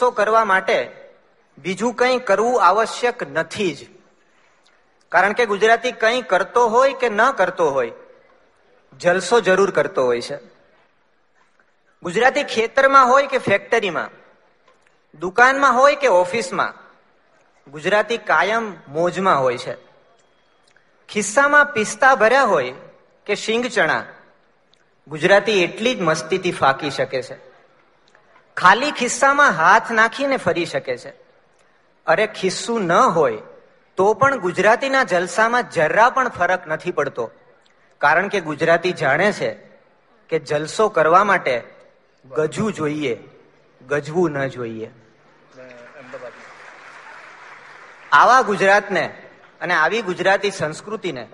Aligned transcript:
જલસો 0.00 0.10
કરવા 0.10 0.44
માટે 0.44 0.92
બીજું 1.58 1.94
કંઈ 1.94 2.18
કરવું 2.18 2.62
આવશ્યક 2.64 3.22
નથી 3.32 3.72
જ. 3.74 3.78
કારણ 5.08 5.32
કે 5.32 5.46
ગુજરાતી 5.46 5.92
કંઈ 5.92 6.22
કરતો 6.22 6.68
હોય 6.68 6.94
કે 6.94 7.08
ન 7.08 7.30
કરતો 7.30 7.70
હોય, 7.70 7.92
જલસો 8.98 9.40
જરૂર 9.40 9.70
કરતો 9.70 10.04
હોય 10.04 10.20
છે. 10.20 10.38
ગુજરાતી 12.02 12.44
ખેતરમાં 12.44 13.08
હોય 13.08 13.26
કે 13.26 13.38
ફેક્ટરીમાં, 13.38 14.08
દુકાનમાં 15.20 15.74
હોય 15.74 15.96
કે 15.96 16.06
ઓફિસમાં, 16.06 16.72
ગુજરાતી 17.70 18.18
કાયમ 18.18 18.72
મોજમાં 18.88 19.40
હોય 19.40 19.58
છે. 19.58 19.76
ખિસ્સામાં 21.08 21.66
પિસ્તા 21.66 22.14
ભર્યા 22.14 22.44
હોય 22.44 22.72
કે 23.26 23.34
શિંગ 23.34 23.66
ચણા, 23.66 24.04
ગુજરાતી 25.08 25.62
એટલી 25.62 25.94
જ 25.94 26.00
મસ્તીથી 26.00 26.52
ફાંકી 26.52 26.90
શકે 26.90 27.22
છે. 27.22 27.49
ખાલી 28.56 28.90
ખિસ્સામાં 28.90 29.52
હાથ 29.52 29.90
નાખીને 29.90 30.36
ફરી 30.36 30.66
શકે 30.66 30.96
છે. 30.96 31.10
અરે 32.06 32.26
ખિસ્સું 32.26 32.82
ન 32.82 32.92
હોય, 32.92 33.38
તો 33.96 34.14
પણ 34.14 34.38
ગુજરાતીના 34.38 35.04
જલસામાં 35.04 35.70
જરા 35.70 36.10
પણ 36.10 36.28
ફરક 36.28 36.66
નથી 36.66 36.90
પડતો. 36.90 37.30
કારણ 37.98 38.28
કે 38.28 38.40
ગુજરાતી 38.40 38.92
જાણે 38.92 39.32
છે 39.32 39.50
કે 40.28 40.38
જલસો 40.38 40.88
કરવા 40.88 41.24
માટે 41.24 41.62
ગજવું 42.24 42.72
જોઈએ, 42.72 43.18
ગજવું 43.88 44.30
ન 44.30 44.48
જોઈએ. 44.48 44.90
આવા 48.12 48.42
ગુજરાતને 48.42 49.22
અને 49.60 49.74
આવી 49.74 50.02
ગુજરાતી 50.02 50.50
સંસ્કૃતિને 50.50 51.28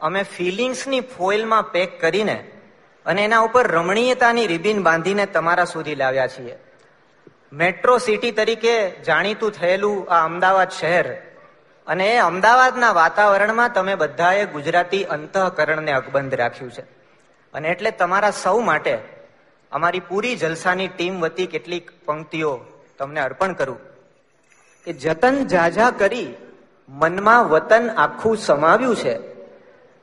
અમે 0.00 0.22
ફિલિંગ્સની 0.22 1.00
ફોઇલમાં 1.00 1.62
પેક 1.62 2.00
કરીને 2.00 2.52
અને 3.06 3.24
એના 3.24 3.38
ઉપર 3.38 3.66
રમણીયતાની 3.66 4.46
રિબિન 4.46 4.82
બાંધીને 4.82 5.26
તમારા 5.26 5.64
સુધી 5.64 5.94
લાવ્યા 5.94 6.26
છીએ. 6.26 6.58
મેટ્રો 7.52 7.98
સિટી 7.98 8.30
તરીકે 8.30 8.90
જાણીતું 8.90 9.52
થયેલું 9.52 10.10
આ 10.10 10.24
અમદાવાદ 10.24 10.68
શહેર 10.68 11.14
અને 11.86 12.14
એ 12.14 12.18
અમદાવાદના 12.18 12.92
વાતાવરણમાં 12.92 13.72
તમે 13.72 13.94
બધાએ 13.94 14.44
ગુજરાતી 14.44 15.04
અંતઃકરણને 15.04 15.92
અકબંધ 15.92 16.34
રાખ્યું 16.34 16.72
છે. 16.72 16.80
અને 17.54 17.68
એટલે 17.68 17.90
તમારા 17.90 18.30
સૌ 18.30 18.60
માટે 18.60 18.98
અમારી 19.72 20.00
પૂરી 20.00 20.36
જલસાની 20.36 20.88
ટીમ 20.88 21.20
વતી 21.20 21.46
કેટલીક 21.46 21.90
પંક્તિઓ 22.04 22.60
તમને 22.98 23.20
અર્પણ 23.20 23.52
કરું. 23.52 23.78
કે 24.84 24.92
જતન 24.92 25.46
જાજા 25.46 25.90
કરી 25.90 26.34
મનમાં 26.88 27.48
વતન 27.48 27.90
આખું 27.96 28.36
સમાવ્યું 28.36 28.96
છે. 28.96 29.35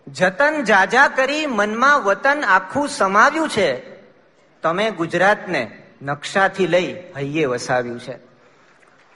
જતન 0.08 0.64
જાજા 0.64 1.08
કરી 1.08 1.46
મનમાં 1.46 2.02
વતન 2.04 2.44
આખું 2.48 2.90
સમાવ્યું 2.90 3.50
છે. 3.50 4.00
તમે 4.62 4.92
ગુજરાતને 4.92 5.80
નકશાથી 6.02 6.68
લઈ 6.68 6.94
હૈયે 6.94 7.46
વસાવ્યું 7.46 8.00
છે. 8.00 8.18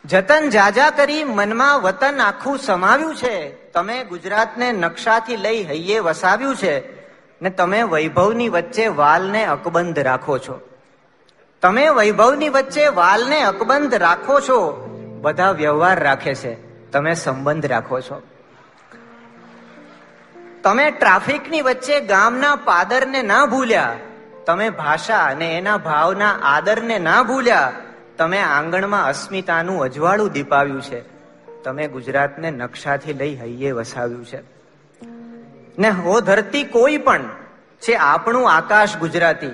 જતન 0.06 0.50
જાજા 0.50 0.90
કરી 0.90 1.24
મનમાં 1.24 1.82
વતન 1.82 2.22
આખું 2.22 2.58
સમાવ્યું 2.58 3.16
છે. 3.16 3.72
તમે 3.72 4.04
ગુજરાતને 4.04 4.72
નકશાથી 4.72 5.38
લઈ 5.38 5.64
હૈયે 5.64 6.00
વસાવ્યું 6.00 6.56
છે 6.56 7.02
ને 7.42 7.50
તમે 7.50 7.84
વૈભવની 7.84 8.50
વચ્ચે 8.50 8.88
વાલને 8.88 9.46
અકબંધ 9.46 10.00
રાખો 10.00 10.38
છો. 10.38 10.70
તમે 11.62 11.90
વૈભવની 11.90 12.50
વચ્ચે 12.50 12.88
વાલને 12.88 13.42
અકબંધ 13.42 13.94
રાખો 13.94 14.40
છો. 14.40 14.88
બધા 15.22 15.52
વ્યવહાર 15.52 16.00
રાખે 16.00 16.36
છે. 16.36 16.68
તમે 16.92 17.14
સંબંધ 17.14 17.66
રાખો 17.66 18.02
છો. 18.02 18.22
તમે 20.64 20.92
ટ્રાફિકની 20.92 21.62
વચ્ચે 21.62 22.00
ગામના 22.00 22.56
પાદરને 22.56 23.22
ના 23.22 23.46
ભૂલ્યા. 23.46 23.96
તમે 24.46 24.70
ભાષા 24.70 25.18
અને 25.18 25.58
એના 25.58 25.78
ભાવના 25.78 26.32
આદરને 26.44 27.00
ના 27.00 27.24
ભૂલ્યા. 27.24 27.74
તમે 28.18 28.42
આંગણમાં 28.42 29.06
અસ્મિતાનું 29.06 29.84
અજવાળું 29.84 30.32
દીપાવ્યું 30.32 30.82
છે. 30.82 31.02
તમે 31.64 31.88
ગુજરાતને 31.88 32.52
નકશાથી 32.52 33.14
લઈ 33.14 33.36
હૈયે 33.36 33.72
વસાવ્યું 33.72 34.26
છે. 34.26 34.40
ને 35.80 35.90
હો 35.90 36.20
ધરતી 36.20 36.64
કોઈ 36.64 36.98
પણ 36.98 37.24
છે 37.80 37.94
આપણું 37.96 38.52
આકાશ 38.52 38.98
ગુજરાતી. 38.98 39.50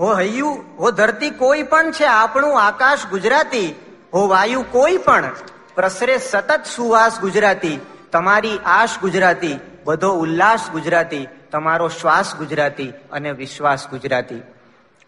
હો 0.00 0.18
હૈયું, 0.18 0.64
હો 0.78 0.90
ધરતી 0.90 1.30
કોઈ 1.30 1.62
પણ 1.62 1.92
છે 1.92 2.04
આપણું 2.04 2.62
આકાશ 2.62 3.06
ગુજરાતી. 3.06 3.74
હો 4.14 4.28
વાયુ 4.28 4.64
કોઈ 4.70 4.96
પણ 4.96 5.30
પ્રસરે 5.74 6.18
સતત 6.18 6.64
સુવાસ 6.76 7.20
ગુજરાતી. 7.20 7.80
તમારી 8.12 8.58
આશ 8.64 8.98
ગુજરાતી. 8.98 9.60
બધો 9.84 10.10
ઉલ્લાસ 10.12 10.70
ગુજરાતી 10.70 11.28
તમારો 11.50 11.88
શ્વાસ 11.88 12.36
ગુજરાતી 12.36 12.90
અને 13.12 13.32
વિશ્વાસ 13.32 13.88
ગુજરાતી. 13.88 14.42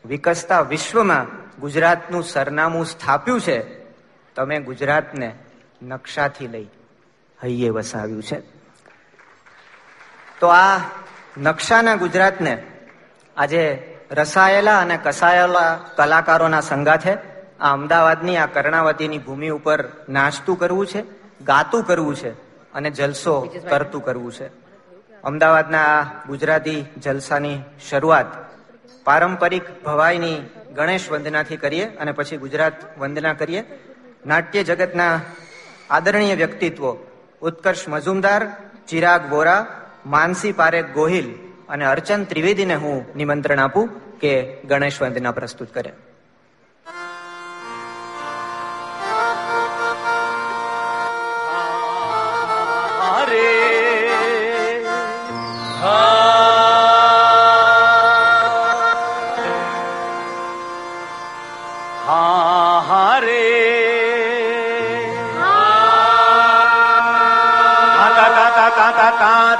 વિકસતા 0.04 0.60
વિશ્વમાં 0.60 1.26
ગુજરાતનું 1.60 2.24
સરનામું 2.24 2.86
સ્થાપ્યું 2.86 3.40
છે 3.40 3.58
તમે 4.34 4.60
ગુજરાતને 4.60 5.34
નકશાથી 5.82 6.46
લઈ 6.46 6.68
હૈયે 7.44 7.70
વસાવ્યું 7.70 8.22
છે. 8.22 8.40
તો 10.40 10.46
આ 10.48 10.80
નકશાના 11.38 11.96
ગુજરાતને 11.96 12.62
આજે 13.36 13.62
રસાયેલા 14.10 14.78
અને 14.80 14.98
કસાયેલા 15.02 15.80
કલાકારોના 15.96 16.60
સંગાથે 16.60 17.12
આ 17.60 17.72
અમદાવાદની 17.72 18.36
આ 18.36 18.46
કર્ણાવતીની 18.46 19.18
ભૂમિ 19.18 19.48
ઉપર 19.48 19.88
નાચતું 20.08 20.58
કરવું 20.58 20.86
છે 20.86 21.02
ગાતું 21.44 21.82
કરવું 21.82 22.16
છે 22.16 22.30
અને 22.72 22.90
જલસો 22.90 23.40
કરતું 23.70 24.04
કરવું 24.04 24.32
છે. 24.32 24.65
અમદાવાદના 25.26 25.78
આ 25.78 26.02
ગુજરાતી 26.26 26.86
જલસાની 27.02 27.62
શરૂઆત 27.90 28.26
પારંપરિક 29.04 29.84
ભવાઈની 29.84 30.42
ગણેશ 30.74 31.10
વંદનાથી 31.10 31.56
કરીએ 31.56 31.84
અને 31.84 32.12
પછી 32.12 32.36
ગુજરાત 32.36 32.98
વંદના 32.98 33.32
કરીએ. 33.32 33.64
નાટ્ય 34.26 34.62
જગતના 34.62 35.20
આદરણીય 35.90 36.34
વ્યક્તિત્વો 36.34 36.90
ઉત્કર્ષ 37.42 37.88
મજુમદાર, 37.88 38.42
ચિરાગ 38.88 39.30
વોરા, 39.30 39.66
માનસી 40.06 40.52
પારેખ 40.52 40.92
ગોહિલ 40.94 41.34
અને 41.68 41.84
અર્ચન 41.84 42.24
ત્રિવેદીને 42.24 42.74
હું 42.74 43.06
નિમંત્રણ 43.16 43.58
આપું 43.58 44.18
કે 44.18 44.62
ગણેશ 44.68 45.02
વંદના 45.02 45.30
પ્રસ્તુત 45.30 45.74
કરે. 45.74 45.92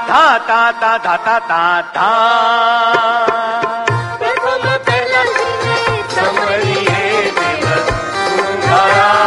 ધા 0.07 0.39
તા 0.47 0.71
તા 0.73 0.97
ધા 0.99 1.17
તા 1.17 1.39
તા 1.47 1.81
ધા 1.95 2.47
પાર્વતી 6.39 6.85
દેવ 7.39 7.65
સુંદરા 7.87 9.26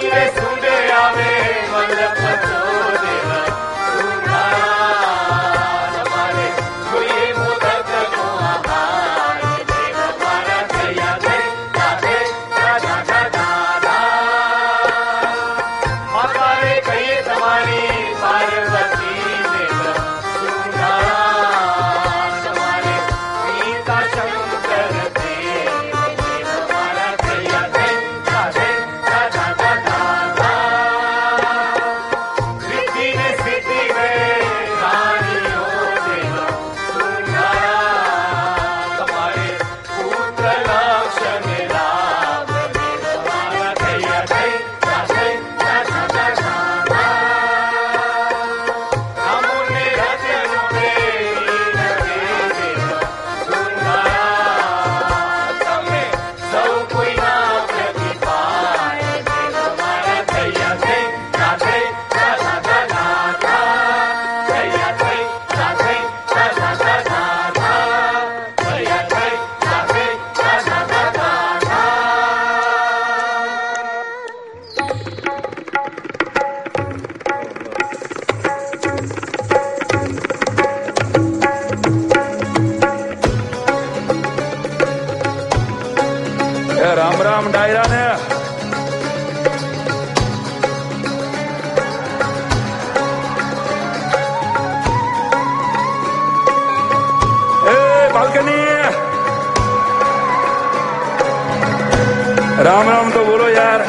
રામ 102.70 102.90
રામ 102.90 103.10
તો 103.10 103.24
બોલો 103.24 103.48
યાર. 103.48 103.80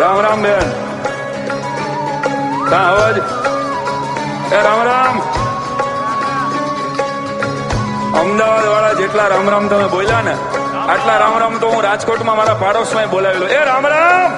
રામ 0.00 0.20
રામ 0.20 0.42
બેન. 0.42 0.70
કા 2.70 2.88
અવાજ? 2.88 3.18
એ 4.52 4.62
રામ 4.62 4.82
રામ. 4.82 5.20
અમદાવાદ 8.20 8.66
વાળા 8.66 8.92
જેટલા 8.92 9.26
રામ 9.26 9.50
રામ 9.50 9.68
તમે 9.68 9.88
બોલ્યા 9.88 10.20
ને, 10.20 10.36
આટલા 10.88 11.18
રામ 11.18 11.38
રામ 11.38 11.58
તો 11.58 11.68
હું 11.68 11.82
રાજકોટમાં 11.82 12.36
મારા 12.36 12.54
પાડોશમાં 12.54 13.10
બોલાવેલો. 13.10 13.46
એ 13.46 13.64
રામ 13.64 13.86
રામ! 13.86 14.34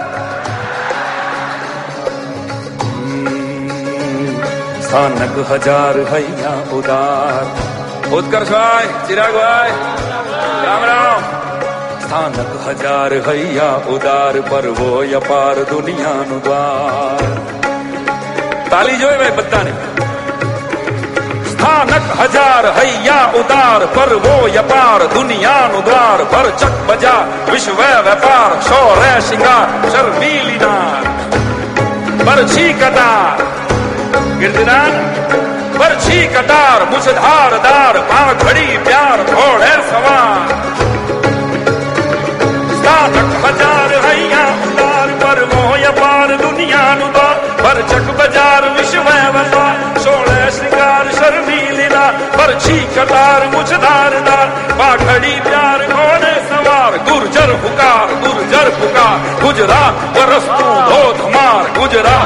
સ્થાનક 4.82 5.53
હજાર 5.53 6.15
હૈયા 6.15 6.50
ઉદાર. 6.50 7.66
ઉત્કર્ષભાઈ 8.08 8.91
ચિરાગભાઈ 9.06 9.73
રામ 10.64 10.82
રામ 10.85 11.23
સ્થાનક 12.00 12.53
હજાર 12.64 13.12
હૈયા 13.20 13.79
ઉદાર 13.88 14.37
પર્વો 14.44 14.91
અપાર 15.17 15.56
દુનિયાનું 15.70 16.43
દ્વાર 16.43 17.25
તાલી 18.70 18.99
જોઈ 19.00 19.17
ભાઈ 19.17 19.37
બધાને 19.38 19.73
સ્થાનક 21.47 22.06
હજાર 22.20 22.70
હૈયા 22.79 23.26
ઉદાર 23.35 23.88
પર્વો 23.88 24.37
અપાર 24.56 25.08
દુનિયાનું 25.14 25.85
દ્વાર 25.85 26.25
ભર 26.26 26.53
ચક 26.55 26.73
બજાર 26.88 27.26
વિશ્વ 27.50 27.82
વેપાર 28.05 28.56
શોરે 28.62 29.12
શિંગાર 29.23 29.69
શર્મીલી 29.88 30.58
નાર 30.58 31.05
બરછી 32.23 32.73
કટાર 32.75 33.44
ગિરધરાન 34.38 34.94
બરછી 35.76 36.26
કટાર 36.26 36.84
મુછધાર 36.84 37.58
દાર 37.62 38.00
પા 38.00 38.32
ઘડી, 38.32 38.78
પ્યાર, 38.84 39.23
ઘોડે 39.23 39.90
સવાર. 39.90 40.67
સાધક 42.84 43.40
બજાર 43.43 44.08
હૈયા 44.08 44.49
ઉતાર 44.67 45.06
પર 45.06 45.44
મોય 45.44 45.88
પાર 45.88 46.37
દુનિયાનું 46.37 47.12
દ્વાર. 47.12 47.64
ભરચક 47.64 48.17
બજાર 48.17 48.69
વિશ્વ 48.69 49.02
વસા 49.38 49.75
સોળે 50.05 50.50
શિકાર 50.50 51.12
શરમી 51.12 51.76
લીલા. 51.76 52.12
બરછી 52.37 52.87
કટાર 52.96 53.46
મુછધાર 53.46 54.20
દાર. 54.20 54.46
પાઘડી 54.79 55.40
પ્યાર, 55.40 55.87
ઘોડે 55.87 56.34
સવાર. 56.49 56.96
ગુર્જર 56.96 57.52
પુકાર 57.55 58.14
ગુર્જર 58.14 58.70
પુકાર. 58.70 59.40
ગુજરાત 59.40 60.17
વરસતું 60.17 60.84
ધોધમાર. 60.84 61.79
ગુજરાત 61.79 62.25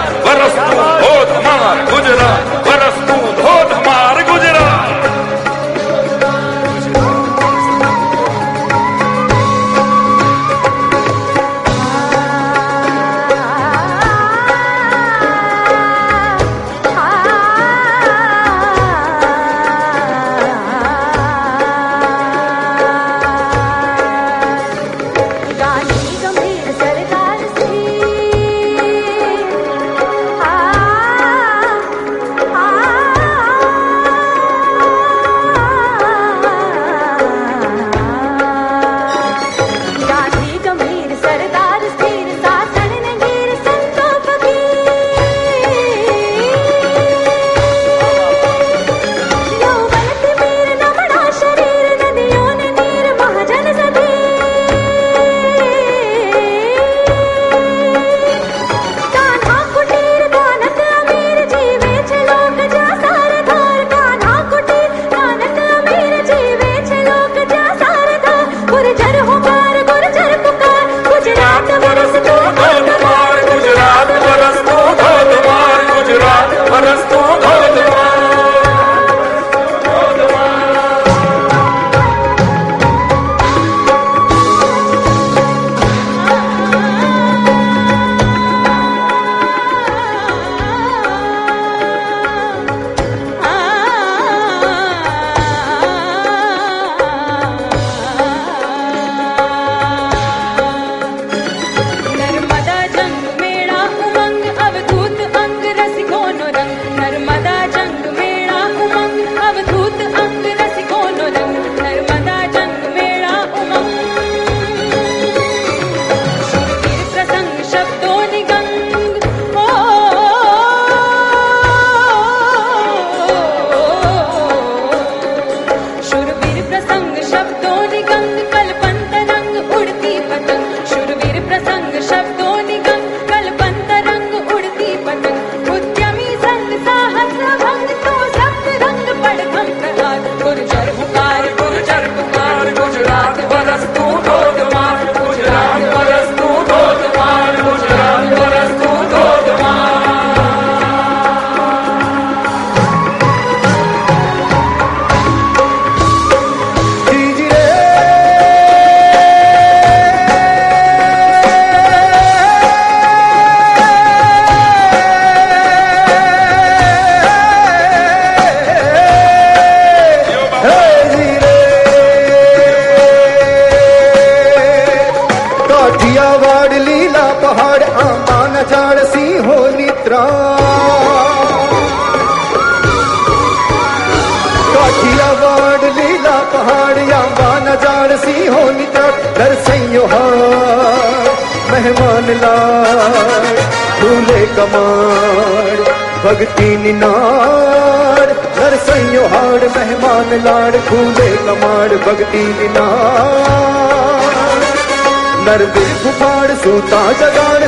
नर्दे 205.46 205.84
कुफाड 206.03 206.51
सुता 206.65 207.01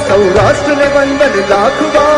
सौराष्ट्रे 0.08 0.86
वन्दन 0.96 1.34
दाखुवा 1.50 2.11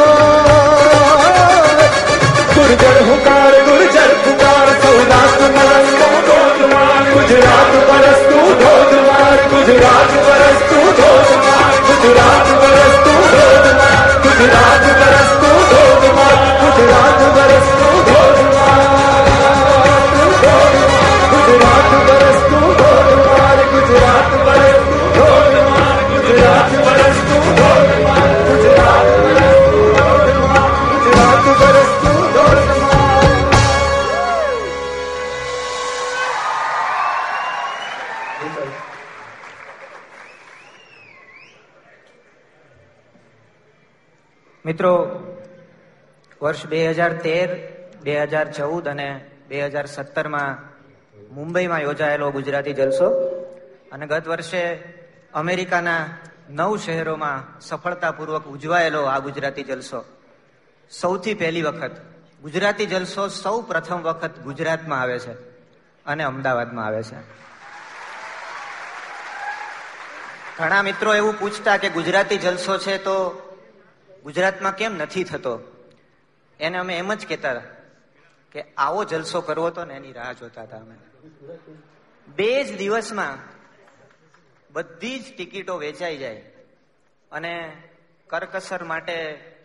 બે 46.68 46.90
હજાર 46.90 47.12
તેર, 47.12 47.48
બે 48.02 48.22
હજાર 48.22 48.52
ચૌદ 48.52 48.88
અને 48.88 49.30
બે 49.48 49.66
હજાર 49.66 49.86
સત્તરમાં 49.86 50.58
મુંબઈમાં 51.34 51.80
યોજાયેલો 51.80 52.30
ગુજરાતી 52.30 52.72
જલસો. 52.72 53.08
અને 53.92 54.06
ગત 54.06 54.28
વર્ષે 54.28 54.74
અમેરિકાના 55.34 56.06
નવ 56.50 56.76
શહેરોમાં 56.76 57.60
સફળતાપૂર્વક 57.60 58.46
ઉજવાયેલો 58.46 59.04
આ 59.04 59.18
ગુજરાતી 59.18 59.62
જલસો. 59.62 60.04
સૌથી 60.90 61.34
પહેલી 61.34 61.62
વખત, 61.62 61.90
ગુજરાતી 62.42 62.86
જલસો 62.86 63.28
સૌ 63.28 63.60
પ્રથમ 63.60 64.02
વખત 64.02 64.38
ગુજરાતમાં 64.38 65.00
આવે 65.00 65.18
છે 65.18 65.32
અને 66.06 66.24
અમદાવાદમાં 66.24 66.86
આવે 66.86 67.02
છે. 67.02 67.20
ઘણા 70.58 70.82
મિત્રો 70.82 71.14
એવું 71.14 71.38
પૂછતા 71.38 71.76
કે 71.76 71.88
ગુજરાતી 71.88 72.38
જલસો 72.38 72.78
છે 72.78 72.98
તો 72.98 73.16
ગુજરાતમાં 74.22 74.74
કેમ 74.74 74.94
નથી 74.94 75.24
થતો? 75.24 75.73
એને 76.64 76.78
અમે 76.78 76.98
એમ 76.98 77.14
જ 77.14 77.26
કહેતા 77.26 77.62
કે 78.52 78.64
આવો 78.76 79.04
જલસો 79.04 79.40
કરવો 79.40 79.66
હતો 79.66 79.84
ને 79.84 79.94
એની 79.94 80.12
રાહ 80.12 80.32
જોતા 80.32 80.62
હતા 80.62 80.76
અમે. 80.76 80.96
બે 82.28 82.64
જ 82.64 82.78
દિવસમાં 82.78 83.38
બધી 84.72 85.18
જ 85.18 85.36
ટિકિટો 85.36 85.76
વેચાઈ 85.76 86.16
જાય 86.16 86.42
અને 87.32 87.82
કરકસર 88.26 88.84
માટે 88.84 89.16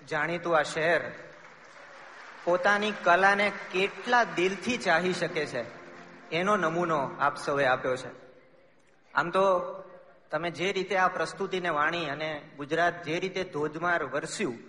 જાણીતું 0.09 0.57
આ 0.57 0.63
શહેર 0.63 1.01
પોતાની 2.43 2.93
કલાને 3.03 3.51
કેટલા 3.71 4.23
દિલથી 4.23 4.77
ચાહી 4.77 5.13
શકે 5.13 5.45
છે 5.45 5.63
એનો 6.31 6.57
નમૂનો 6.57 6.99
આપ 7.19 7.37
સૌએ 7.37 7.65
આપ્યો 7.65 7.95
છે. 7.95 8.11
આમ 9.13 9.29
તો 9.29 9.45
તમે 10.31 10.51
જે 10.51 10.71
રીતે 10.71 10.97
આ 10.97 11.07
પ્રસ્તુતિને 11.07 11.69
વાણી 11.69 12.09
અને 12.09 12.41
ગુજરાત 12.57 13.03
જે 13.03 13.19
રીતે 13.19 13.43
ધોધમાર 13.43 14.03
વરસ્યું 14.03 14.68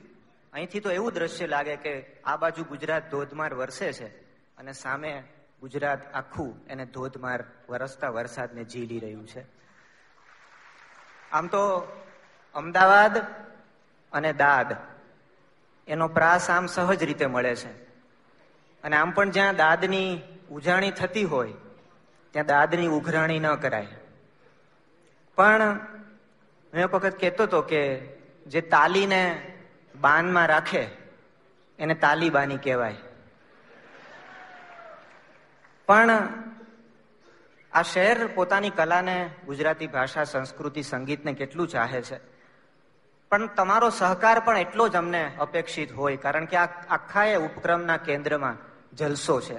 અહીંથી 0.53 0.81
તો 0.81 0.91
એવું 0.91 1.13
દ્રશ્ય 1.13 1.47
લાગે 1.47 1.77
કે 1.77 2.23
આ 2.25 2.37
બાજુ 2.37 2.65
ગુજરાત 2.65 3.11
ધોધમાર 3.11 3.55
વરસે 3.55 3.93
છે 3.93 4.07
અને 4.57 4.73
સામે 4.73 5.23
ગુજરાત 5.61 6.15
આખું 6.15 6.67
એને 6.67 6.87
ધોધમાર 6.87 7.45
વરસતા 7.69 8.09
વરસાદને 8.09 8.65
ઝીલી 8.65 8.99
રહ્યું 8.99 9.27
છે. 9.27 9.45
આમ 11.33 11.47
તો 11.47 11.63
અમદાવાદ 12.55 13.19
અને 14.13 14.33
દાદ 14.33 14.77
એનો 15.89 16.09
પ્રાસ 16.09 16.51
આમ 16.51 16.67
સહજ 16.67 17.03
રીતે 17.03 17.27
મળે 17.27 17.57
છે. 17.57 17.83
અને 18.83 18.97
આમ 18.97 19.11
પણ 19.11 19.31
જ્યાં 19.31 19.57
દાદની 19.57 20.21
ઉજાણી 20.51 20.91
થતી 20.91 21.25
હોય, 21.25 21.53
ત્યાં 22.31 22.47
દાદની 22.47 22.87
ઉઘરાણી 22.87 23.39
ન 23.39 23.55
કરાય. 23.55 23.87
પણ 25.37 25.63
હું 26.73 26.81
એક 26.81 26.95
વખત 26.95 27.21
કહેતો 27.21 27.43
હતો 27.43 27.63
કે 27.63 27.99
જે 28.47 28.61
તાલીને 28.61 29.53
બાનમાં 30.01 30.47
રાખે, 30.47 30.89
એને 31.79 31.95
તાલિબાની 31.95 32.57
કહેવાય. 32.57 32.97
પણ 35.87 36.29
આ 37.73 37.83
શહેર 37.83 38.27
પોતાની 38.27 38.71
કલાને, 38.71 39.31
ગુજરાતી 39.47 39.87
ભાષા, 39.87 40.25
સંસ્કૃતિ, 40.25 40.83
સંગીતને 40.83 41.33
કેટલું 41.33 41.69
ચાહે 41.69 42.03
છે? 42.03 42.21
પણ 43.29 43.47
તમારો 43.47 43.91
સહકાર 43.91 44.41
પણ 44.41 44.59
એટલો 44.59 44.89
જ 44.89 44.97
અમને 44.97 45.37
અપેક્ષિત 45.39 45.93
હોય, 45.93 46.17
કારણ 46.17 46.45
કે 46.45 46.57
આ 46.57 46.65
આખા 46.65 47.25
એ 47.25 47.37
ઉપક્રમના 47.37 47.97
કેન્દ્રમાં 47.97 48.57
જલસો 48.97 49.41
છે. 49.41 49.59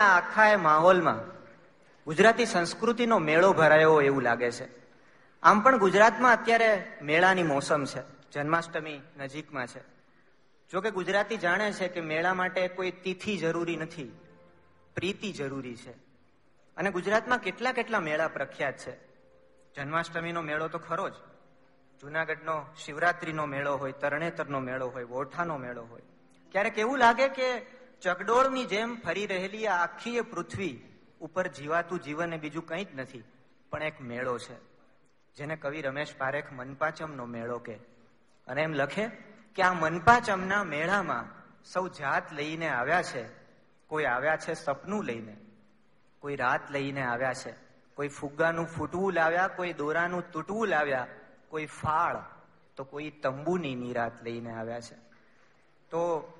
આ 0.00 0.16
આખા 0.16 0.46
એ 0.46 0.56
માહોલમાં 0.56 1.18
ગુજરાતી 2.04 2.46
સંસ્કૃતિનો 2.46 3.18
મેળો 3.18 3.52
ભરાયો 3.52 4.00
એવું 4.00 4.22
લાગે 4.22 4.50
છે. 4.50 4.68
આમ 5.42 5.60
પણ 5.60 5.78
ગુજરાતમાં 5.78 6.32
અત્યારે 6.32 6.92
મેળાની 7.02 7.42
મોસમ 7.42 7.84
છે. 7.84 8.17
જન્માષ્ટમી 8.32 9.00
નજીકમાં 9.18 9.66
છે. 9.66 9.82
જો 10.70 10.80
કે 10.80 10.90
ગુજરાતી 10.90 11.36
જાણે 11.36 11.72
છે 11.72 11.88
કે 11.88 12.00
મેળા 12.00 12.34
માટે 12.34 12.68
કોઈ 12.68 12.90
તિથિ 12.90 13.36
જરૂરી 13.38 13.76
નથી, 13.76 14.12
પ્રીતિ 14.94 15.32
જરૂરી 15.32 15.76
છે. 15.76 15.92
અને 16.76 16.90
ગુજરાતમાં 16.90 17.38
કેટલા 17.38 17.72
કેટલા 17.72 18.00
મેળા 18.00 18.28
પ્રખ્યાત 18.28 18.76
છે. 18.76 18.94
જન્માષ્ટમીનો 19.74 20.42
મેળો 20.42 20.68
તો 20.68 20.78
ખરો 20.78 21.08
જ. 21.08 21.12
જુનાગઢનો 22.00 22.66
શિવરાત્રીનો 22.84 23.46
મેળો 23.46 23.76
હોય, 23.76 23.92
તરણેતરનો 23.92 24.60
મેળો 24.60 24.88
હોય 24.88 25.04
વોઠાનો 25.04 25.56
મેળો 25.56 25.84
હોય. 25.84 26.02
ક્યારેક 26.52 26.78
એવું 26.78 26.98
લાગે 26.98 27.28
કે 27.28 27.66
ચગડોળની 28.00 28.64
જેમ 28.64 29.00
ફરી 29.00 29.26
રહેલી 29.26 29.66
આ 29.66 29.82
આખી 29.82 30.20
પૃથ્વી 30.20 30.78
ઉપર 31.20 31.46
જીવાતું 31.46 32.00
જીવન 32.00 32.32
એ 32.32 32.38
બીજું 32.38 32.66
કંઈ 32.66 32.84
જ 32.84 32.88
નથી, 32.94 33.22
પણ 33.70 33.82
એક 33.82 34.00
મેળો 34.00 34.38
છે. 34.38 34.54
જેને 35.36 35.56
કવિ 35.56 35.82
રમેશ 35.82 36.14
પારેખ 36.18 36.52
મનપાચમનો 36.52 37.24
મેળો 37.26 37.58
કે 37.58 37.78
અને 38.48 38.62
એમ 38.62 38.72
લખે 38.72 39.06
કે 39.54 39.62
આ 39.62 39.72
મનપાચમના 39.72 40.64
મેળામાં 40.64 41.24
સૌ 41.64 41.88
જાત 41.88 42.32
લઈને 42.32 42.68
આવ્યા 42.68 43.02
છે. 43.02 43.24
કોઈ 43.86 44.04
આવ્યા 44.04 44.36
છે 44.36 44.54
સપનું 44.54 45.04
લઈને. 45.04 45.36
કોઈ 46.18 46.36
રાત 46.36 46.70
લઈને 46.70 47.02
આવ્યા 47.02 47.34
છે. 47.34 47.54
કોઈ 47.94 48.08
ફુગ્ગાનું 48.08 48.66
ફૂટવું 48.66 49.12
લાવ્યા, 49.12 49.48
કોઈ 49.48 49.72
દોરાનું 49.72 50.30
તૂટવું 50.30 50.68
લાવ્યા, 50.68 51.06
કોઈ 51.48 51.66
ફાળ, 51.66 52.22
તો 52.76 52.84
કોઈ 52.84 53.10
તંબુની 53.10 53.74
નિરાત 53.74 54.22
લઈને 54.22 54.52
આવ્યા 54.52 54.80
છે. 54.80 54.94
તો 55.90 56.32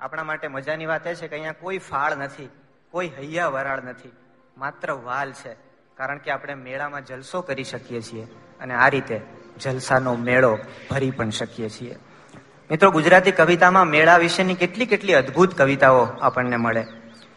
આપણા 0.00 0.24
માટે 0.24 0.48
મજાની 0.48 0.86
વાત 0.86 1.06
એ 1.06 1.14
છે 1.14 1.28
કે 1.28 1.34
અહીંયા 1.36 1.52
કોઈ 1.52 1.78
ફાળ 1.78 2.16
નથી, 2.16 2.50
કોઈ 2.90 3.08
હૈયા 3.08 3.48
વરાળ 3.48 3.82
નથી, 3.82 4.12
માત્ર 4.58 4.92
વાલ 4.92 5.32
છે. 5.32 5.56
કારણ 5.96 6.18
કે 6.18 6.30
આપણે 6.30 6.54
મેળામાં 6.54 7.04
જલસો 7.04 7.42
કરી 7.42 7.64
શકીએ 7.64 8.00
છીએ. 8.00 8.24
અને 8.60 8.74
આ 8.74 8.88
રીતે 8.88 9.20
જલસાનો 9.62 10.14
મેળો 10.14 10.58
ભરી 10.90 11.10
પણ 11.10 11.30
શકીએ 11.30 11.68
છીએ. 11.68 11.96
મિત્રો, 12.70 12.90
ગુજરાતી 12.90 13.30
કવિતામાં 13.30 13.86
મેળા 13.86 14.16
વિશેની 14.16 14.54
કેટલી 14.54 14.86
કેટલી 14.86 15.14
અદ્ભુત 15.14 15.58
કવિતાઓ 15.58 16.08
આપણને 16.20 16.56
મળે. 16.56 16.86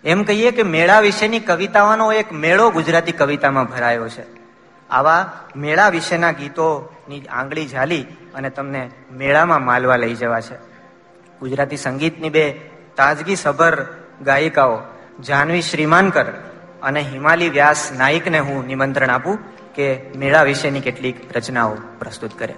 એમ 0.03 0.23
કહીએ 0.23 0.51
કે 0.51 0.63
મેળા 0.63 0.99
વિશેની 0.99 1.39
કવિતાઓનો 1.39 2.13
એક 2.13 2.31
મેળો 2.31 2.69
ગુજરાતી 2.69 3.11
કવિતામાં 3.11 3.65
ભરાયો 3.65 4.09
છે. 4.09 4.23
આવા 4.89 5.31
મેળા 5.55 5.89
વિશેના 5.89 6.31
ગીતોની 6.31 7.21
આંગળી 7.21 7.67
ઝાલી 7.67 8.01
અને 8.33 8.49
તમને 8.49 8.91
મેળામાં 9.11 9.65
માલવા 9.65 9.95
લઈ 9.95 10.15
જવા 10.15 10.39
છે. 10.39 10.55
ગુજરાતી 11.39 11.77
સંગીતની 11.77 12.29
બે 12.29 12.51
તાજગી 12.95 13.35
સભર 13.35 13.85
ગાયિકાઓ 14.21 14.81
જાનવી 15.19 15.61
શ્રીમાનકર 15.61 16.25
અને 16.83 17.01
હિમાલી 17.01 17.49
વ્યાસ 17.49 17.91
નાઈકને 17.91 18.39
હું 18.39 18.67
નિમંત્રણ 18.67 19.09
આપું. 19.09 19.39
કે 19.75 20.01
મેળા 20.17 20.43
વિશેની 20.43 20.79
કેટલીક 20.79 21.37
રચનાઓ 21.37 21.77
પ્રસ્તુત 21.99 22.33
કરે. 22.37 22.55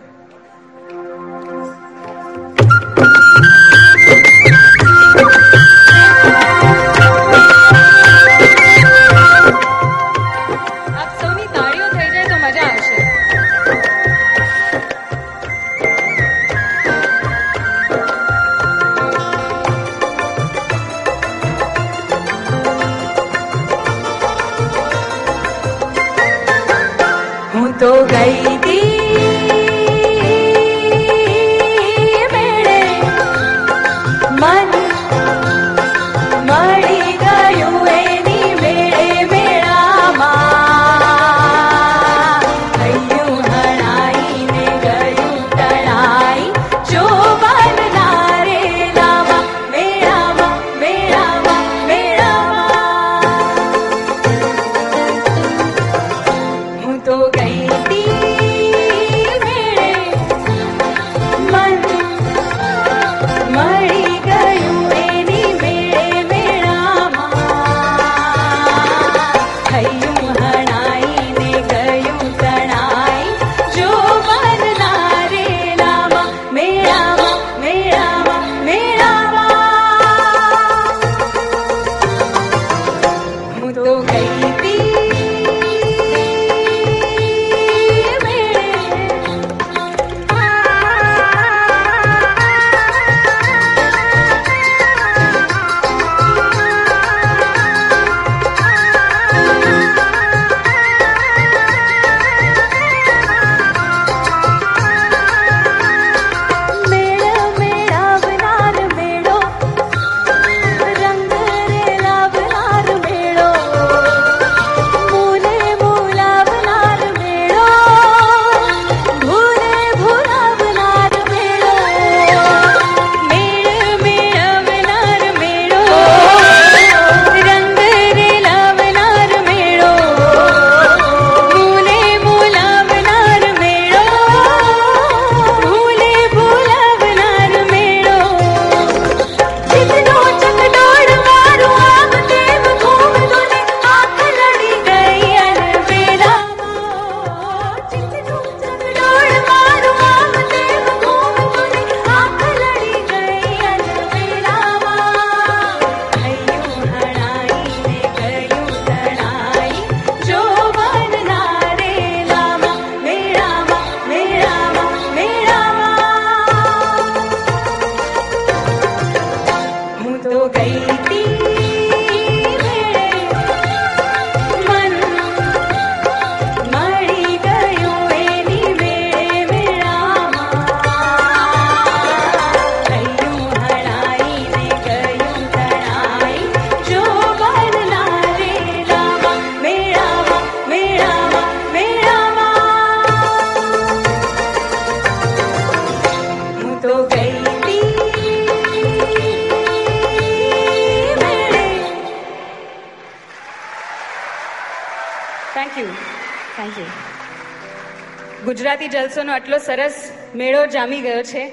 દિવસોનો 209.11 209.33
આટલો 209.33 209.57
સરસ 209.57 209.95
મેળો 210.35 210.65
જામી 210.65 211.01
ગયો 211.01 211.23
છે. 211.23 211.43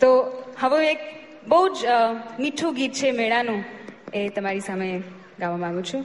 તો 0.00 0.08
હવે 0.60 0.90
એક 0.90 0.98
બહુ 1.48 1.68
જ 1.68 1.86
મીઠું 2.40 2.74
ગીત 2.74 2.92
છે 2.92 3.10
મેળાનું, 3.10 3.64
એ 4.14 4.28
તમારી 4.28 4.60
સામે 4.60 4.88
ગાવા 5.38 5.56
માંગુ 5.56 5.82
છું. 5.82 6.02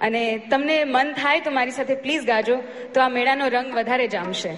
અને 0.00 0.22
તમને 0.50 0.84
મન 0.84 1.12
થાય 1.12 1.40
તો 1.40 1.50
મારી 1.50 1.70
સાથે 1.70 1.94
પ્લીઝ 1.94 2.24
ગાજો. 2.26 2.56
તો 2.94 3.00
આ 3.00 3.08
મેળાનો 3.08 3.48
રંગ 3.48 3.74
વધારે 3.74 4.06
જામશે. 4.08 4.52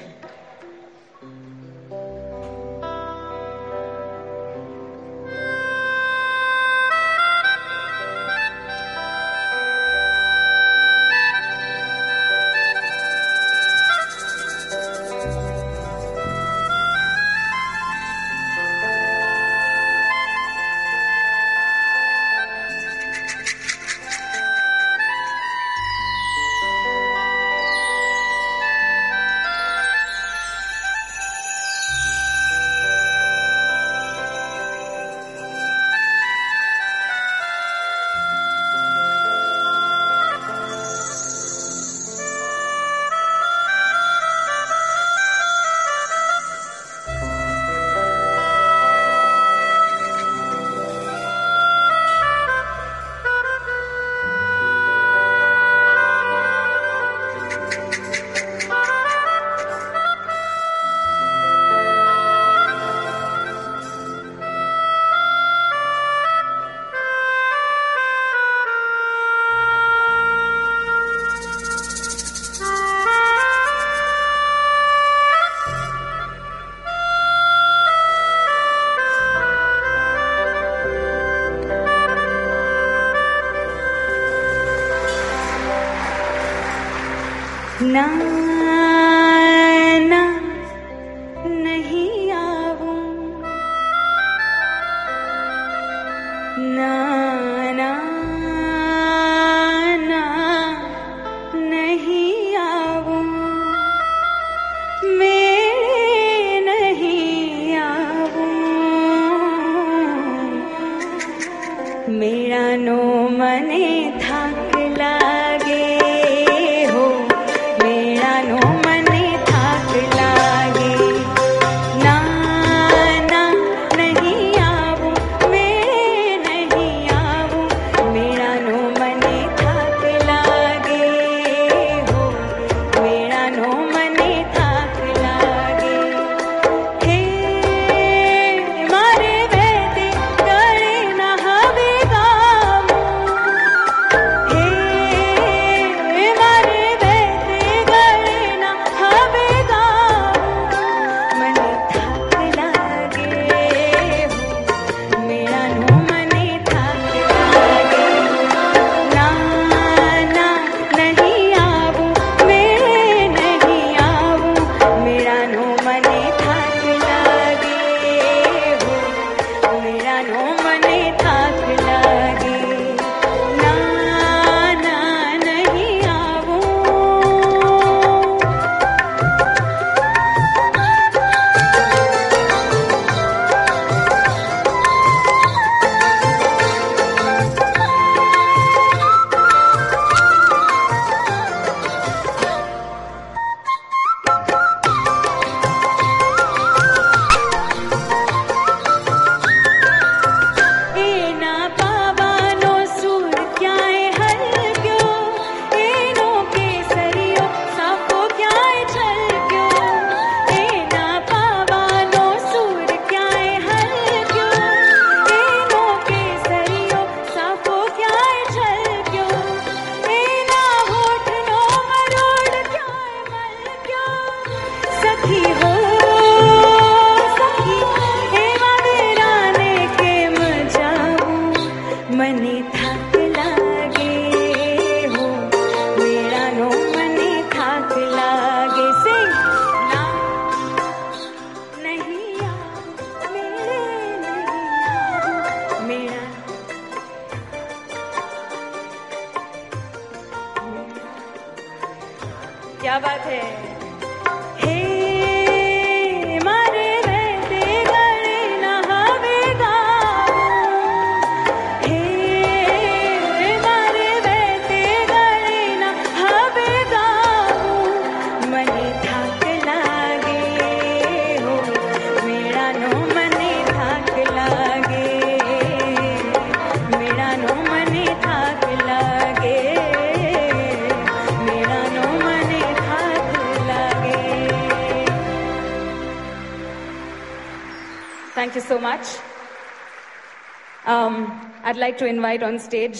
Like 291.85 291.99
to 292.03 292.07
invite 292.11 292.43
on 292.43 292.57
stage, 292.57 292.99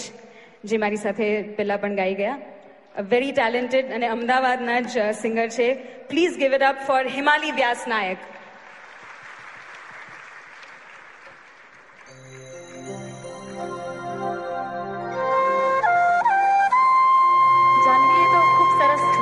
જે 0.63 0.77
મારી 0.77 0.95
સાથે 0.95 1.41
પહેલા 1.41 1.77
પણ 1.77 1.95
ગાઈ 1.95 2.13
ગયા. 2.13 2.37
વેરી 2.99 3.31
ટેલેન્ટેડ 3.31 3.93
અને 3.93 4.07
અમદાવાદના 4.07 4.79
જ 4.79 5.11
સિંગર 5.21 5.47
છે. 5.47 5.73
Please 6.09 6.37
give 6.37 6.53
it 6.53 6.63
up 6.63 6.87
for 6.87 7.07
Himali 7.07 7.51
Vyas 7.51 7.85
Nayak. 7.87 8.17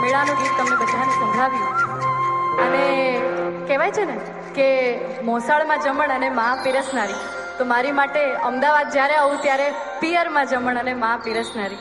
મેળાનું 0.02 0.36
ગીત 0.36 0.58
તમને 0.58 0.76
બધાને 0.76 1.12
સંભળાવ્યું. 1.12 1.70
અને 2.58 3.22
કહેવાય 3.68 3.92
છે 3.92 4.06
ને 4.06 4.18
કે 4.56 4.68
મોસાળમાં 5.22 5.80
જમણ 5.82 6.10
અને 6.10 6.30
મા 6.30 6.62
પીરસનારી. 6.64 7.33
તો 7.58 7.66
મારી 7.66 7.92
માટે 7.92 8.34
અમદાવાદ 8.36 8.92
જ્યારે 8.92 9.16
આવું 9.16 9.42
ત્યારે 9.42 9.74
પિયરમાં 10.00 10.48
જમણ 10.48 10.78
અને 10.78 10.94
મા 10.94 11.18
પીરસનારી. 11.24 11.78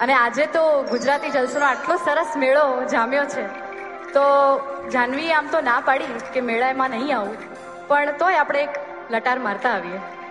અને 0.00 0.14
આજે 0.14 0.46
તો 0.46 0.82
ગુજરાતી 0.82 1.30
જલસોનો 1.30 1.66
આટલો 1.66 1.96
સરસ 1.96 2.36
મેળો 2.36 2.84
જામ્યો 2.84 3.24
છે. 3.24 3.44
તો 4.12 4.24
જાનવી 4.92 5.32
આમ 5.32 5.46
તો 5.46 5.60
ના 5.60 5.80
પાડી 5.80 6.04
કે 6.34 6.40
મેળામાં 6.40 6.90
નહીં 6.90 7.18
આવું. 7.18 7.36
પણ 7.88 8.16
તોય 8.18 8.36
આપણે 8.36 8.62
એક 8.62 8.70
લટાર 9.10 9.38
મારતા 9.38 9.70
આવીએ. 9.70 10.23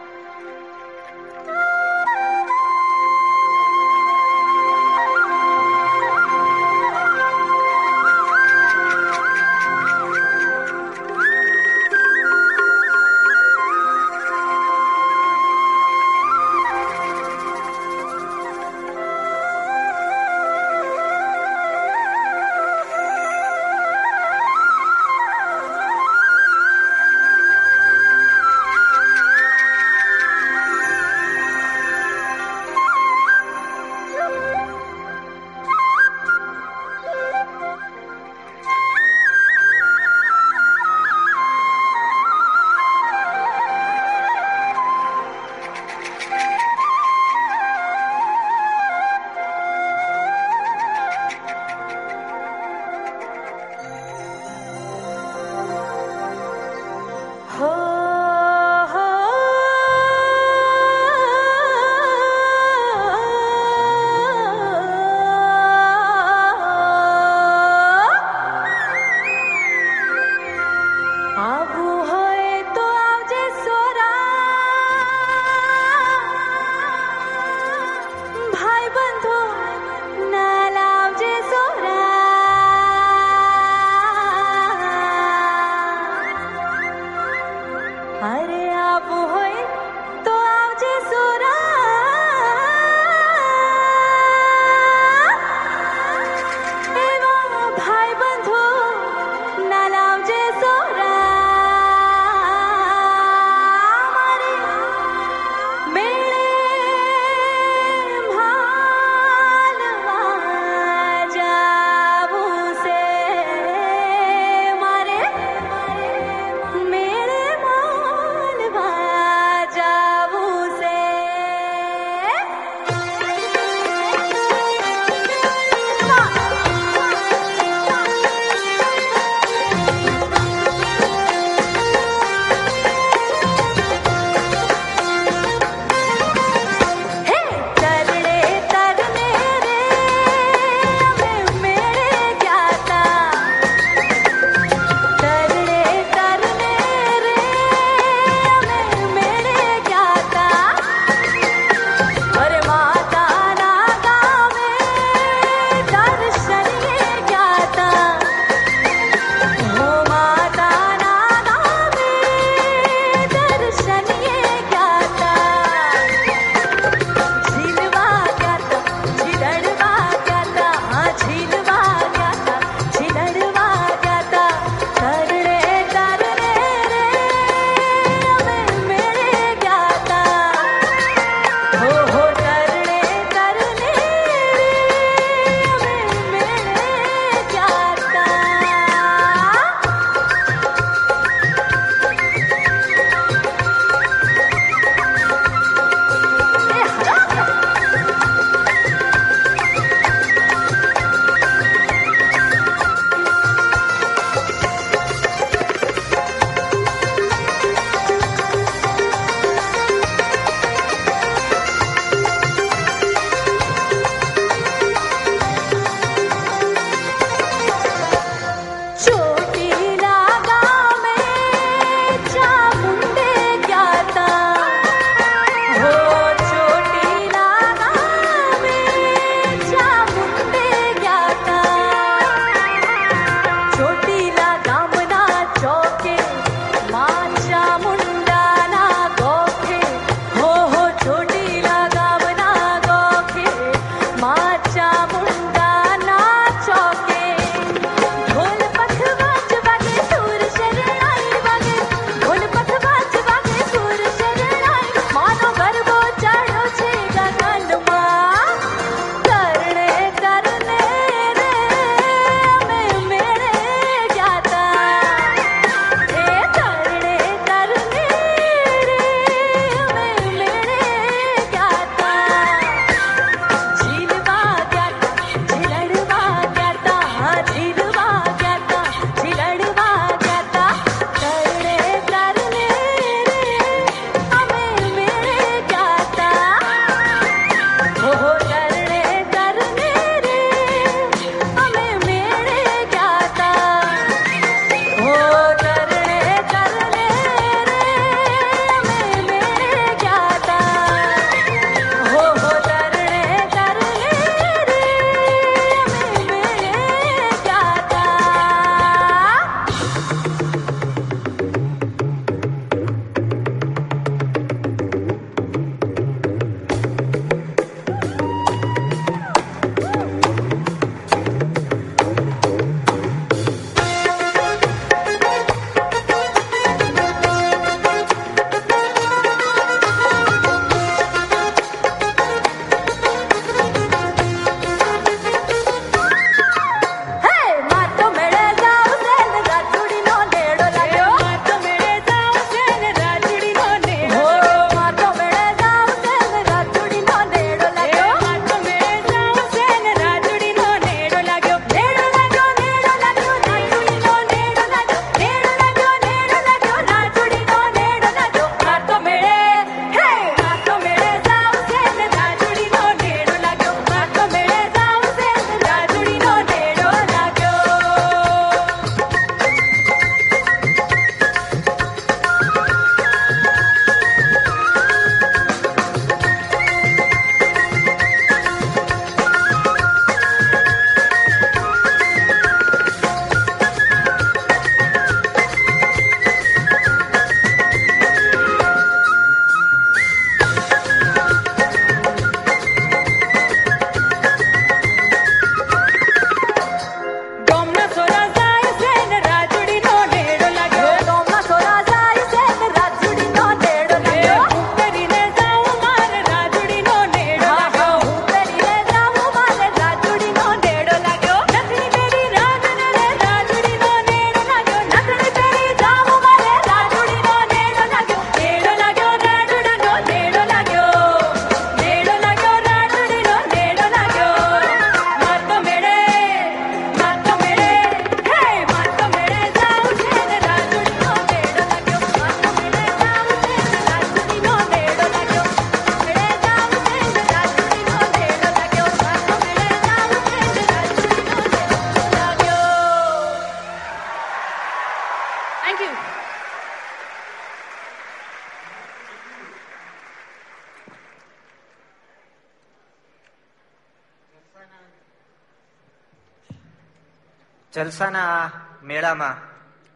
જલસાના 457.74 458.44
આ 458.44 458.50
મેળામાં, 458.84 459.38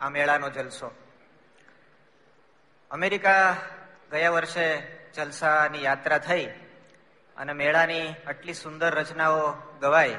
આ 0.06 0.10
મેળાનો 0.10 0.50
જલસો. 0.50 0.96
અમેરિકા 2.92 3.56
ગયા 4.12 4.30
વર્ષે 4.30 4.82
જલસાની 5.16 5.84
યાત્રા 5.84 6.18
થઈ 6.18 6.46
અને 7.38 7.54
મેળાની 7.54 8.16
આટલી 8.28 8.54
સુંદર 8.54 8.96
રચનાઓ 8.96 9.52
ગવાઈ. 9.82 10.16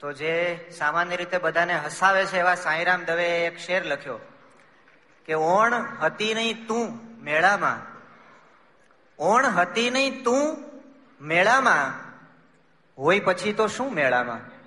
તો 0.00 0.12
જે 0.12 0.70
સામાન્ય 0.70 1.16
રીતે 1.16 1.38
બધાને 1.38 1.74
હસાવે 1.74 2.26
છે 2.26 2.38
એવા 2.38 2.54
સાંઈરામ 2.54 3.04
દવે 3.04 3.46
એક 3.46 3.58
શેર 3.58 3.84
લખ્યો 3.84 4.18
કે, 5.24 5.34
ઓણ 5.34 5.74
હતી 5.74 6.34
નહીં 6.34 6.66
તું 6.66 6.98
મેળામાં. 7.22 7.78
ઓણ 9.18 9.46
હતી 9.46 9.90
નહીં 9.90 10.24
તું 10.24 10.64
મેળામાં. 11.20 11.92
હોય 13.02 13.20
પછી 13.20 13.52
તો 13.52 13.66
શું 13.66 13.94
મેળામાં? 13.94 14.57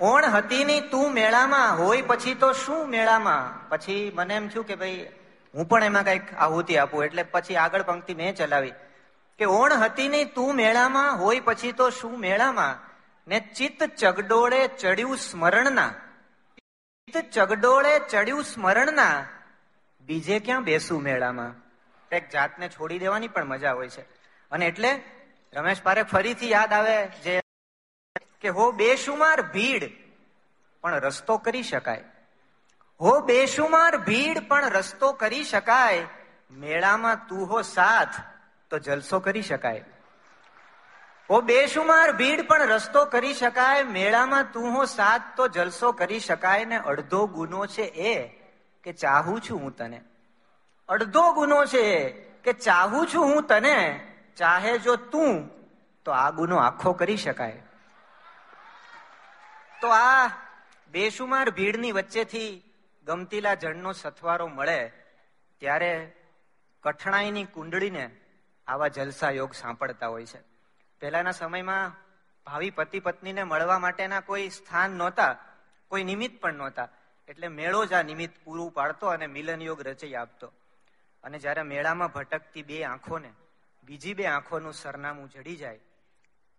ઓણ 0.00 0.24
હતી 0.24 0.64
નહીં 0.64 0.90
તું 0.90 1.12
મેળામાં 1.12 1.78
હોય 1.78 2.02
પછી 2.02 2.34
તો 2.34 2.52
શું 2.52 2.88
મેળામાં? 2.88 3.68
પછી 3.68 4.12
મને 4.14 4.36
એમ 4.36 4.48
થયું 4.48 4.66
કે 4.66 4.74
ભાઈ, 4.74 5.12
હું 5.54 5.68
પણ 5.68 5.84
એમાં 5.84 6.04
કંઈક 6.04 6.34
આહુતિ 6.34 6.76
આપું, 6.76 7.04
એટલે 7.04 7.22
પછી 7.22 7.56
આગળ 7.56 7.82
પંક્તિ 7.82 8.14
મેં 8.14 8.34
ચલાવી. 8.34 8.72
કે 9.38 9.44
ઓણ 9.44 9.72
હતી 9.72 10.08
નહીં 10.08 10.34
તું 10.34 10.54
મેળામાં 10.54 11.18
હોય 11.18 11.40
પછી 11.40 11.72
તો 11.72 11.90
શું 11.90 12.20
મેળામાં? 12.20 12.92
ને 13.28 13.40
ચિત્ત 13.40 13.82
ચગડોળે 13.82 14.68
ચડ્યું 14.68 15.16
સ્મરણના. 15.16 15.88
ચિત્ત 16.56 17.30
ચગડોળે 17.32 18.00
ચડ્યું 18.10 18.44
સ્મરણના. 18.44 19.24
બીજે 20.00 20.38
ક્યાં 20.38 20.64
બેસું 20.64 21.02
મેળામાં? 21.02 21.62
એક 22.16 22.30
જાતને 22.30 22.68
છોડી 22.68 22.98
દેવાની 22.98 23.28
પણ 23.28 23.44
મજા 23.44 23.72
હોય 23.72 23.88
છે. 23.88 24.00
અને 24.50 24.66
એટલે 24.66 25.02
રમેશ 25.54 25.82
પારેખ 25.82 26.06
ફરીથી 26.06 26.50
યાદ 26.50 26.72
આવે 26.72 27.06
જે 27.06 27.41
કે 28.42 28.48
હો 28.48 28.72
બેશુમાર 28.72 29.42
ભીડ, 29.42 29.90
પણ 30.80 30.94
રસ્તો 30.94 31.38
કરી 31.38 31.62
શકાય. 31.62 32.04
હો 33.00 33.20
બેશુમાર 33.20 33.96
ભીડ, 33.96 34.48
પણ 34.48 34.70
રસ્તો 34.70 35.12
કરી 35.12 35.44
શકાય. 35.44 36.06
મેળામાં 36.50 37.26
તું 37.26 37.50
હો 37.50 37.62
સાથ, 37.62 38.08
તો 38.70 38.78
જલસો 38.78 39.20
કરી 39.20 39.42
શકાય. 39.42 39.84
હો 41.30 41.40
બેશુમાર 41.40 42.12
ભીડ, 42.12 42.48
પણ 42.48 42.62
રસ્તો 42.62 43.04
કરી 43.04 43.34
શકાય. 43.34 43.82
મેળામાં 43.82 44.52
તું 44.52 44.74
હો 44.74 44.84
સાથ, 44.84 45.22
તો 45.36 45.48
જલસો 45.48 45.92
કરી 45.92 46.20
શકાય. 46.20 46.64
ને 46.64 46.78
અડધો 46.78 47.26
ગુનો 47.26 47.66
છે 47.66 47.82
એ 47.82 48.28
કે 48.82 48.92
ચાહું 48.92 49.40
છું 49.40 49.60
હું 49.60 49.76
તને. 49.76 50.00
અડધો 50.88 51.32
ગુનો 51.32 51.66
છે 51.66 51.78
એ 51.78 52.12
કે 52.42 52.52
ચાહું 52.52 53.06
છું 53.14 53.24
હું 53.24 53.42
તને. 53.42 54.08
ચાહે 54.36 54.78
જો 54.78 54.96
તું, 54.96 55.50
તો 56.04 56.12
આ 56.12 56.30
ગુનો 56.30 56.56
આખો 56.56 56.92
કરી 56.92 57.16
શકાય. 57.16 57.62
તો 59.82 59.88
આ 59.88 60.30
બેશુમાર 60.90 61.50
ભીડની 61.50 61.92
વચ્ચેથી 61.92 62.62
ગમતીલા 63.06 63.54
જળનો 63.54 63.92
સથવારો 63.92 64.46
મળે, 64.46 64.92
ત્યારે 65.58 66.12
કઠણાઈની 66.82 67.44
કુંડળીને 67.44 68.10
આવા 68.66 68.88
જલસા 68.88 69.30
યોગ 69.30 69.52
સાંપડતા 69.52 70.06
હોય 70.06 70.26
છે. 70.26 70.40
પહેલાના 71.00 71.30
સમયમાં 71.30 71.92
ભાવિ 72.46 72.70
પતિ 72.70 73.00
પત્નીને 73.00 73.42
મળવા 73.42 73.78
માટેના 73.78 74.20
કોઈ 74.20 74.48
સ્થાન 74.48 74.90
નહોતા, 74.90 75.36
કોઈ 75.88 76.04
નિમિત્ત 76.04 76.40
પણ 76.40 76.54
નહોતા. 76.54 76.88
એટલે 77.28 77.48
મેળો 77.48 77.86
જ 77.86 77.92
આ 77.92 78.02
નિમિત્ત 78.02 78.34
પૂરું 78.44 78.72
પાડતો 78.72 79.06
અને 79.06 79.26
મિલન 79.26 79.62
યોગ 79.62 79.80
રચી 79.80 80.14
આપતો. 80.14 80.52
અને 81.24 81.38
જ્યારે 81.38 81.62
મેળામાં 81.62 82.12
ભટકતી 82.12 82.62
બે 82.62 82.84
આંખોને, 82.84 83.30
બીજી 83.84 84.14
બે 84.14 84.26
આંખોનું 84.26 84.74
સરનામું 84.74 85.30
જડી 85.30 85.56
જાય 85.56 85.78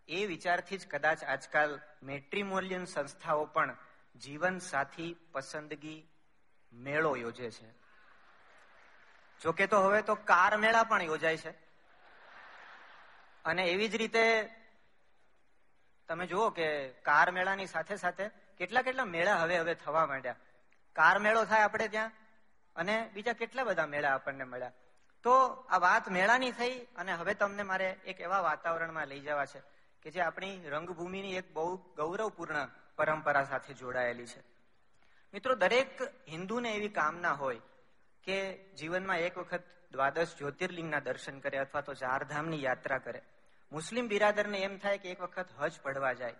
એ 0.08 0.26
વિચારથી 0.26 0.78
જ 0.78 0.88
કદાચ 0.88 1.24
આજકાલ 1.24 1.80
મેટ્રીમોલિયન 2.04 2.86
સંસ્થાઓ 2.86 3.46
પણ 3.46 3.78
જીવન 4.16 4.60
સાથી 4.60 5.18
પસંદગી 5.32 6.08
મેળો 6.74 7.16
યોજે 7.16 7.52
છે. 7.52 7.72
જોકે 9.42 9.68
તો 9.68 9.80
હવે 9.80 10.02
તો 10.02 10.16
કાર 10.16 10.58
મેળા 10.58 10.84
પણ 10.84 11.02
યોજાય 11.02 11.38
છે. 11.38 11.50
અને 13.46 13.66
એવી 13.66 13.88
જ 13.88 13.96
રીતે 13.96 14.56
તમે 16.08 16.28
જુઓ 16.28 16.50
કે 16.50 16.90
કાર 16.90 17.32
મેળાની 17.32 17.66
સાથે 17.66 17.96
સાથે 17.96 18.28
કેટલા 18.28 18.82
કેટલા 18.82 19.06
મેળા 19.06 19.36
હવે 19.36 19.58
હવે 19.58 19.76
થવા 19.76 20.06
માંડ્યા. 20.06 20.36
કાર 20.96 21.20
મેળો 21.20 21.46
થાય 21.46 21.62
આપણે 21.62 21.88
ત્યાં 21.88 22.12
અને 22.76 23.10
બીજા 23.14 23.34
કેટલા 23.34 23.64
બધા 23.64 23.86
મેળા 23.86 24.14
આપણને 24.14 24.44
મળ્યા. 24.44 24.72
તો 25.24 25.50
આ 25.70 25.78
વાત 25.78 26.10
મેળાની 26.10 26.52
થઈ 26.52 26.80
અને 26.80 27.14
હવે 27.14 27.34
તમને 27.34 27.64
મારે 27.64 27.90
એક 27.90 28.22
એવા 28.22 28.40
વાતાવરણમાં 28.40 29.08
લઈ 29.08 29.20
જવા 29.20 29.46
છે. 29.46 29.73
કે 30.04 30.12
જે 30.12 30.22
આપણી 30.22 30.70
રંગભૂમિની 30.70 31.34
એક 31.34 31.54
બહુ 31.54 31.78
ગૌરવપૂર્ણ 31.78 32.68
પરંપરા 32.96 33.44
સાથે 33.44 33.74
જોડાયેલી 33.74 34.26
છે. 34.26 34.44
મિત્રો, 35.34 35.56
દરેક 35.56 36.02
હિન્દુને 36.30 36.72
એવી 36.72 36.90
કામના 36.90 37.32
હોય 37.32 37.60
કે 38.24 38.58
જીવનમાં 38.58 39.18
એક 39.18 39.38
વખત 39.38 39.64
દ્વાદશ 39.92 40.36
જ્યોતિર્લિંગના 40.38 41.00
દર્શન 41.00 41.40
કરે 41.40 41.58
અથવા 41.58 41.82
તો 41.82 41.94
ચારધામની 41.94 42.64
યાત્રા 42.64 42.98
કરે. 42.98 43.22
મુસ્લિમ 43.72 44.08
બિરાદરને 44.08 44.60
એમ 44.60 44.78
થાય 44.78 44.98
કે 44.98 45.10
એક 45.10 45.22
વખત 45.22 45.48
હજ 45.60 45.82
પડવા 45.82 46.14
જાય. 46.14 46.34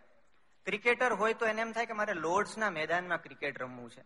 ક્રિકેટર 0.66 1.14
હોય 1.14 1.34
તો 1.34 1.46
એને 1.46 1.62
એમ 1.62 1.72
થાય 1.72 1.86
કે 1.86 1.94
મારે 1.94 2.14
લોર્ડ્સના 2.14 2.70
મેદાનમાં 2.70 3.22
ક્રિકેટ 3.22 3.62
રમવું 3.62 3.92
છે. 3.92 4.04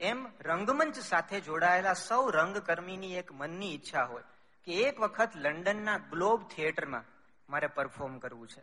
એમ 0.00 0.26
રંગમંચ 0.40 0.98
સાથે 0.98 1.40
જોડાયેલા 1.40 1.92
સૌ 1.92 2.30
રંગકર્મીની 2.30 3.14
એક 3.14 3.32
મનની 3.32 3.74
ઈચ્છા 3.74 4.04
હોય 4.04 4.22
કે 4.64 4.72
એક 4.72 5.00
વખત 5.00 5.30
લંડનના 5.36 5.98
ગ્લોબ 5.98 6.48
થિયેટરમાં 6.48 7.13
મારે 7.50 7.66
પરફોર્મ 7.66 8.18
કરવું 8.18 8.48
છે. 8.48 8.62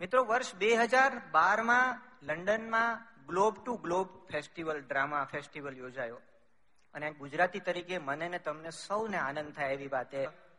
મિત્રો, 0.00 0.24
વર્ષ 0.24 0.54
બે 0.54 0.76
હજાર 0.76 1.22
બારમાં 1.30 2.02
લંડનમાં 2.22 3.12
globe 3.26 3.64
to 3.64 3.76
globe 3.76 4.26
festival 4.26 4.80
drama 4.80 5.24
festival 5.24 5.76
યોજાયો. 5.76 6.20
અને 6.94 7.12
ગુજરાતી 7.12 7.60
તરીકે 7.60 7.98
મને 7.98 8.28
ને 8.28 8.38
તમને 8.38 8.70
સૌને 8.70 9.16
આનંદ 9.16 9.52
થાય 9.52 9.72
એવી 9.72 9.86
વાત 9.86 10.06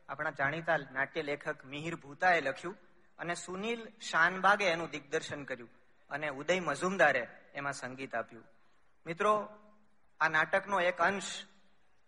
આપણા 0.09 0.29
જાણીતા 0.29 0.77
નાટ્ય 0.77 1.21
લેખક 1.21 1.65
મિહિર 1.65 1.95
ભૂતાએ 1.95 2.41
લખ્યું 2.41 2.77
અને 3.17 3.35
સુનિલ 3.35 3.87
શાનબાગે 3.99 4.65
એનું 4.65 4.89
દિગ્દર્શન 4.89 5.43
કર્યું 5.43 5.69
અને 6.09 6.29
ઉદય 6.29 6.59
મઝુમદારે 6.59 7.27
એમાં 7.53 7.73
સંગીત 7.73 8.15
આપ્યું. 8.15 8.43
મિત્રો, 9.05 9.49
આ 10.19 10.29
નાટકનો 10.29 10.81
એક 10.81 11.01
અંશ 11.01 11.45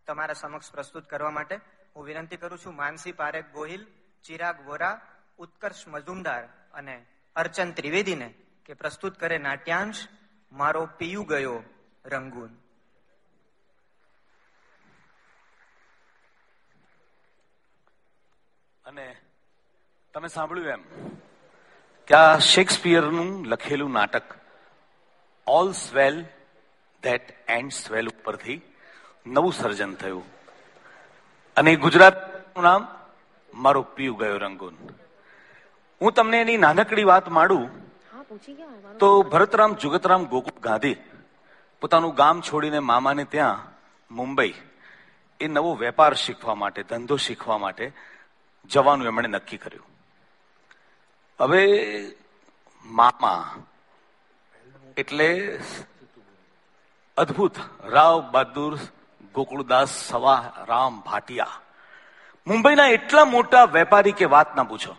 તમારા 0.07 0.33
સમક્ષ 0.33 0.71
પ્રસ્તુત 0.71 1.09
કરવા 1.09 1.29
માટે 1.29 1.55
હું 1.95 2.05
વિનંતી 2.05 2.37
કરું 2.37 2.59
છું. 2.59 2.75
માનસી 2.75 3.11
પારેખ 3.11 3.45
ગોહિલ, 3.45 3.87
ચિરાગ 4.23 4.65
વોરા 4.65 5.14
ઉત્કર્ષ 5.37 5.87
મજુમદાર 5.87 6.43
અને 6.73 7.05
અર્ચન 7.35 7.71
ત્રિવેદીને 7.71 8.33
કે 8.65 8.73
પ્રસ્તુત 8.73 9.19
કરે 9.19 9.37
નાટ્યાંશ, 9.37 10.07
મારો 10.51 10.85
પીયુ 10.97 11.23
ગયો 11.23 11.63
રંગૂન. 12.05 12.53
અને 18.85 19.15
તમે 20.13 20.27
સાંભળ્યું 20.27 20.67
એમ 20.67 20.83
કે 22.07 22.15
આ 22.15 22.39
શેક્સપિયરનું 22.39 23.45
લખેલું 23.45 23.91
નાટક 23.91 24.35
all's well 25.71 26.25
that 27.03 27.49
ends well 27.71 28.07
ઉપરથી 28.07 28.61
નવું 29.27 29.53
સર્જન 29.53 29.95
થયું. 29.95 30.25
અને 31.55 31.75
ગુજરાતનું 31.75 32.63
નામ, 32.63 32.87
મારો 33.53 33.81
પીયુ 33.81 34.15
ગયો 34.15 34.37
રંગૂન. 34.37 34.77
હું 36.01 36.11
તમને 36.13 36.41
એની 36.41 36.57
નાનકડી 36.57 37.03
વાત 37.03 37.29
માંડું. 37.29 37.69
તો 38.99 39.23
ભરતરામ 39.23 39.73
જુગતરામ 39.73 40.25
ગોકુળ 40.25 40.61
ગાંધી 40.61 40.95
પોતાનું 41.81 42.15
ગામ 42.15 42.41
છોડીને 42.41 42.79
મામાને 42.79 43.23
ત્યાં 43.23 43.63
મુંબઈ. 44.11 44.53
એ 45.39 45.47
નવો 45.47 45.75
વેપાર 45.75 46.13
શીખવા 46.13 46.55
માટે 46.55 46.83
ધંધો 46.83 47.15
શીખવા 47.15 47.57
માટે 47.57 47.91
જવાનું 48.65 49.07
એમણે 49.07 49.27
નક્કી 49.27 49.57
કર્યું. 49.57 49.85
હવે 51.39 51.63
મામા 52.85 53.55
એટલે 54.97 55.59
અદ્ભુત 57.17 57.55
રાવ 57.83 58.31
બહાદુર 58.31 58.77
ગોકુળદાસ 59.33 59.89
સવા 59.89 60.53
રામ 60.67 61.01
ભાટિયા. 61.01 61.47
મુંબઈના 62.47 62.87
એટલા 62.87 63.25
મોટા 63.25 63.65
વેપારી 63.65 64.11
કે 64.11 64.25
વાત 64.25 64.55
ના 64.55 64.63
પૂછો. 64.63 64.95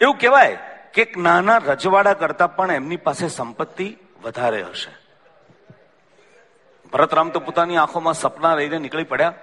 એવું 0.00 0.18
કહેવાય 0.18 0.58
કે 0.94 1.02
એક 1.02 1.16
નાના 1.16 1.58
રજવાડા 1.58 2.14
કરતા 2.14 2.46
પણ 2.46 2.70
એમની 2.70 2.96
પાસે 2.96 3.28
સંપત્તિ 3.28 3.96
વધારે 4.22 4.62
હશે. 4.62 4.92
ભરતરામ 6.92 7.30
તો 7.30 7.40
પોતાની 7.40 7.76
આંખોમાં 7.76 8.14
સપના 8.14 8.54
લઈને 8.54 8.78
નીકળી 8.78 9.04
પડ્યા. 9.04 9.34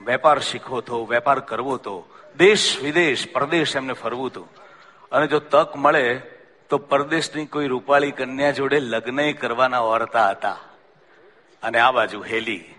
વેપાર 0.00 0.38
શીખવો 0.38 0.78
હતો 0.78 1.06
વેપાર 1.06 1.40
કરવો 1.40 1.74
હતો 1.74 2.08
દેશ 2.36 2.78
વિદેશ, 2.82 3.32
પરદેશ 3.32 3.76
એમને 3.76 3.92
ફરવું 3.92 4.26
હતું 4.26 4.48
અને 5.12 5.26
જો 5.26 5.38
તક 5.38 5.76
મળે 5.76 6.18
તો 6.68 6.78
પરદેશની 6.78 7.46
કોઈ 7.46 7.66
રૂપાળી 7.66 8.10
કન્યા 8.10 8.50
જોડે 8.50 8.80
લગ્ન 8.80 9.32
કરવાના 9.32 9.80
વર્તા 9.80 10.30
હતા. 10.30 10.58
અને 11.62 11.78
આ 11.78 11.90
બાજુ 11.90 12.22
હેલી. 12.22 12.74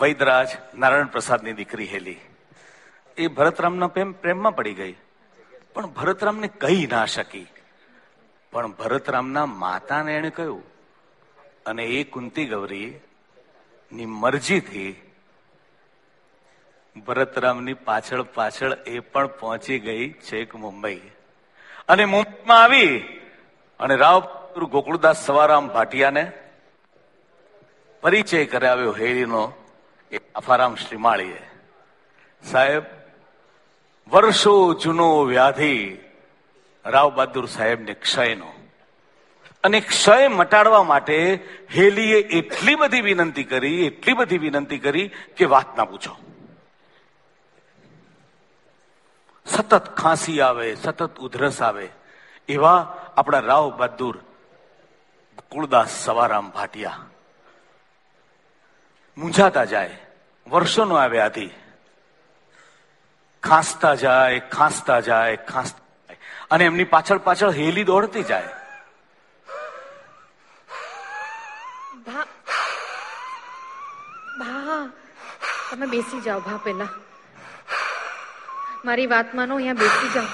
વૈદરાજ 0.00 0.48
નારાયણ 0.74 1.06
પ્રસાદની 1.06 1.52
દીકરી 1.52 1.86
હેલી. 1.86 2.20
એ 3.18 3.26
ભરતરામના 3.28 3.86
પ્રેમ 3.86 4.12
પ્રેમમાં 4.12 4.56
પડી 4.56 4.74
ગઈ. 4.74 4.94
પણ 5.74 5.86
ભરતરામને 5.86 6.48
કહી 6.48 6.88
ના 6.90 7.04
શકી. 7.06 7.46
પણ 8.52 8.72
ભરતરામના 8.72 9.46
માતાને 9.46 10.16
એણે 10.16 10.30
કહ્યું, 10.30 10.62
અને 11.66 11.84
એ 11.86 12.04
કુંતી 12.04 12.46
ગૌરી 12.46 12.88
ની 13.92 14.06
મરજીથી 14.06 14.88
ભરતરામની 17.06 17.74
પાછળ 17.74 18.22
પાછળ 18.22 18.72
એ 18.86 18.98
પણ 19.00 19.26
પહોંચી 19.26 19.78
ગઈ 19.78 20.12
છેક 20.12 20.54
મુંબઈ. 20.54 21.00
અને 21.88 22.04
મુંબઈમાં 22.04 22.62
આવી, 22.62 22.98
અને 23.80 23.96
રાવ 23.96 24.20
ગોકુળદાસ 24.72 25.26
સવારામ 25.26 25.68
ભાટિયાને 25.68 26.24
પરિચય 28.02 28.44
કરાવ્યો 28.44 28.92
હેરીનો 28.92 29.42
એ 30.12 30.18
આફારામ 30.34 30.74
શ્રીમાળીએ. 30.74 31.42
સાહેબ 32.42 32.84
વર્ષો 34.10 34.74
જૂનો 34.74 35.24
વ્યાધિ 35.24 35.98
રાવ 36.86 37.14
બહાદુર 37.14 37.46
સાહેબને 37.46 37.94
ક્ષયનો. 37.94 38.52
અને 39.64 39.80
ક્ષય 39.80 40.28
મટાડવા 40.28 40.82
માટે 40.82 41.34
હેલીએ 41.74 42.18
એટલી 42.18 42.74
બધી 42.74 43.00
વિનંતી 43.00 43.44
કરી, 43.44 43.86
એટલી 43.86 44.12
બધી 44.12 44.38
વિનંતી 44.38 44.78
કરી 44.78 45.10
કે 45.36 45.44
વાત 45.44 45.76
ના 45.76 45.84
પૂછો. 45.84 46.16
સતત 49.46 49.94
ખાંસી 49.94 50.40
આવે, 50.40 50.74
સતત 50.74 51.18
ઉધરસ 51.18 51.62
આવે, 51.62 51.88
એવા 52.48 52.96
આપણા 53.16 53.38
રાવ 53.38 53.76
બહાદુર 53.76 54.18
કુળદાસ 55.50 56.04
સવારામ 56.04 56.50
ભાટિયા 56.50 56.98
મૂંઝાતા 59.18 59.64
જાય, 59.64 59.96
વર્ષોનો 60.46 60.94
આ 60.94 61.06
વ્યાધિ. 61.06 61.50
ખાંસતા 63.48 63.94
જાય 64.04 64.40
ખાંસતા 64.54 65.00
જાય 65.08 65.36
ખાંસતા 65.50 65.84
જાય. 66.08 66.18
અને 66.54 66.64
એમની 66.70 66.88
પાછળ 66.94 67.20
પાછળ 67.26 67.52
હેલી 67.58 67.86
દોડતી 67.90 68.26
જાય. 68.30 68.54
તમે 75.70 75.86
બેસી 75.92 76.20
જાઓ 76.24 76.40
ભા 76.44 76.58
પેલા 76.64 76.92
મારી 78.86 79.08
વાત 79.12 79.28
માનો, 79.38 79.54
અહીંયા 79.56 79.80
બેસી 79.82 80.10
જાઓ. 80.14 80.30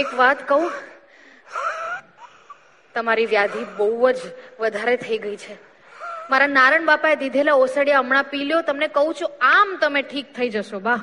એક 0.00 0.08
વાત 0.20 0.38
કહું? 0.48 0.66
તમારી 2.94 3.28
વ્યાધિ 3.32 3.62
બહુ 3.78 4.12
જ 4.12 4.20
વધારે 4.60 4.96
થઈ 5.04 5.18
ગઈ 5.24 5.38
છે. 5.44 5.54
મારા 6.30 6.50
નારણ 6.58 6.84
બાપાએ 6.90 7.16
દીધેલા 7.22 7.56
ઓસડિયા 7.64 8.02
હમણાં 8.02 8.28
પી 8.34 8.44
લ્યો 8.50 8.60
તમને 8.68 8.88
કહું 8.98 9.14
છું 9.20 9.30
આમ 9.54 9.72
તમે 9.80 10.02
ઠીક 10.10 10.28
થઈ 10.36 10.50
જશો 10.56 10.80
બા. 10.86 11.00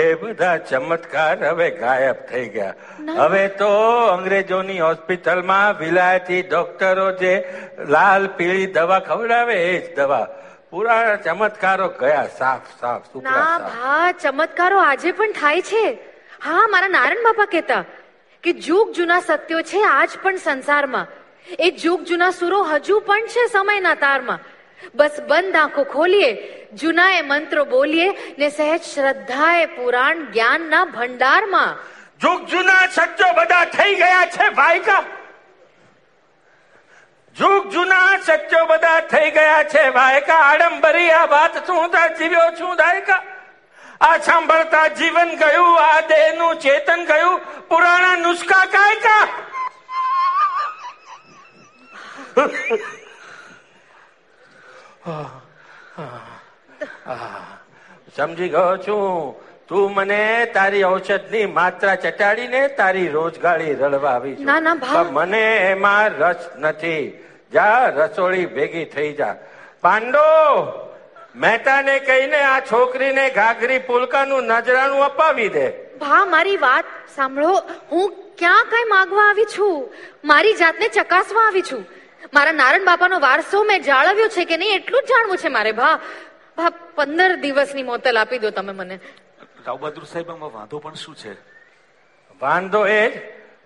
એ 0.00 0.04
બધા 0.20 0.58
ચમત્કાર 0.70 1.36
હવે 1.44 1.68
ગાયબ 1.80 2.18
થઈ 2.30 2.44
ગયા. 2.56 2.74
હવે 3.22 3.42
તો 3.62 3.70
અંગ્રેજોની 4.16 4.78
હોસ્પિટલમાં 4.88 5.78
વિલાયતી 5.80 6.42
ડોક્ટરો 6.50 7.08
જે 7.22 7.34
લાલ 7.96 8.28
પીળી 8.38 8.70
દવા 8.76 9.02
ખવડાવે 9.08 9.56
એ 9.56 9.74
જ 9.80 9.96
દવા. 9.96 10.26
પૂરા 10.70 11.16
ચમત્કારો 11.24 11.88
ગયા 12.00 12.28
સાફ 12.38 12.68
સાફ 12.80 13.16
ના 13.24 13.58
ભા 13.72 14.12
ચમત્કારો 14.22 14.78
આજે 14.84 15.10
પણ 15.18 15.34
થાય 15.40 15.62
છે. 15.70 15.84
હા 16.46 16.62
મારા 16.74 16.94
નારણ 16.98 17.26
બાપા 17.26 17.50
કહેતા 17.54 17.82
કે 18.42 18.52
જુગ 18.52 18.92
જૂના 18.92 19.20
સત્યો 19.20 19.62
છે 19.62 19.82
આજ 19.82 20.10
પણ 20.22 20.36
સંસારમાં. 20.36 21.06
એ 21.58 21.70
જુગ 21.70 22.04
જૂના 22.04 22.30
સુરો 22.30 22.62
હજુ 22.62 23.00
પણ 23.00 23.26
છે 23.26 23.46
સમયના 23.46 23.94
તારમાં. 23.94 24.38
બસ 24.94 25.20
બંધ 25.28 25.56
આંખો 25.56 25.84
ખોલીએ 25.84 26.30
જૂના 26.72 27.10
એ 27.10 27.22
મંત્રો 27.22 27.64
બોલીએ 27.64 28.36
ને 28.38 28.48
સહેજ 28.50 28.82
શ્રદ્ધાએ 28.82 29.66
પુરાણ 29.66 30.24
જ્ઞાનના 30.32 30.84
ભંડારમાં. 30.84 31.76
જુગ 32.20 32.46
જૂના 32.46 32.86
સત્યો 32.86 33.32
બધા 33.32 33.64
થઈ 33.64 33.94
ગયા 33.94 34.26
છે 34.26 34.48
ભાઈકા. 34.48 35.04
જુગ 37.36 37.70
જૂના 37.70 38.18
સત્યો 38.26 38.66
બધા 38.66 39.00
થઈ 39.00 39.30
ગયા 39.30 39.62
છે 39.62 39.90
ભાઈકા. 39.90 40.36
આડંબરી 40.36 41.10
આ 41.10 41.26
વાત 41.26 41.66
શું 41.66 41.90
જીવ્યો 42.18 42.50
છું, 42.60 42.76
દાયકા. 42.76 43.31
આ 44.02 44.18
સાંભળતા 44.18 44.88
જીવન 44.88 45.30
ગયું 45.36 45.80
આ 45.84 46.00
દેહનું 46.00 46.56
ચેતન 46.56 47.04
ગયું. 47.04 47.40
પુરાણા 47.68 48.16
નુસ્ખા 48.16 48.66
કાયકા 48.66 49.26
સમજી 58.16 58.48
ગયો 58.48 58.76
છું. 58.76 59.34
તું 59.68 59.94
મને 59.94 60.46
તારી 60.46 60.84
ઔષધની 60.84 61.46
માત્રા 61.46 61.94
ચટાડીને 61.94 62.68
તારી 62.68 63.08
રોજગારી 63.08 63.74
રળવા 63.74 64.10
આવી 64.10 64.36
છું. 64.36 64.44
ના, 64.44 64.60
ના, 64.60 65.02
મને 65.02 65.56
એમાં 65.56 66.08
રસ 66.08 66.48
નથી. 66.58 67.24
જા 67.52 67.86
રસોડી 67.88 68.46
ભેગી 68.46 68.84
થઈ 68.84 69.12
જા. 69.12 69.34
પાંડો! 69.80 70.81
મહેતાને 71.36 71.98
કહીને 71.98 72.36
આ 72.36 72.60
છોકરીને 72.60 73.30
ઘાઘરી 73.30 73.78
પુલકાનું 73.78 74.44
નજરાણું 74.44 75.04
અપાવી 75.04 75.48
દે. 75.48 75.96
ભા 75.96 76.24
મારી 76.24 76.56
વાત 76.56 76.84
સાંભળો. 77.16 77.62
હું 77.92 78.34
ક્યાં 78.38 78.64
કઈ 78.64 78.84
માગવા 78.88 79.30
આવી 79.30 79.44
છું? 79.44 79.94
મારી 80.24 80.52
જાતને 80.52 80.88
ચકાસવા 80.88 81.42
આવી 81.42 81.62
છું. 81.62 81.86
મારા 82.34 82.52
નારાયણ 82.52 82.84
બાપાનો 82.84 83.20
વારસો 83.20 83.64
મેં 83.64 83.82
જાળવ્યો 83.82 84.28
છે 84.28 84.44
કે 84.44 84.56
નહીં 84.56 84.74
એટલું 84.74 85.02
જ 85.02 85.06
જાણવું 85.06 85.36
છે 85.36 85.48
મારે 85.48 85.72
ભા. 85.72 85.98
ભા 86.56 86.70
પંદર 86.70 87.36
દિવસની 87.36 87.82
મોતલ 87.82 88.18
આપી 88.18 88.38
દો 88.38 88.50
તમે 88.50 88.72
મને. 88.72 88.98
રાવ 89.66 89.78
બહાદુર 89.78 90.04
સાહેબ 90.04 90.30
આમાં 90.30 90.52
વાંધો 90.52 90.78
પણ 90.78 90.94
શું 90.94 91.16
છે? 91.16 91.32
વાંધો 92.40 92.86
એ 92.86 93.08
જ 93.08 93.12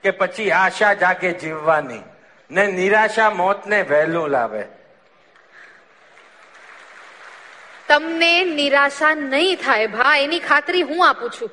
કે 0.03 0.11
પછી 0.11 0.51
આશા 0.51 0.95
જાગે 0.95 1.33
જીવવાની 1.33 2.03
ને 2.51 2.67
નિરાશા 2.67 3.31
મોતને 3.31 3.83
વહેલું 3.83 4.29
લાવે. 4.29 4.65
તમને 7.89 8.45
નિરાશા 8.45 9.15
નહીં 9.15 9.57
થાય 9.57 9.87
ભા 9.87 10.17
એની 10.17 10.39
ખાતરી 10.39 10.83
હું 10.83 11.09
આપું 11.09 11.31
છું. 11.31 11.51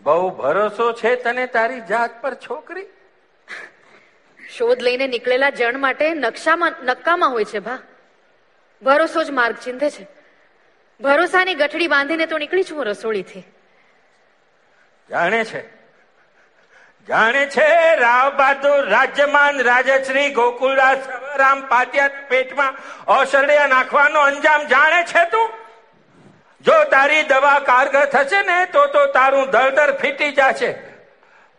બહુ 0.00 0.30
ભરોસો 0.30 0.92
છે 0.92 1.16
તને 1.16 1.46
તારી 1.46 1.80
જાત 1.80 2.22
પર 2.22 2.34
છોકરી? 2.34 2.86
શોધ 4.48 4.82
લઈને 4.82 5.06
નીકળેલા 5.06 5.50
જણ 5.50 5.78
માટે 5.78 6.14
નકશામાં 6.14 6.72
નક્કામાં 6.82 7.30
હોય 7.30 7.44
છે 7.44 7.58
ભા. 7.58 7.78
ભરોસો 8.82 9.24
જ 9.24 9.30
માર્ગ 9.30 9.56
ચિંધે 9.56 9.90
છે. 9.90 10.06
ભરોસાની 11.00 11.54
ગઠડી 11.54 11.88
બાંધીને 11.88 12.26
તો 12.26 12.38
નીકળી 12.38 12.64
છું 12.64 12.84
રસોડીથી. 12.84 13.44
જાણે 15.10 15.44
છે. 15.44 15.83
જાણે 17.08 17.46
છે 17.46 17.96
રાવ 17.96 18.36
બહાદુર 18.36 18.88
રાજ્યમાન 18.90 19.60
રાજશ્રી 19.60 20.30
ગોકુલરાજ 20.30 20.98
સવારામ 20.98 21.60
પાટિયા 21.68 22.08
પેટમાં 22.28 22.74
ઔષધિયા 23.08 23.66
નાખવાનો 23.66 24.20
અંજામ 24.20 24.66
જાણે 24.66 25.02
છે 25.02 25.24
તું? 25.30 25.50
જો 26.64 26.84
તારી 26.84 27.22
દવા 27.22 27.58
કારગર 27.58 28.04
થશે 28.04 28.42
ને, 28.42 28.66
તો 28.66 28.86
તો 28.86 29.06
તારું 29.06 29.50
દળદર 29.50 29.92
ફીટી 29.96 30.30
જશે. 30.30 30.74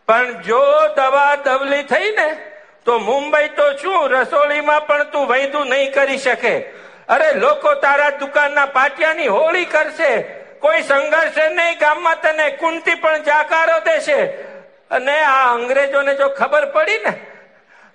પણ 0.08 0.42
જો 0.42 0.62
દવા 0.96 1.36
દવલી 1.36 1.84
થઈ 1.84 2.12
ને, 2.12 2.38
તો 2.86 3.00
મુંબઈ 3.00 3.48
તો 3.48 3.78
શું 3.78 4.10
રસોડીમાં 4.10 4.88
પણ 4.88 5.04
તું 5.04 5.28
વૈધું 5.28 5.68
નહીં 5.68 5.94
કરી 5.94 6.18
શકે. 6.18 6.60
અરે 7.08 7.34
લોકો 7.34 7.76
તારા 7.76 8.10
દુકાનના 8.10 8.66
પાટિયાની 8.66 9.28
હોળી 9.28 9.66
કરશે. 9.66 10.22
કોઈ 10.60 10.82
સંઘર્ષ 10.82 11.38
નહીં, 11.52 11.78
ગામમાં 11.80 12.22
તને 12.22 12.50
કુંતી 12.50 12.96
પણ 12.96 13.24
જાકારો 13.24 13.80
દેશે. 13.80 14.45
અને 14.92 15.24
આ 15.24 15.54
અંગ્રેજોને 15.54 16.16
જો 16.16 16.30
ખબર 16.30 16.66
પડી 16.66 16.98
ને, 16.98 17.28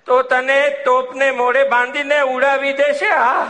તો 0.05 0.21
તને 0.21 0.69
તોપને 0.69 1.31
મોઢે 1.31 1.63
બાંધીને 1.63 2.21
ઉડાવી 2.21 2.73
દેશે. 2.73 3.09
આ, 3.09 3.45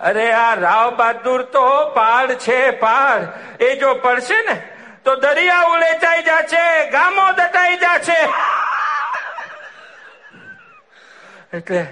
અરે 0.00 0.32
આ 0.32 0.54
રાવ 0.54 0.96
બહાદુર 0.96 1.42
તો 1.42 1.84
પાડ 1.90 2.32
છે 2.32 2.70
પાડ 2.70 3.22
એ 3.62 3.76
જો 3.76 3.94
પડશે 3.94 4.42
ને, 4.42 4.68
તો 5.04 5.16
દરિયા 5.16 5.62
ઉલેચાઈ 5.62 6.22
જાશે, 6.22 6.90
ગામો 6.90 7.32
દટાઈ 7.32 7.76
જાશે. 7.76 8.18
એટલે 11.56 11.86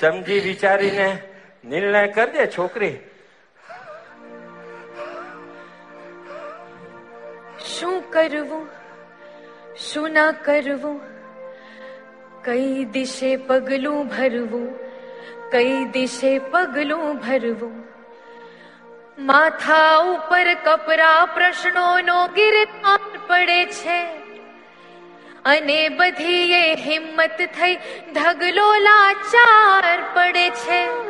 સમજી 0.00 0.40
વિચારીને 0.40 1.22
નિર્ણય 1.64 2.06
કરજે 2.06 2.46
છોકરી. 2.46 2.98
શું 7.66 8.10
કરવું? 8.10 8.77
શું 9.78 10.10
ન 10.10 10.30
કરવું, 10.30 11.00
કઈ 12.44 12.84
દિશે 12.84 13.36
પગલું 13.36 14.08
ભરવું, 14.08 14.78
કઈ 15.50 15.84
દિશે 15.84 16.38
પગલું 16.38 17.16
ભરવું. 17.16 17.84
માથા 19.18 19.96
ઉપર 19.96 20.54
કપરા 20.54 21.26
પ્રશ્નોનો 21.26 22.26
ગિરનાર 22.26 23.18
પડે 23.26 23.66
છે. 23.66 24.06
અને 25.44 25.88
બધી 25.88 26.52
એ 26.52 26.74
હિંમત 26.74 27.36
થઈ 27.38 27.76
ધગલો 28.14 28.74
લાચાર 28.74 29.98
પડે 30.14 30.50
છે. 30.50 31.08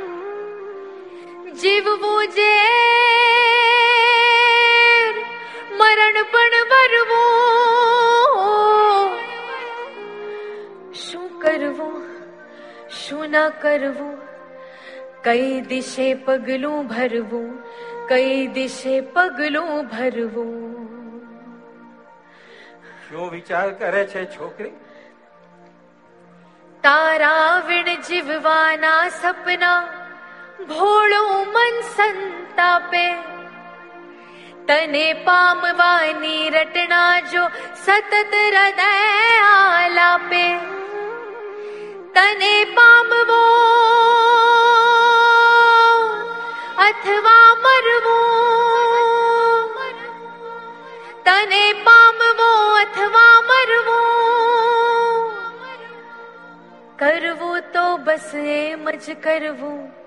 જીવવું 1.53 2.27
જે 2.27 2.59
મરણ 5.81 6.19
પણ 6.33 6.65
વરવું 6.71 7.19
શું 11.01 11.29
કરવું 11.41 12.01
શું 12.99 13.37
ન 13.37 13.37
કરવું 13.59 14.17
કઈ 15.25 15.55
દિશે 15.67 16.09
પગલું 16.25 16.91
ભરવું 16.91 17.49
કઈ 18.09 18.43
દિશે 18.51 18.97
પગલું 19.13 19.89
ભરવું 19.89 20.53
શું 23.05 23.31
વિચાર 23.31 23.67
કરે 23.77 24.05
છે 24.09 24.27
છોકરી 24.29 24.75
તારા 26.85 27.55
વિણ 27.67 27.91
જીવવાના 28.05 29.01
સપના 29.17 29.81
ભોળું 30.69 31.51
મન 31.55 31.83
સંતાપે 31.89 33.05
तने 34.69 35.13
पामवानी 35.15 36.49
रटना 36.49 37.21
जो 37.21 37.49
सतत 37.87 38.31
हृदय 38.35 39.39
आलापे। 39.43 40.49
तने 42.15 42.65
पामवो 42.65 43.45
अथवा 46.79 47.55
मरवो। 47.55 48.19
तने 51.25 51.73
पामवो 51.73 52.53
अथवा 52.77 53.41
मरवो। 53.41 54.03
करवो 56.99 57.59
तो 57.61 57.97
बस 57.97 58.33
मज 58.87 59.17
करवो। 59.25 59.98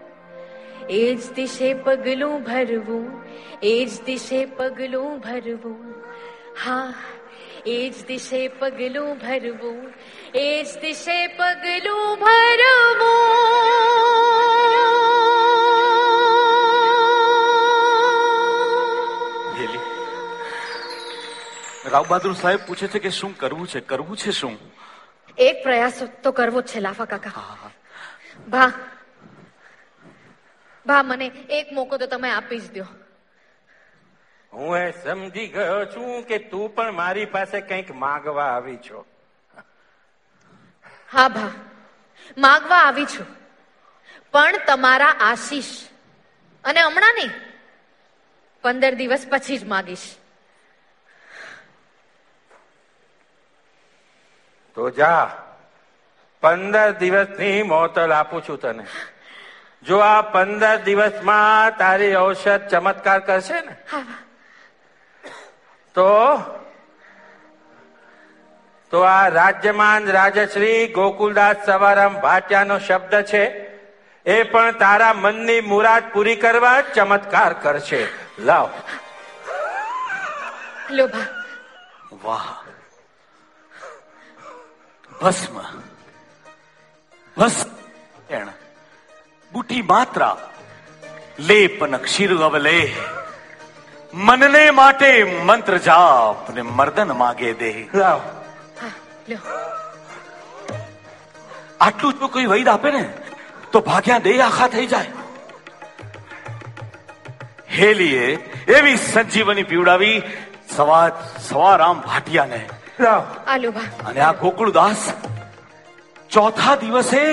એ 0.91 1.01
જ 1.15 1.27
દિશે 1.35 1.69
પગલું 1.83 2.43
ભરવું 2.43 3.07
એ 3.63 3.73
જ 3.85 3.93
દિશે 4.05 4.39
પગલું 4.55 5.19
ભરવું 5.19 5.93
હા 6.57 6.93
એ 7.67 7.77
જ 7.89 8.05
દિશે 8.07 8.41
પગલું 8.59 9.11
ભરવું 9.17 9.79
એ 10.35 10.47
જ 10.63 10.69
દિશે 10.81 11.19
પગલું 11.37 12.19
ભરવું 12.19 13.81
રાવ 21.87 22.05
બહાદુર 22.07 22.35
સાહેબ 22.35 22.61
પૂછે 22.65 22.87
છે 22.87 22.99
કે 22.99 23.11
શું 23.13 23.35
કરવું 23.35 23.67
છે 23.67 23.81
કરવું 23.87 24.17
છે 24.17 24.31
શું 24.33 24.55
એક 25.37 25.63
પ્રયાસ 25.63 26.01
તો 26.23 26.31
કરવો 26.33 26.61
જ 26.61 26.67
છે 26.67 26.79
લાફા 26.81 27.07
કાકા 27.07 27.71
ભા 28.47 28.71
ભા 30.86 31.03
મને 31.03 31.27
એક 31.49 31.67
મોકો 31.71 31.95
તો 31.97 32.05
તમે 32.07 32.29
આપી 32.32 32.61
જ 32.63 32.75
દો 32.75 32.86
હું 34.53 34.75
એ 34.77 34.91
સમજી 34.95 35.47
ગયો 35.49 35.82
છું 35.88 36.11
કે 36.25 36.38
તું 36.49 36.67
પણ 36.75 36.93
મારી 36.95 37.32
પાસે 37.32 37.57
કંઈક 37.63 37.89
માગવા 37.97 38.49
આવી 38.51 38.79
છો. 38.82 38.99
હા 41.11 41.29
ભા 41.29 41.51
માગવા 42.38 42.82
આવી 42.82 43.07
છું. 43.07 43.29
પણ 44.34 44.57
તમારા 44.67 45.11
આશીષ 45.21 45.71
અને 46.63 46.82
હમણાં 46.84 47.15
નહીં 47.15 47.34
પંદર 48.63 48.93
દિવસ 48.97 49.23
પછી 49.29 49.59
જ 49.59 49.69
માગીશ. 49.69 50.07
તો 54.77 54.84
જા 54.91 55.23
પંદર 56.43 56.89
દિવસની 56.99 57.63
મોતલ 57.65 58.11
આપું 58.13 58.41
છું 58.43 58.59
તને. 58.59 58.84
જો 59.88 59.97
આ 59.97 60.21
પંદર 60.21 60.77
દિવસમાં 60.77 61.77
તારી 61.77 62.15
ઔષધ 62.15 62.67
ચમત્કાર 62.67 63.19
કરશે 63.19 63.61
ને 63.61 63.75
તો 65.95 66.38
તો 68.91 69.01
આ 69.01 69.29
રાજ્યમાન 69.29 70.11
રાજશ્રી 70.11 70.88
ગોકુલદાસ 70.88 71.65
સવારામ 71.65 72.21
ભાટિયાનો 72.21 72.79
શબ્દ 72.79 73.21
છે 73.21 73.43
એ 74.25 74.43
પણ 74.43 74.71
તારા 74.71 75.13
મનની 75.13 75.61
મુરાદ 75.61 76.03
પૂરી 76.13 76.36
કરવા 76.36 76.82
ચમત્કાર 76.82 77.53
કરશે. 77.53 78.07
લાવ. 78.39 78.69
વાહ. 82.23 82.47
ભસ્મ. 85.21 85.59
ભસ્મ. 87.38 88.61
બુટી 89.54 89.82
માત્રા 89.82 90.36
લેપન 91.39 91.97
ક્ષીર 91.97 92.32
અવલે. 92.47 92.78
મનને 94.14 94.64
માટે 94.72 95.10
મંત્ર 95.24 95.78
જાપ 95.88 96.49
ને 96.56 96.62
મર્દન 96.62 97.12
માગે 97.22 97.54
દે 97.54 97.72
આટલું 101.82 102.14
જો 102.20 102.28
કોઈ 102.28 102.45
વૈદ 102.45 102.68
આપે 102.68 102.89
ને 102.91 103.04
તો 103.72 103.80
ભાગ્યા 103.89 104.24
દે 104.26 104.34
આખા 104.41 104.68
થઈ 104.68 104.88
જાય. 104.88 105.12
હેલીએ 107.78 108.28
એવી 108.78 108.97
સંજીવની 108.97 109.64
પીવડાવી 109.64 110.18
સવા 110.76 111.06
સવારામ 111.49 112.02
ભાટિયાને. 112.02 112.62
અને 114.08 114.20
આ 114.20 114.34
ગોકુળદાસ 114.41 115.02
ચોથા 116.30 116.76
દિવસે 116.76 117.24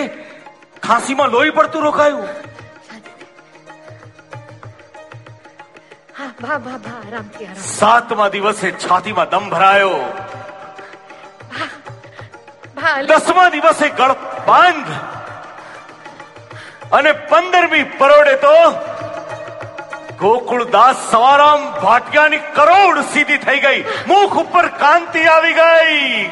ખાંસીમાં 0.83 1.29
લોહી 1.29 1.51
પડતું 1.51 1.83
રોકાયું. 1.83 2.29
સાતમા 7.79 8.29
દિવસે 8.29 8.71
છાતીમાં 8.71 9.29
દમ 9.31 9.51
ભરાયો. 9.51 10.01
દસમા 13.09 13.49
દિવસે 13.49 13.89
ગળ 13.89 14.15
બંધ. 14.49 14.91
અને 16.93 17.13
પંદરમી 17.13 17.83
પરોડે 17.83 18.37
તો 18.45 18.55
ગોકુળદાસ 20.21 20.97
સવારામ 21.11 21.61
ભાટિયાની 21.83 22.39
કરોડ 22.55 23.01
સીધી 23.13 23.37
થઈ 23.47 23.61
ગઈ. 23.61 23.81
મુખ 24.07 24.37
ઉપર 24.43 24.69
કાંતિ 24.69 25.23
આવી 25.35 25.53
ગઈ. 25.53 26.31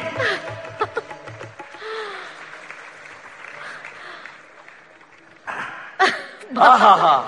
આહાહા. 6.55 7.21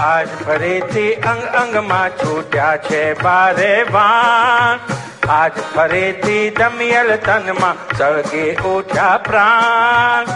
આજ 0.00 0.28
ફરીથી 0.38 1.10
અંગ 1.30 1.42
અંગમાં 1.54 2.14
છૂટ્યા 2.20 2.76
છે 2.86 3.00
બારે 3.22 3.72
વાન 3.92 4.78
આજ 5.28 5.58
ફરીથી 5.74 6.44
દમિયલ 6.50 7.10
તનમાં 7.26 7.82
સળગે 7.98 8.46
ઉઠ્યા 8.70 9.18
પ્રાણ 9.18 10.26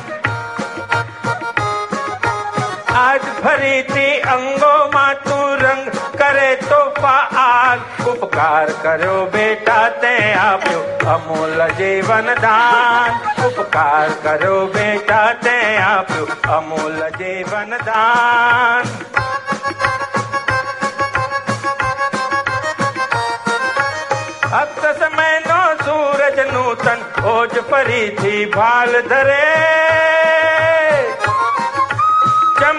આજ 2.97 3.24
ફરીથી 3.45 4.13
અંગોમાં 4.27 5.17
તું 5.25 5.63
રંગ 5.63 5.83
કરે 6.15 6.51
તો 6.63 6.79
પાલ 6.97 7.83
ઉપકાર 8.07 8.69
કર્યો 8.79 9.19
બેટા 9.29 9.87
તે 9.99 10.13
આપ્યો 10.39 10.85
અમૂલ 11.15 11.61
જીવન 11.79 12.31
દાન 12.39 13.21
ઉપકાર 13.43 14.09
કર્યો 14.23 14.61
બેટા 14.71 15.29
તે 15.43 15.57
આપ્યો 15.83 16.27
અમૂલ 16.53 17.03
જીવન 17.19 17.77
દાન 17.83 18.95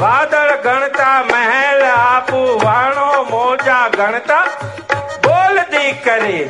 વાદળ 0.00 0.52
ગણતા, 0.66 1.16
મહેલ 1.32 1.82
આપું 1.84 2.50
વાણો 2.64 3.06
મોજા 3.30 3.88
ગણતા. 3.96 4.44
બોલ 5.26 5.56
દીકરી 5.72 6.42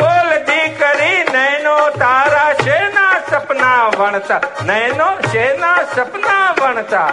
બોલ 0.00 0.30
દીકરી 0.50 1.18
નૈનો 1.32 1.74
તારા 2.04 2.52
શેના 2.62 3.16
સપના 3.30 3.82
વણતા? 3.98 4.40
નૈનો 4.70 5.10
શેના 5.32 5.76
સપના 5.96 6.46
વણતા? 6.60 7.10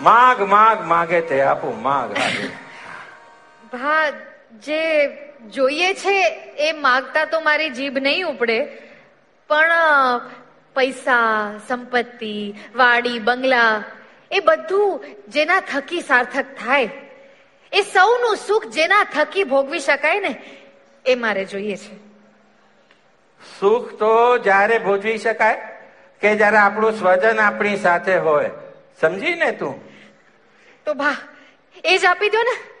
માગ 0.00 0.48
માગ, 0.54 0.86
માગે 0.94 1.20
તે 1.20 1.42
આપું 1.42 1.82
માગ. 1.82 2.16
ભાગ. 3.74 4.35
જે 4.62 5.08
જોઈએ 5.50 5.94
છે 5.94 6.26
એ 6.58 6.72
માગતા 6.72 7.24
તો 7.24 7.40
મારી 7.40 7.70
જીભ 7.70 7.98
નહીં 7.98 8.28
ઉપડે 8.28 8.64
પણ 9.48 10.20
પૈસા 10.74 11.60
સંપત્તિ 11.68 12.54
વાડી 12.74 13.18
બંગલા 13.18 13.84
એ 14.30 14.40
બધું 14.40 15.04
જેના 15.28 15.60
થકી 15.60 16.00
સાર્થક 16.00 16.46
થાય 16.66 16.90
એ 17.72 17.82
સૌનું 17.82 18.36
સુખ 18.36 18.66
જેના 18.66 19.04
થકી 19.04 19.44
ભોગવી 19.44 19.80
શકાય 19.80 20.20
ને 20.20 20.42
એ 21.06 21.14
મારે 21.14 21.44
જોઈએ 21.44 21.76
છે. 21.76 21.90
સુખ 23.60 23.98
તો 23.98 24.38
જ્યારે 24.38 24.78
ભોજવી 24.78 25.18
શકાય 25.18 25.56
કે 26.20 26.36
જ્યારે 26.36 26.56
આપણું 26.56 26.92
સ્વજન 26.92 27.40
આપણી 27.40 27.76
સાથે 27.76 28.16
હોય. 28.16 28.50
સમજી 29.00 29.34
ને 29.34 29.52
તું? 29.52 29.80
તો 30.84 30.94
ભા 30.94 31.16
એ 31.84 31.98
જ 31.98 32.04
આપી 32.04 32.28
દો 32.28 32.38
ને. 32.38 32.75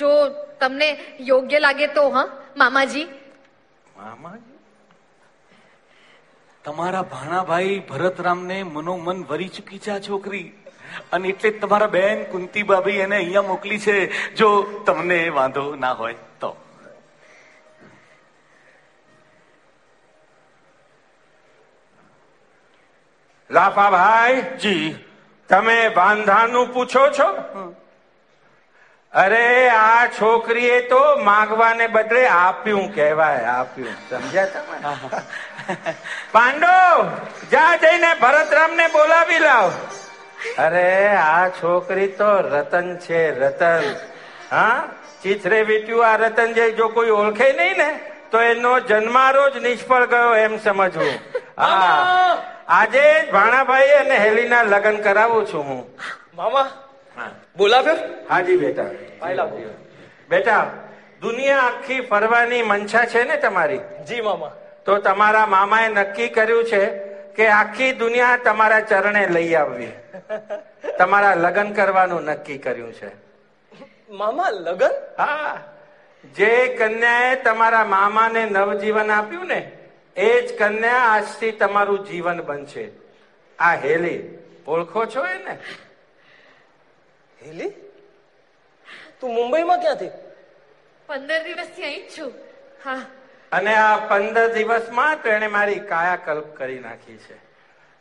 જો 0.00 0.12
તમને 0.60 0.88
યોગ્ય 1.30 1.58
લાગે 1.66 1.86
તો 1.96 2.04
હા 2.10 2.28
મામાજી. 2.56 3.08
મામાજી? 3.96 4.56
તમારા 6.64 7.04
ભાણાભાઈ 7.12 7.76
ભરતરામને 7.90 8.62
મનોમન 8.76 9.22
વરી 9.28 9.52
ચૂકી 9.58 9.82
છે 9.84 9.90
આ 9.96 9.98
છોકરી. 10.08 10.46
અને 11.12 11.28
એટલે 11.28 11.50
જ 11.50 11.60
તમારા 11.60 11.92
બેન 11.96 12.24
કુંતીબાબી 12.32 12.98
એને 13.04 13.16
અહીંયા 13.16 13.50
મોકલી 13.52 13.78
છે. 13.78 13.96
જો 14.34 14.48
તમને 14.86 15.20
વાંધો 15.38 15.64
ના 15.84 15.92
હોય 15.92 16.14
તો. 16.40 16.50
લાફા 23.50 23.90
ભાઈ 23.90 24.42
જી. 24.64 24.88
તમે 25.50 25.76
બાંધાનું 25.88 26.74
પૂછો 26.74 27.04
છો? 27.18 27.28
અરે 29.14 29.68
આ 29.68 30.06
છોકરીએ 30.06 30.80
તો 30.80 31.16
માગવાને 31.16 31.86
બદલે 31.86 32.26
આપ્યું 32.26 32.94
કહેવાય 32.94 33.44
આપ્યું. 33.44 33.88
સમજ્યા 34.10 34.44
તમે? 34.44 34.78
પાંડો 36.32 37.04
જા 37.52 37.76
જઈને 37.76 38.14
ભરતરામને 38.20 38.86
બોલાવી 38.86 39.38
લાવ. 39.38 39.72
અરે 40.58 41.08
આ 41.16 41.48
છોકરી 41.48 42.06
તો 42.06 42.40
રતન 42.40 42.96
છે 42.96 43.40
રતન. 43.40 43.82
હા? 44.50 44.82
ચીથરે 45.22 45.62
વીટ્યું 45.62 46.06
આ 46.08 46.16
રતન 46.16 46.52
જે 46.52 46.70
જો 46.70 46.88
કોઈ 46.88 47.10
ઓળખે 47.10 47.52
નહીં 47.52 47.76
ને 47.76 48.00
તો 48.30 48.40
એનો 48.40 48.80
જન્મારો 48.80 49.50
જ 49.50 49.56
નિષ્ફળ 49.56 50.06
ગયો 50.06 50.34
એમ 50.34 50.58
સમજવું. 50.58 51.14
હા. 51.58 52.36
આજે 52.68 53.30
ભાણાભાઈ 53.32 53.90
અને 53.90 54.18
હેલીના 54.18 54.62
લગ્ન 54.62 54.96
કરાવું 54.96 55.46
છું 55.46 55.66
હું. 55.66 55.98
મામા! 56.34 56.68
બોલાવ્યો 57.56 57.96
હાજી 58.28 58.56
બેટા. 58.56 58.84
બેટા 60.28 60.70
દુનિયા 61.20 61.58
આખી 61.58 62.00
ફરવાની 62.00 62.62
મંશા 62.62 63.04
છે 63.04 63.24
ને 63.24 63.36
તમારી? 63.36 63.80
જી 64.08 64.20
મામા. 64.20 64.52
તો 64.84 64.98
તમારા 64.98 65.46
મામાએ 65.46 65.88
નક્કી 65.88 66.28
કર્યું 66.28 66.64
છે 66.64 66.86
કે 67.36 67.48
આખી 67.48 67.92
દુનિયા 67.92 68.36
તમારા 68.36 68.80
ચરણે 68.80 69.28
લઈ 69.28 69.54
આવવી. 69.54 69.92
તમારા 70.98 71.34
લગ્ન 71.34 71.72
કરવાનું 71.72 72.22
નક્કી 72.22 72.58
કર્યું 72.58 72.92
છે. 72.92 73.10
મામા 74.10 74.50
લગન? 74.50 74.90
હા. 75.18 75.58
જે 76.36 76.66
કન્યાએ 76.66 77.34
તમારા 77.34 77.84
મામાને 77.84 78.44
નવજીવન 78.44 79.10
આપ્યું 79.10 79.46
ને 79.46 79.72
એ 80.16 80.46
જ 80.46 80.58
કન્યા 80.58 80.92
આજથી 80.92 81.52
તમારું 81.52 82.06
જીવન 82.06 82.42
બનશે. 82.42 82.88
આ 83.58 83.74
હેલી 83.74 84.38
ઓળખો 84.66 85.06
છો 85.06 85.26
એને? 85.26 85.58
હેલી? 87.46 87.74
તું 89.20 89.34
મુંબઈમાં 89.34 89.80
ક્યાંથી? 89.80 90.12
પંદર 91.06 91.44
દિવસથી 91.44 91.84
અહીં 91.84 92.08
છું. 92.18 92.32
હા. 92.84 93.02
અને 93.52 93.74
આ 93.74 93.96
પંદર 93.96 94.48
દિવસમાં 94.54 95.22
તો 95.22 95.28
એને 95.28 95.48
મારી 95.48 95.80
કાયાકલ્પ 95.92 96.56
કરી 96.56 96.78
નાખી 96.78 97.16
છે. 97.16 97.38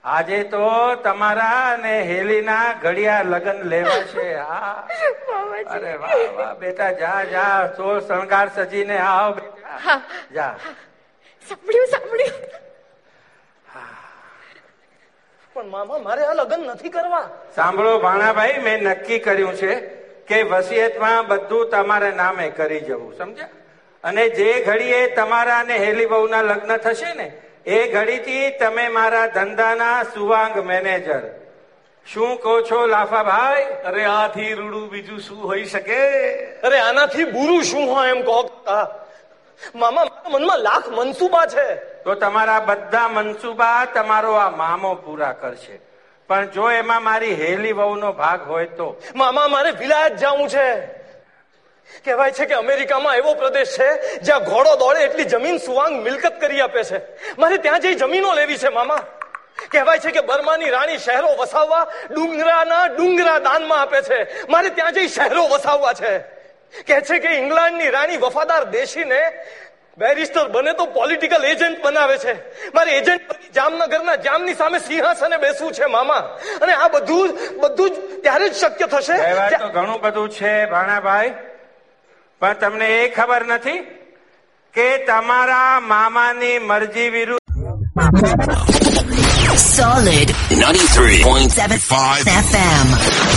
આજે 0.03 0.43
તો 0.43 0.95
તમારા 0.95 1.73
અને 1.73 2.03
હેલીના 2.03 2.73
ઘડિયા 2.73 3.23
લગ્ન 3.23 3.59
લેવા 3.63 4.03
છે. 4.13 4.27
હા. 4.35 4.87
અરે 5.67 5.95
વાહ 5.95 6.19
વાહ 6.37 6.53
બેટા 6.55 6.91
જા 6.91 7.23
જા. 7.25 7.73
સોળ 7.77 7.99
શણગાર 7.99 8.47
સજીને 8.49 8.97
આવ 8.97 9.35
બેટા. 9.35 10.01
જા. 10.33 10.53
સાંભળ્યું 11.47 11.87
સાંભળ્યું. 11.87 12.68
પણ 15.60 15.70
મામા 15.70 15.97
મારે 15.97 16.24
આ 16.24 16.34
લગ્ન 16.34 16.62
નથી 16.68 16.89
કરવા. 16.89 17.30
સાંભળો 17.55 17.99
ભાણાભાઈ 17.99 18.57
મેં 18.57 18.84
નક્કી 18.84 19.20
કર્યું 19.20 19.55
છે 19.55 19.76
કે 20.28 20.43
વસિયતમાં 20.43 21.28
બધું 21.28 21.70
તમારે 21.70 22.12
નામે 22.12 22.49
કરી 22.49 22.80
જવું 22.80 23.18
સમજ્યા? 23.18 23.47
અને 24.03 24.30
જે 24.30 24.64
ઘડીએ 24.68 25.16
તમારા 25.16 25.60
અને 25.60 25.78
હેલી 25.78 26.05
બહુના 26.05 26.41
લગ્ન 26.41 26.78
થશે 26.78 27.14
ને 27.14 27.28
એ 27.66 27.91
ઘડીથી 27.91 28.51
તમે 28.60 28.88
મારા 28.88 29.28
ધંધાના 29.28 30.03
સુવાંગ 30.03 30.55
મેનેજર. 30.66 31.24
શું 32.05 32.38
કહો 32.38 32.62
છો 32.62 32.86
લાફાભાઈ? 32.88 33.64
અરે 33.86 34.05
આથી 34.05 34.53
રૂડું 34.53 34.89
બીજું 34.89 35.20
શું 35.20 35.47
હોઈ 35.47 35.66
શકે? 35.66 36.01
અરે 36.62 36.80
આનાથી 36.80 37.24
બુરું 37.24 37.64
શું 37.64 37.95
હોય 37.95 38.10
એમ 38.10 38.22
કહો. 38.22 38.39
મામા 39.76 40.03
મારા 40.03 40.30
મનમાં 40.30 40.60
લાખ 40.60 40.88
મનસુબા 40.88 41.45
છે. 41.45 41.76
તો 41.76 42.16
તમારા 42.16 42.60
બધા 42.60 43.07
મનસુબા 43.07 43.86
તમારો 43.86 44.34
આ 44.34 44.49
મામો 44.49 44.95
પૂરા 44.95 45.32
કરશે. 45.32 45.80
પણ 46.28 46.47
જો 46.47 46.72
એમાં 46.72 47.03
મારી 47.03 47.34
હેલી 47.34 47.72
વહુનો 47.72 48.12
ભાગ 48.12 48.47
હોય 48.47 48.66
તો? 48.66 49.01
મામા 49.16 49.47
મારે 49.47 49.72
વિલાયત 49.72 50.16
જવું 50.16 50.49
છે. 50.49 50.99
કહેવાય 52.05 52.32
છે 52.32 52.45
કે 52.45 52.53
અમેરિકામાં 52.53 53.16
એવો 53.16 53.34
પ્રદેશ 53.34 53.80
છે 53.80 54.18
જ્યાં 54.18 54.43
ઘોડો 54.43 54.76
દોડે 54.76 54.99
એટલી 54.99 55.24
જમીન 55.24 55.57
સુવાંગ 55.57 56.03
મિલકત 56.03 56.41
કરી 56.41 56.62
આપે 56.62 56.84
છે. 56.84 57.01
મારે 57.39 57.57
ત્યાં 57.57 57.80
જઈ 57.80 57.95
જમીનો 57.95 58.34
લેવી 58.34 58.57
છે 58.57 58.70
મામા. 58.70 59.03
કહેવાય 59.72 59.99
છે 59.99 60.12
કે 60.12 60.20
બર્માની 60.20 60.70
રાણી 60.70 60.97
શહેરો 60.97 61.36
વસાવવા 61.39 61.88
ડુંગરાના 62.12 62.86
ડુંગરા 62.86 63.39
દાનમાં 63.39 63.82
આપે 63.82 64.01
છે. 64.01 64.47
મારે 64.47 64.70
ત્યાં 64.70 64.93
જઈ 64.93 65.07
શહેરો 65.07 65.47
વસાવવા 65.47 65.93
છે. 65.93 66.38
કહે 66.88 66.97
છે 67.07 67.20
કે 67.24 67.30
ઇંગ્લેન્ડની 67.41 67.89
રાણી 67.95 68.22
વફાદાર 68.24 68.63
દેશીને 68.76 69.22
બેરિસ્ટર 69.97 70.47
બને 70.55 70.74
તો 70.80 70.86
પોલિટિકલ 70.97 71.43
એજન્ટ 71.51 71.78
બનાવે 71.84 72.17
છે. 72.24 72.34
મારે 72.76 72.91
એજન્ટ 72.99 73.24
બની 73.30 73.49
જામનગરના 73.57 74.17
જામની 74.28 74.55
સામે 74.61 74.80
સિંહાસને 74.80 75.38
બેસવું 75.45 75.72
છે 75.78 75.86
મામા. 75.95 76.24
અને 76.61 76.74
આ 76.74 76.89
બધું 76.95 77.30
બધું 77.61 77.89
જ 77.93 77.95
ત્યારે 78.24 78.47
જ 78.49 78.55
શક્ય 78.61 78.88
થશે 78.93 79.15
ઘણું 79.76 79.99
બધું 80.01 80.30
છે 80.38 80.51
ભાણાભાઈ. 80.74 81.32
પણ 82.41 82.53
તમને 82.61 82.88
એ 82.99 83.01
ખબર 83.17 83.43
નથી 83.45 83.80
કે 84.74 84.88
તમારા 85.07 85.74
મામાની 85.91 86.57
મરજી 86.70 87.09
વિરુદ્ધ 87.15 87.47
Solid 89.57 90.28
93.75 90.50 92.24
FM. 92.48 92.86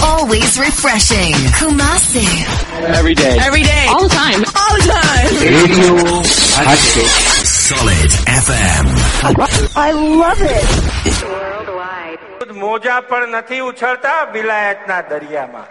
Always 0.03 0.59
refreshing. 0.59 1.33
Kumasi. 1.59 2.27
every 2.99 3.13
day. 3.15 3.37
Every 3.39 3.63
day. 3.63 3.85
All 3.89 4.03
the 4.03 4.13
time. 4.15 4.41
All 4.61 4.75
the 4.77 4.87
time. 4.91 5.29
Radio 5.55 5.93
Solid 7.43 8.11
FM. 8.45 8.85
I 9.77 9.89
love 10.21 10.41
it. 10.41 10.69
મોજા 12.61 13.01
પણ 13.09 13.35
નથી 13.35 13.59
ઉછળતા 13.61 14.13
વિલાયતના 14.33 15.01
દરિયામાં 15.09 15.67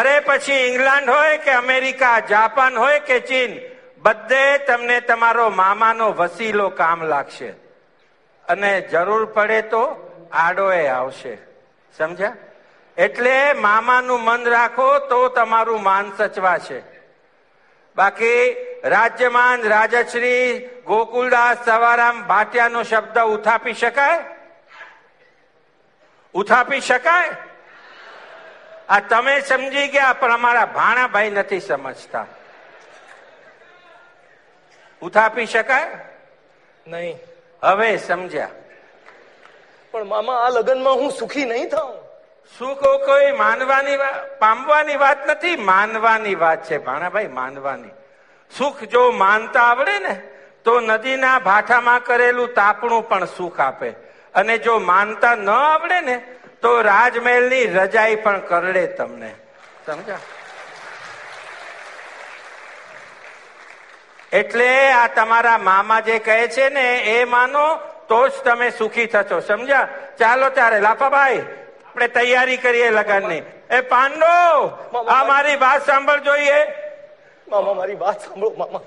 અરે 0.00 0.20
પછી 0.26 0.58
ઇંગ્લેન્ડ 0.68 1.08
હોય 1.14 1.38
કે 1.44 1.52
અમેરિકા 1.62 2.20
જાપાન 2.32 2.76
હોય 2.82 3.00
કે 3.08 3.16
ચીન 3.30 3.52
બધે 4.04 4.44
તમને 4.68 5.00
તમારો 5.10 5.46
મામાનો 5.60 6.06
વસીલો 6.20 6.68
કામ 6.80 7.02
લાગશે 7.12 7.50
અને 8.47 8.81
જરૂર 8.81 9.25
પડે 9.25 9.61
તો 9.61 9.81
આડોએ 10.31 10.87
આવશે. 10.87 11.37
સમજ્યા? 11.97 12.35
એટલે 12.97 13.53
મામાનું 13.53 14.21
મન 14.21 14.45
રાખો 14.45 14.99
તો 14.99 15.27
તમારું 15.27 15.83
માન 15.83 16.11
સચવાશે. 16.17 16.81
બાકી 17.95 18.55
રાજ્યમાન 18.83 19.63
રાજશ્રી 19.63 20.69
ગોકુલદાસ 20.85 21.65
સવારામ 21.65 22.23
ભાટિયાનો 22.23 22.83
શબ્દ 22.83 23.19
ઉથાપી 23.19 23.73
શકાય? 23.73 24.19
ઉથાપી 26.33 26.81
શકાય? 26.81 27.29
આ 28.89 28.99
તમે 28.99 29.41
સમજી 29.41 29.87
ગયા, 29.87 30.13
પણ 30.13 30.33
અમારા 30.33 30.65
ભાણાભાઈ 30.65 31.29
નથી 31.29 31.59
સમજતા. 31.59 32.25
ઉથાપી 35.01 35.45
શકાય? 35.45 35.87
નહીં. 36.87 37.26
હવે 37.63 37.97
સમજ્યા. 37.97 38.49
પણ 39.91 40.03
મામા 40.03 40.39
આ 40.45 40.49
લગ્નમાં 40.49 40.95
હું 40.95 41.11
સુખી 41.11 41.45
નહીં 41.45 41.69
થાઉં. 41.69 41.95
સુખ 42.59 42.83
કોઈ 43.05 43.31
માનવાની 43.31 43.97
પામવાની 44.39 44.95
વાત 44.95 45.29
નથી 45.29 45.55
માનવાની 45.55 46.35
વાત 46.35 46.63
છે. 46.63 46.77
ભાણાભાઈ 46.77 47.27
માનવાની. 47.27 47.93
સુખ 48.57 48.83
જો 48.83 49.11
માનતા 49.11 49.61
આવડે 49.61 49.99
ને 49.99 50.21
તો 50.63 50.79
નદીના 50.79 51.39
ભાઠામાં 51.39 52.03
કરેલું 52.03 52.53
તાપણું 52.53 53.09
પણ 53.09 53.25
સુખ 53.25 53.59
આપે. 53.59 53.89
અને 54.35 54.57
જો 54.57 54.79
માનતા 54.79 55.35
ન 55.35 55.49
આવડે 55.49 56.01
ને 56.01 56.17
તો 56.61 56.81
રાજમહેલની 56.81 57.65
રજાઈ 57.65 58.15
પણ 58.15 58.39
કરડે 58.39 58.87
તમને. 58.87 59.31
સમજા 59.85 60.17
એટલે 64.31 64.69
આ 64.93 65.07
તમારા 65.09 65.57
મામા 65.59 66.01
જે 66.01 66.19
કહે 66.19 66.37
છે 66.47 66.69
ને 66.69 66.87
એ 67.11 67.25
માનો 67.25 67.65
તો 68.07 68.19
જ 68.27 68.43
તમે 68.43 68.67
સુખી 68.71 69.07
થશો 69.07 69.39
સમજ્યા 69.41 69.87
ચાલો 70.19 70.49
ત્યારે 70.49 70.79
લાફાભાઈ 70.79 71.39
આપણે 71.87 72.07
તૈયારી 72.09 72.57
કરીએ 72.57 72.91
લગનની 72.91 73.41
એ 73.69 73.81
પાંડો 73.85 74.35
આ 75.07 75.23
મારી 75.25 75.57
વાત 75.59 75.81
સાંભળ 75.83 76.21
જોઈએ 76.21 76.59
મામા 77.47 77.73
મારી 77.73 77.99
વાત 77.99 78.19
સાંભળો 78.19 78.53
મામા 78.57 78.85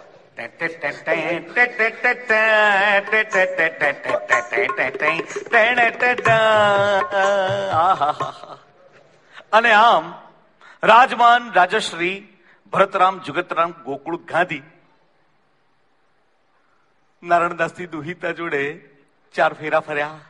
અને 9.52 9.72
આમ 9.72 10.04
રાજમાન 10.82 11.42
રાજશ્રી 11.54 12.16
ભરતરામ 12.72 13.20
જુગતરામ 13.20 13.74
ગોકુળ 13.84 14.18
ગાંધી 14.24 14.62
નારણદાસથી 17.22 17.86
દુહિતા 17.86 18.30
જોડે 18.30 18.80
ચાર 19.34 19.52
ફેરા 19.54 19.80
ફર્યા, 19.80 20.20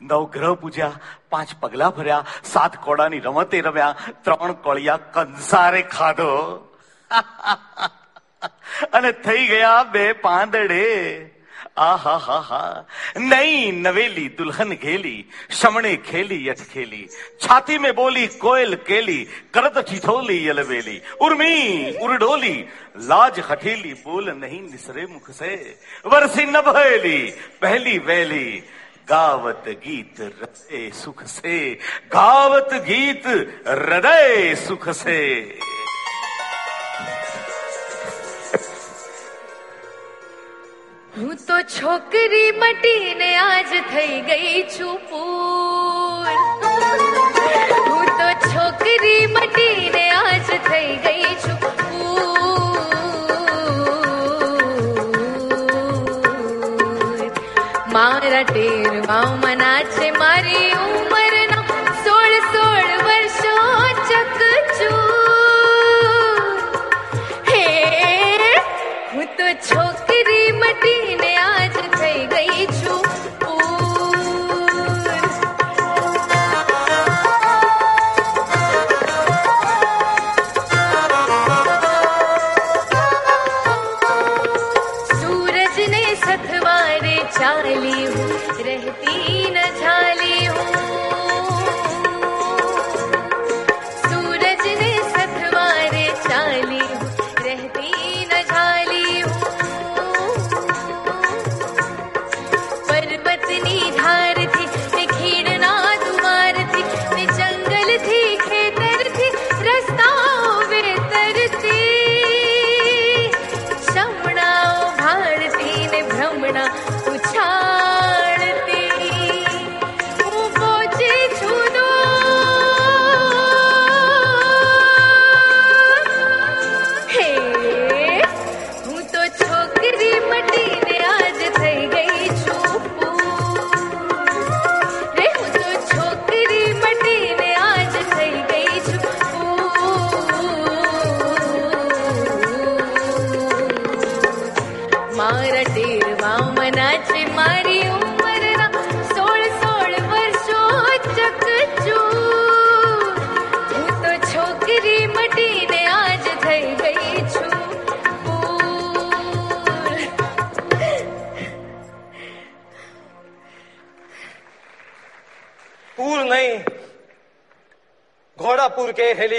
નવ 0.00 0.30
ગ્રહ 0.30 0.54
પૂજ્યા, 0.54 0.98
પાંચ 1.30 1.54
પગલા 1.60 1.90
ભર્યા, 1.90 2.24
સાત 2.44 2.76
કોડાની 2.76 3.20
રમતે 3.20 3.60
રમ્યા, 3.60 3.96
ત્રણ 4.22 4.52
કોળિયા 4.52 4.96
કંસારે 4.96 5.82
ખાધો. 5.82 6.32
અને 8.92 9.12
થઈ 9.12 9.46
ગયા 9.46 9.82
બે 9.82 10.12
પાંદડે. 10.12 11.35
आहा, 11.78 12.16
हा 12.16 12.38
हा। 12.38 12.86
नई 13.16 13.70
नवेली, 13.70 14.28
दुल्हन 14.28 14.70
घेली 14.70 15.24
शमणे 15.50 15.96
खेली 15.96 16.48
अटखेली 16.48 17.08
छाती 17.40 17.78
में 17.78 17.94
बोली, 17.94 18.26
कोयल 18.26 18.74
केली, 18.74 19.26
करत 19.54 19.78
चिथोली 19.78 20.48
यलवेली। 20.48 21.02
उर्मी, 21.20 21.92
उर्डोली, 22.02 22.64
लाज 22.96 23.42
हठेली, 23.50 23.94
बोल 23.94 24.30
नहीं 24.30 24.62
निसरे 24.62 25.06
मुख 25.06 25.30
से। 25.30 25.78
वर्सी 26.06 26.44
न 26.44 26.60
भेली 26.60 27.34
पहली 27.62 27.98
वेली। 27.98 28.62
गावत 29.08 29.64
गीत 29.68 30.14
हृदय 30.20 30.90
सुख 30.94 31.24
से। 31.24 31.78
गावत 32.12 32.68
गीत 32.72 33.26
हृदय 33.68 34.54
सुख 34.54 34.88
से। 34.88 35.40
હું 41.16 41.36
તો 41.40 41.58
છોકરી 41.70 42.48
મટીને 42.54 43.28
આજ 43.40 43.70
થઈ 43.86 44.16
ગઈ 44.22 44.64
છું 44.70 44.96
પૂર 45.10 45.55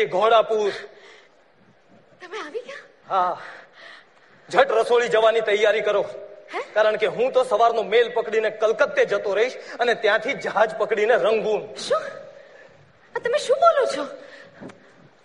ઘોડાપુર. 0.07 0.71
તમે 2.19 2.37
આવી 2.39 2.63
ગયા? 2.63 2.85
હા. 3.07 3.37
ઝટ 4.49 4.71
રસોડી 4.73 5.09
જવાની 5.09 5.41
તૈયારી 5.43 5.83
કરો. 5.83 6.03
કારણ 6.73 6.97
કે 6.97 7.07
હું 7.07 7.31
તો 7.33 7.41
સવારનો 7.45 7.83
મેલ 7.85 8.09
પકડીને 8.11 8.51
કલકત્તે 8.61 9.05
જતો 9.05 9.33
રહીશ 9.35 9.55
અને 9.79 9.93
ત્યાંથી 9.95 10.35
જહાજ 10.45 10.75
પકડીને 10.79 11.15
રંગૂન 11.17 11.63
શું 11.77 12.05
આ 13.15 13.19
તમે 13.19 13.39
શું 13.45 13.59
બોલો 13.63 13.83
છો 13.95 14.05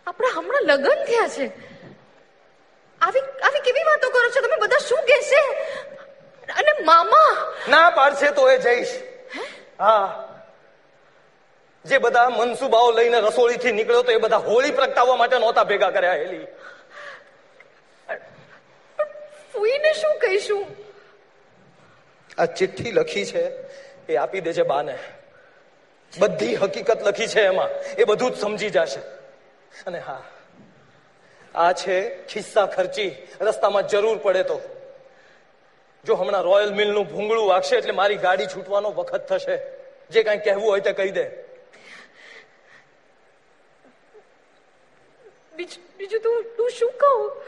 આપણા 0.07 0.33
હમણાં 0.37 0.67
લગ્ન 0.71 1.05
થયા 1.07 1.29
છે 1.37 1.47
આવી 3.01 3.25
આવી 3.43 3.63
કેવી 3.69 3.87
વાતો 3.91 4.11
કરો 4.17 4.33
છો 4.35 4.43
તમે 4.43 4.59
બધા 4.65 4.83
શું 4.89 5.03
કહેશે 5.07 5.41
અને 6.57 6.73
મામા 6.85 7.31
ના 7.69 7.87
પાડશે 7.93 8.33
તો 8.33 8.49
એ 8.51 8.59
જઈશ 8.59 8.95
હા 9.79 10.05
જે 11.93 11.99
બધા 11.99 12.29
મનસુબાઓ 12.29 12.91
લઈને 12.91 13.21
રસોડીથી 13.21 13.73
નીકળ્યો 13.73 14.03
તો 14.03 14.13
એ 14.13 14.17
બધા 14.17 14.37
હોળી 14.37 14.71
પ્રગટાવવા 14.71 15.17
માટે 15.17 15.39
નહોતા 15.39 15.65
ભેગા 15.65 15.91
કર્યા 15.91 16.13
હેલી. 16.13 16.47
ફૂઈને 19.53 19.93
શું 19.93 20.19
કહીશું? 20.19 20.67
આ 22.39 22.47
ચિઠ્ઠી 22.47 22.93
લખી 22.93 23.27
છે 23.27 23.45
એ 24.13 24.17
આપી 24.17 24.41
દેજે 24.41 24.63
બાને. 24.63 24.99
બધી 26.19 26.55
હકીકત 26.55 27.03
લખી 27.03 27.27
છે 27.27 27.43
એમાં. 27.43 27.69
એ 27.99 28.05
બધું 28.05 28.31
જ 28.31 28.41
સમજી 28.41 28.71
જશે. 28.71 29.01
અને 29.87 29.99
હા 29.99 30.23
આ 31.55 31.73
છે 31.73 32.27
ખિસ્સા 32.27 32.67
ખર્ચી. 32.67 33.17
રસ્તામાં 33.41 33.89
જરૂર 33.89 34.19
પડે 34.19 34.43
તો. 34.43 34.61
જો 36.05 36.15
હમણાં 36.15 36.43
રોયલ 36.43 36.75
મિલનું 36.75 37.07
ભૂંગળું 37.07 37.49
વાગશે 37.49 37.77
એટલે 37.77 37.93
મારી 37.93 38.17
ગાડી 38.17 38.47
છૂટવાનો 38.47 38.91
વખત 38.91 39.29
થશે. 39.29 39.57
જે 40.11 40.23
કાંઈ 40.23 40.39
કહેવું 40.39 40.71
હોય 40.71 40.81
તે 40.81 40.93
કહી 40.93 41.11
દે. 41.11 41.42
બીજું 45.57 46.21
તું 46.23 46.45
તું 46.57 46.71
શું 46.71 46.93
કહું? 46.93 47.43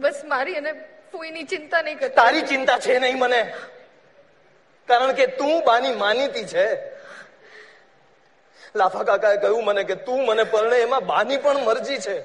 બસ 0.00 0.22
મારી 0.24 0.54
અને 0.54 0.72
ફૂઈની 1.12 1.44
ચિંતા 1.44 1.82
નહીં 1.82 1.98
કરતી. 1.98 2.14
તારી 2.14 2.42
ચિંતા 2.42 2.78
છે 2.78 2.98
નહીં 2.98 3.18
મને. 3.18 3.54
કારણ 4.88 5.12
કે 5.12 5.26
તું 5.26 5.64
બાની 5.64 5.92
માનીતી 5.92 6.44
છે. 6.44 6.66
લાફા 8.76 9.02
કાકાએ 9.02 9.36
કહ્યું 9.36 9.64
મને 9.64 9.84
કે 9.84 9.94
તું 9.94 10.26
મને 10.26 10.44
પરણે 10.44 10.76
એમાં 10.78 11.06
બાની 11.06 11.36
પણ 11.36 11.64
મરજી 11.64 11.98
છે. 11.98 12.16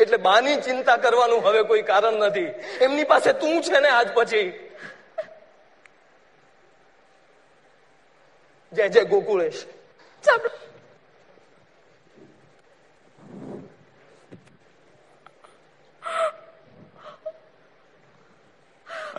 એટલે 0.00 0.16
બાની 0.16 0.56
ચિંતા 0.56 0.96
કરવાનું 0.96 1.44
હવે 1.44 1.62
કોઈ 1.62 1.82
કારણ 1.82 2.12
નથી. 2.12 2.50
એમની 2.80 3.04
પાસે 3.04 3.32
તું 3.32 3.62
છે 3.62 3.80
ને 3.80 3.88
આજ 3.88 4.08
પછી. 4.14 4.70
જય 8.72 8.88
જય 8.88 9.04
ગોકુળેશ. 9.04 9.66
સાંભળો 10.24 10.69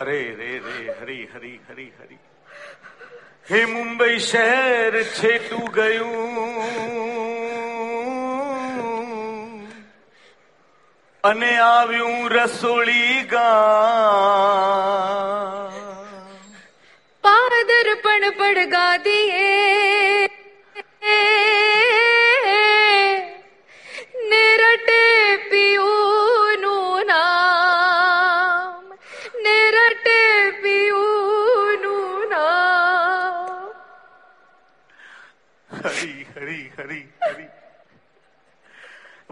અરે 0.02 0.22
રે 0.34 0.58
રે 0.58 0.94
હરી 1.00 1.28
હરી 1.34 1.60
હરી 1.68 1.92
હરી. 2.00 2.18
હે 3.50 3.64
મુંબઈ 3.64 4.18
શહેર 4.18 5.02
છેટું 5.02 5.72
ગયું. 5.72 6.32
અને 11.24 11.58
આવ્યું 11.58 12.30
રસોળી 12.30 13.22
ગા 13.22 13.70
પાદર 17.22 17.94
પણ 17.94 18.30
પડગા 18.30 18.96
દિએ. 18.96 20.31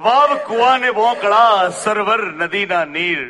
વાવ 0.01 0.31
કુવાને 0.45 0.91
વોંકળા 0.93 1.71
સરવર 1.75 2.23
નદીના 2.41 2.85
નીર 2.87 3.23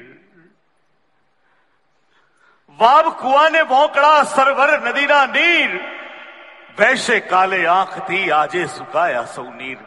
વાવ 2.78 3.06
કુવાને 3.14 3.62
વોંકળા 3.64 4.20
સરવર 4.26 4.70
નદીના 4.82 5.26
નીર 5.28 5.72
વૈશે 6.78 7.16
કાલે 7.22 7.60
આંખથી 7.68 8.26
આજે 8.32 8.62
સુકાયા 8.68 9.32
સૌ 9.34 9.48
નીર 9.54 9.80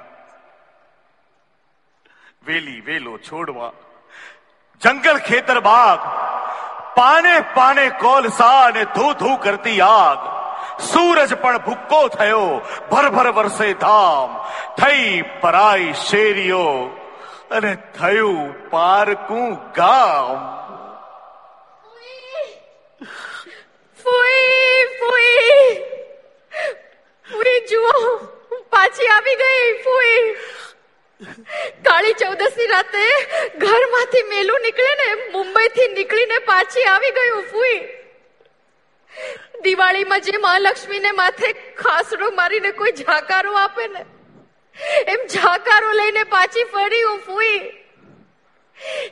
વેલી 2.45 2.81
વેલો 2.81 3.15
છોડવા 3.21 3.71
જંગલ 4.81 5.19
ખેતર 5.21 5.59
બાગ 5.61 6.11
પાને 6.95 7.35
પાને 7.55 7.85
કોલસા 7.99 8.59
અને 8.63 8.83
ધૂ 8.95 9.11
ધૂ 9.15 9.37
કરતી 9.37 9.81
આગ 9.81 10.32
સૂરજ 10.79 11.33
પણ 11.33 11.57
ભૂક્કો 11.57 12.07
થયો. 12.07 12.61
ભરભર 12.91 13.31
વરસે 13.31 13.73
ધામ. 13.73 14.47
થઈ 14.83 15.23
પરાઈ 15.41 15.93
શેરીઓ. 15.93 16.87
અને 17.51 17.77
થયું 17.99 18.69
પારકું 18.69 19.53
ગામ. 19.71 20.63
ફૂઈ 24.03 24.85
ફૂઈ. 24.99 25.75
ફૂઈ, 27.31 27.67
જુઓ 27.67 28.17
પાછી 28.69 29.07
આવી 29.07 29.35
ગઈ, 29.35 29.83
ફૂઈ. 29.83 30.35
કાળી 31.83 32.13
ચૌદસ 32.13 32.51
રાતે 32.69 33.25
ઘરમાંથી 33.57 34.23
મેલું 34.23 34.59
નીકળે 34.61 35.05
ને 35.05 35.31
મુંબઈ 35.31 35.67
થી 35.67 35.87
નીકળીને 35.87 36.37
પાછી 36.37 36.83
આવી 36.83 37.11
ગયું, 37.11 37.43
ફૂઈ. 37.51 38.02
દિવાળીમાં 39.63 40.21
જે 40.21 40.35
મહાલક્ષ્મીને 40.39 41.11
માથે 41.13 41.47
ખાસડો 41.77 42.29
મારીને 42.31 42.71
કોઈ 42.73 42.93
ઝાકારો 42.99 43.55
આપે 43.57 43.87
ને 43.87 44.03
એમ 45.07 45.25
ઝાકારો 45.35 45.91
લઈને 45.93 46.23
પાછી 46.27 46.65
ફરી 46.71 47.01
હું 47.01 47.19
ફૂઈ 47.21 47.59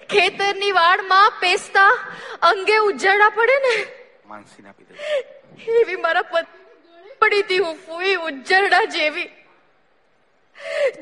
ખેતરની 0.07 0.71
વાડમાં 0.73 1.37
પેસ્તા 1.41 1.91
અંગે 2.49 2.79
ઉજ્જડા 2.81 3.29
પડે 3.35 3.59
ને 3.67 3.75
એવી 5.75 5.99
મારા 5.99 6.25
પત્ની 6.25 7.15
પડી 7.21 7.43
હતી 7.43 7.59
હું 7.59 7.77
ફૂઈ 7.79 8.17
ઉજ્જડા 8.27 8.81
જેવી. 8.89 9.29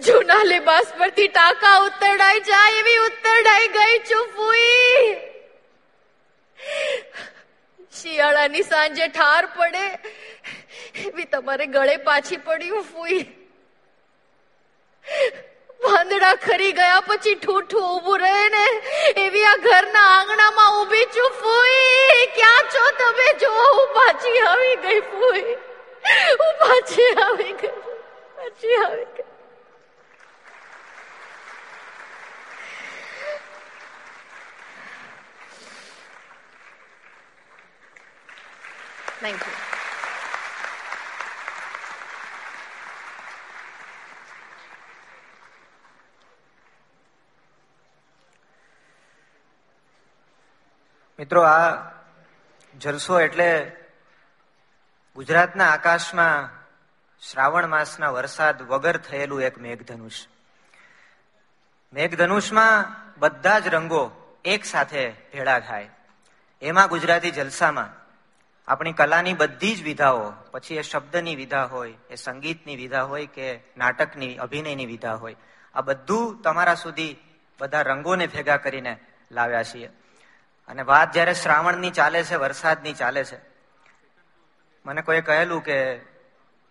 જૂના 0.06 0.44
લેબાસ 0.44 0.92
પરથી 1.00 1.30
ટાંકા 1.30 1.74
ઉતરડાઈ 1.86 2.44
જાય 2.44 2.78
એવી 2.80 3.00
ઉતરડાઈ 3.06 3.70
ગઈ 3.74 3.98
છું 4.10 4.30
ફૂઈ 4.36 5.10
શિયાળાની 8.00 8.64
સાંજે 8.70 9.08
ઠાર 9.18 9.44
પડે, 9.58 9.84
એવી 11.06 11.28
તમારે 11.36 11.68
ગળે 11.76 11.96
પાછી 12.08 12.40
પડ્યું 12.48 12.90
ફૂઈ. 12.90 13.22
વાંદડા 15.86 16.34
ખરી 16.46 16.74
ગયા 16.80 17.04
પછી 17.08 17.36
ઠૂઠું 17.46 17.86
ઊભું 17.92 18.26
રહે 18.26 18.46
ને, 18.56 18.66
એવી 19.24 19.46
આ 19.52 19.56
ઘરના 19.68 20.08
આંગણામાં 20.16 20.78
ઊભી 20.82 21.08
છું 21.16 21.40
ફૂઈ. 21.42 22.28
ક્યાં 22.38 22.70
છો 22.76 22.86
તમે? 23.00 23.30
જો, 23.46 23.54
હું 23.62 23.90
પાછી 23.98 24.38
આવી 24.52 24.78
ગઈ 24.86 25.02
ફૂઈ. 25.14 25.58
હું 26.42 26.54
પાછી 26.64 27.10
આવી 27.26 27.58
ગઈ, 27.64 27.76
પાછી 28.38 28.78
આવી 28.84 29.10
ગઈ. 29.18 29.29
Thank 39.22 39.42
you. 39.48 39.54
મિત્રો, 51.20 51.42
આ 51.44 51.92
જલસો 52.76 53.20
એટલે 53.20 53.72
ગુજરાતના 55.16 55.70
આકાશમાં 55.70 56.50
શ્રાવણ 57.24 57.68
માસના 57.68 58.12
વરસાદ 58.12 58.62
વગર 58.62 58.98
થયેલું 58.98 59.42
એક 59.42 59.58
મેઘધનુષ 59.58 60.18
મેઘધનુષમાં 61.94 62.86
બધા 63.18 63.60
જ 63.60 63.68
રંગો 63.68 64.04
એક 64.46 64.66
સાથે 64.66 65.04
ભેળા 65.34 65.60
થાય 65.60 65.90
એમાં 66.62 66.90
ગુજરાતી 66.90 67.32
જલસામાં 67.32 67.99
આપણી 68.70 68.94
કલાની 68.94 69.34
બધી 69.34 69.76
જ 69.76 69.84
વિધાઓ, 69.84 70.34
પછી 70.52 70.76
એ 70.76 70.82
શબ્દની 70.82 71.36
વિધા 71.36 71.64
હોય, 71.64 71.94
એ 72.10 72.16
સંગીતની 72.16 72.76
વિધા 72.76 73.04
હોય 73.04 73.26
કે 73.26 73.60
નાટકની, 73.78 74.36
અભિનયની 74.36 74.86
વિધા 74.86 75.14
હોય, 75.14 75.36
આ 75.76 75.82
બધું 75.82 76.42
તમારા 76.42 76.76
સુધી 76.76 77.18
બધા 77.60 77.82
રંગોને 77.82 78.28
ભેગા 78.28 78.58
કરીને 78.58 79.00
લાવ્યા 79.32 79.64
છીએ. 79.64 79.88
અને 80.68 80.82
વાત 80.82 81.12
જ્યારે 81.12 81.34
શ્રાવણની 81.34 81.92
ચાલે 81.92 82.24
છે, 82.24 82.36
વરસાદની 82.36 82.94
ચાલે 82.94 83.24
છે, 83.24 83.38
મને 84.86 85.02
કોઈ 85.02 85.22
કહેલું 85.22 85.64
કે 85.64 85.98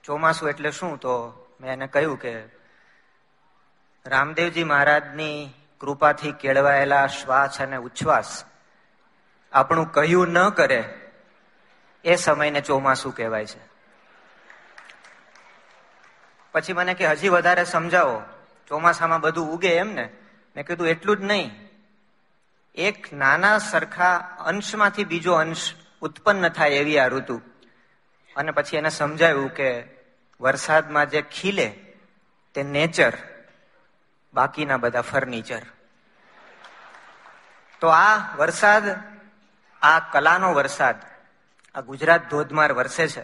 ચોમાસું 0.05 0.49
એટલે 0.49 0.71
શું? 0.71 0.99
તો 0.99 1.47
મેં 1.61 1.73
એને 1.73 1.87
કહ્યું 1.87 2.19
કે 2.19 2.43
રામદેવજી 4.07 4.65
મહારાજની 4.65 5.55
કૃપાથી 5.81 6.33
કેળવાયેલા 6.33 7.07
શ્વાસ 7.07 7.61
અને 7.61 7.77
ઉચ્છ્વાસ 7.77 8.45
આપણું 9.53 9.93
કહ્યું 9.93 10.29
ન 10.29 10.49
કરે 10.49 10.85
એ 12.09 12.17
સમયને 12.17 12.61
ચોમાસું 12.61 13.17
કહેવાય 13.17 13.47
છે. 13.47 13.61
પછી 16.53 16.73
મને 16.73 16.95
કે, 16.95 17.07
હજી 17.07 17.29
વધારે 17.29 17.65
સમજાવો. 17.65 18.23
ચોમાસામાં 18.69 19.21
બધું 19.21 19.47
ઉગે 19.47 19.75
એમ 19.75 19.93
ને? 19.93 20.11
મેં 20.57 20.67
કીધું, 20.67 20.89
એટલું 20.89 21.17
જ 21.17 21.21
નહીં. 21.21 21.69
એક 22.75 23.13
નાના 23.13 23.59
સરખા 23.59 24.17
અંશમાંથી 24.19 25.05
બીજો 25.05 25.33
અંશ 25.33 25.75
ઉત્પન્ન 26.01 26.49
થાય 26.49 26.69
એવી 26.69 26.99
આ 26.99 27.07
ઋતુ. 27.07 27.41
અને 28.37 28.51
પછી 28.51 28.77
એને 28.77 28.89
સમજાયું 28.89 29.55
કે, 29.55 29.85
વરસાદમાં 30.41 31.07
જે 31.07 31.23
ખીલે, 31.23 31.69
તે 32.55 32.63
નેચર, 32.63 33.13
બાકીના 34.35 34.77
બધા 34.77 35.01
ફર્નિચર. 35.01 35.63
તો 37.81 37.89
આ 37.89 38.37
વરસાદ, 38.37 38.85
આ 39.83 39.99
કલાનો 39.99 40.55
વરસાદ 40.55 41.08
આ 41.79 41.81
ગુજરાત 41.81 42.31
ધોધમાર 42.31 42.73
વરસે 42.73 43.09
છે. 43.09 43.21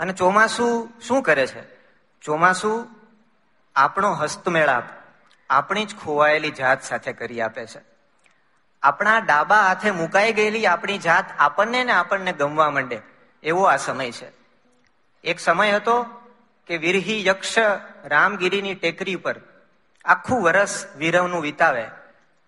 અને 0.00 0.12
ચોમાસું 0.12 1.00
શું 1.00 1.22
કરે 1.22 1.46
છે? 1.46 1.62
ચોમાસું 2.22 2.88
આપણો 3.76 4.14
હસ્તમેળાપ 4.14 4.82
આપણી 5.50 5.84
જ 5.84 5.96
ખોવાયેલી 5.96 6.50
જાત 6.50 6.82
સાથે 6.82 7.12
કરી 7.12 7.40
આપે 7.40 7.66
છે. 7.66 7.80
આપણા 8.82 9.18
ડાબા 9.18 9.62
હાથે 9.62 9.90
મુકાઈ 9.90 10.32
ગયેલી 10.32 10.66
આપણી 10.66 10.98
જાત 10.98 11.24
આપણને 11.38 11.84
ને 11.84 11.92
આપણને 11.92 12.32
ગમવા 12.32 12.70
માંડે 12.70 13.00
એવો 13.42 13.64
આ 13.64 13.76
સમય 13.76 14.10
છે. 14.10 14.28
એક 15.24 15.40
સમય 15.40 15.72
હતો 15.72 16.04
કે 16.66 16.76
વિરહી 16.76 17.26
યક્ષ 17.26 17.58
રામગીરીની 18.04 18.74
ટેકરી 18.74 19.16
પર 19.16 19.40
આખું 20.04 20.42
વરસ 20.42 20.86
વિરહનું 20.96 21.42
વિતાવે, 21.42 21.86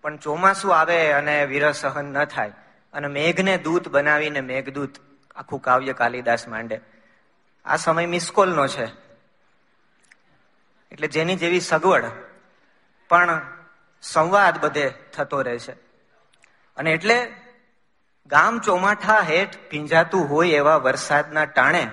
પણ 0.03 0.17
ચોમાસું 0.17 0.77
આવે 0.77 1.13
અને 1.13 1.47
વિરહ 1.47 1.73
સહન 1.73 2.05
ન 2.05 2.25
થાય 2.25 2.53
અને 2.93 3.09
મેઘને 3.09 3.59
દૂત 3.59 3.89
બનાવીને 3.89 4.41
મેઘદૂત 4.41 4.91
આખું 5.37 5.63
કાવ્ય 5.63 5.93
કાલિદાસ 5.93 6.49
માંડે. 6.49 6.81
આ 7.65 7.77
સમય 7.77 8.07
મિસકોલનો 8.07 8.67
છે. 8.67 8.87
એટલે 10.93 11.09
જેની 11.09 11.37
જેવી 11.37 11.61
સગવડ, 11.61 12.05
પણ 13.09 13.41
સંવાદ 14.03 14.61
બધે 14.61 14.91
થતો 15.13 15.43
રહે 15.43 15.59
છે. 15.59 15.73
અને 16.77 16.93
એટલે 16.93 17.17
ગામ 18.27 18.59
ચોમાઠા 18.59 19.21
હેઠ 19.21 19.57
ભીંજાતું 19.71 20.29
હોય 20.31 20.51
એવા 20.51 20.77
વરસાદના 20.77 21.45
ટાણે 21.45 21.87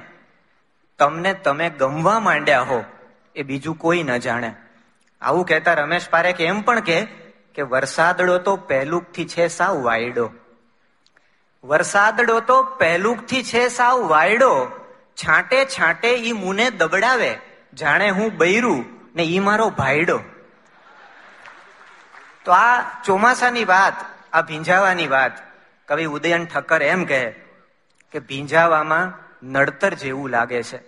તમને 1.00 1.34
તમે 1.34 1.70
ગમવા 1.70 2.20
માંડ્યા 2.20 2.62
હો 2.62 2.84
એ 3.36 3.44
બીજું 3.44 3.76
કોઈ 3.76 4.04
ન 4.04 4.18
જાણે. 4.18 4.54
આવું 5.22 5.46
કહેતા 5.46 5.74
રમેશ 5.74 6.10
પારેખ 6.10 6.42
એમ 6.42 6.62
પણ 6.62 6.80
કે 6.80 7.62
વરસાદડો 7.62 8.38
તો 8.38 8.56
પહેલુકથી 8.56 9.26
છે 9.26 9.48
સાવ 9.48 9.84
વાયડો. 9.84 10.32
વરસાદડો 11.64 12.39
તો 12.39 12.64
પહેલુકથી 12.64 13.43
છે 13.43 13.68
સાવ 13.68 14.07
વાયડો. 14.07 14.68
છાંટે 15.16 15.66
છાંટે 15.66 16.09
ઈ 16.16 16.32
મુને 16.32 16.70
દબડાવે. 16.70 17.38
જાણે 17.74 18.09
હું 18.09 18.38
બૈરું 18.38 18.86
ને 19.16 19.24
ઈ 19.24 19.39
મારો 19.39 19.70
ભાઈડો 19.70 20.20
તો 22.45 22.51
આ 22.51 23.01
ચોમાસાની 23.03 23.66
વાત, 23.66 23.93
આ 24.34 24.41
ભીંજાવાની 24.41 25.07
વાત, 25.07 25.32
કવિ 25.88 26.05
ઉદયન 26.05 26.45
ઠક્કર 26.45 26.82
એમ 26.84 27.05
કહે 27.05 27.32
કે 28.12 28.20
ભીંજાવામાં 28.20 29.14
નડતર 29.43 29.93
જેવું 29.93 30.30
લાગે 30.30 30.64
છે. 30.64 30.80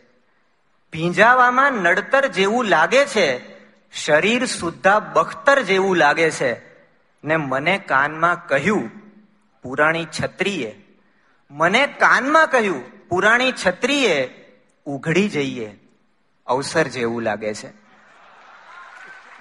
ભીંજાવામાં 0.93 1.71
નડતર 1.71 2.27
જેવું 2.27 2.65
લાગે 2.65 3.05
છે, 3.05 3.27
શરીર 3.91 4.45
સુદ્ધા 4.45 4.99
બખ્તર 4.99 5.61
જેવું 5.61 5.95
લાગે 5.97 6.31
છે, 6.31 6.51
ને 7.23 7.37
મને 7.37 7.77
કાનમાં 7.77 8.47
કહ્યું 8.47 9.02
પુરાણી 9.63 10.07
છત્રીએ 10.17 10.71
મને 11.51 11.81
કાનમાં 11.99 12.47
કહ્યું, 12.47 12.83
પુરાણી 13.09 13.53
છત્રીએ, 13.53 14.17
ઉઘડી 14.85 15.29
જઈએ. 15.29 15.69
અવસર 16.47 16.87
જેવું 16.87 17.23
લાગે 17.23 17.53
છે. 17.53 17.69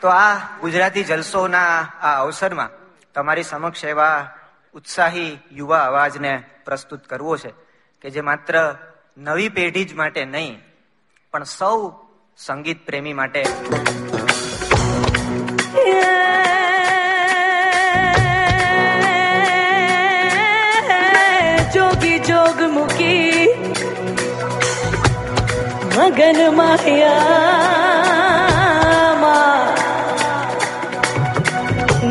તો 0.01 0.09
આ 0.09 0.35
ગુજરાતી 0.61 1.05
જલસોના 1.05 1.75
આ 2.01 2.15
અવસરમાં 2.23 2.71
તમારી 3.15 3.43
સમક્ષ 3.43 3.85
એવા 3.85 4.19
ઉત્સાહી 4.75 5.33
યુવા 5.53 5.85
અવાજને 5.85 6.33
પ્રસ્તુત 6.65 7.03
કરવો 7.07 7.37
છે 7.37 7.51
કે 8.03 8.11
જે 8.11 8.21
માત્ર 8.21 8.55
નવી 9.19 9.49
પેઢી 9.49 9.85
જ 9.85 9.95
માટે 9.95 10.23
નહીં, 10.25 10.57
પણ 11.33 11.45
સૌ 11.45 11.79
સંગીત 12.37 12.87
પ્રેમી 12.87 13.19
માટે 13.21 13.43
મગન 26.03 26.39
માયા 26.55 27.83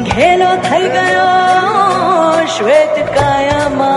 ઘેલો 0.09 0.51
થઈ 0.65 0.87
ગયો 0.93 2.45
શ્વેત 2.53 2.95
કાયામાં 3.15 3.89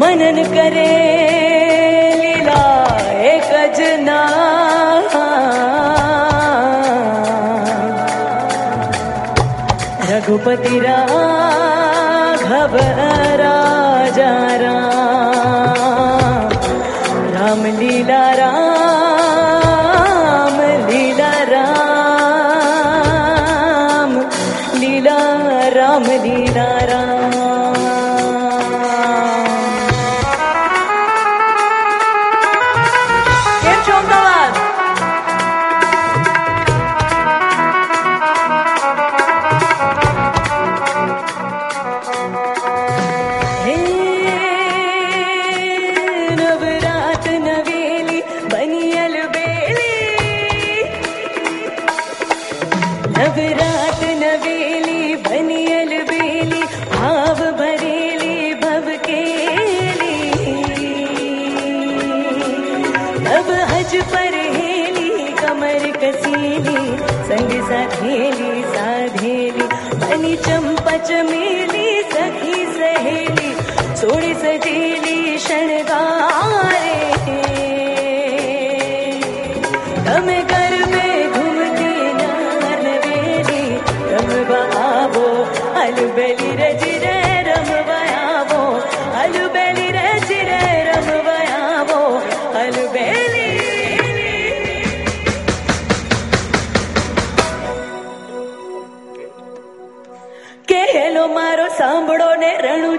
મનન 0.00 0.38
કરે 0.52 0.84
લીલા 2.20 2.98
એક 3.32 3.50
જ 3.76 3.80
ના 4.04 4.28
રઘુપતિ 10.10 10.76
રાઘવ 10.86 12.74
રાજા 13.42 14.50
રામ 14.64 14.91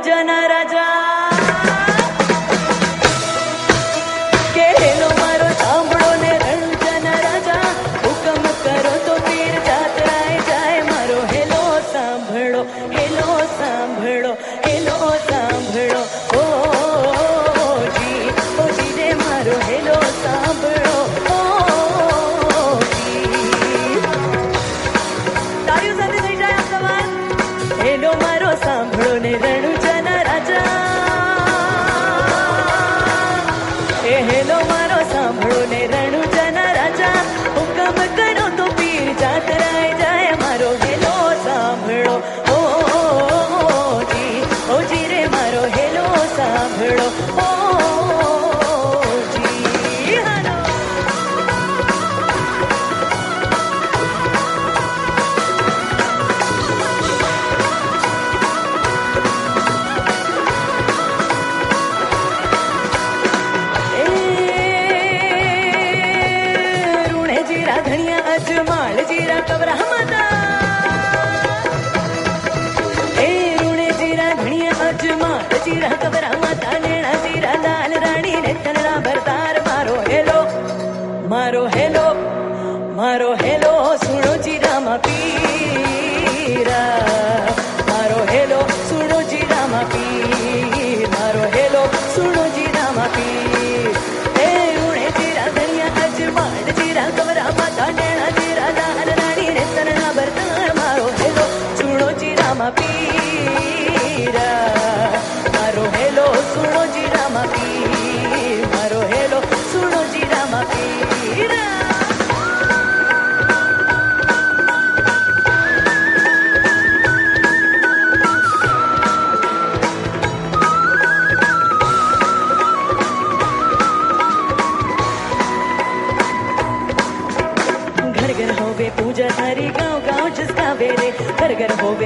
ಜನರ 0.07 0.52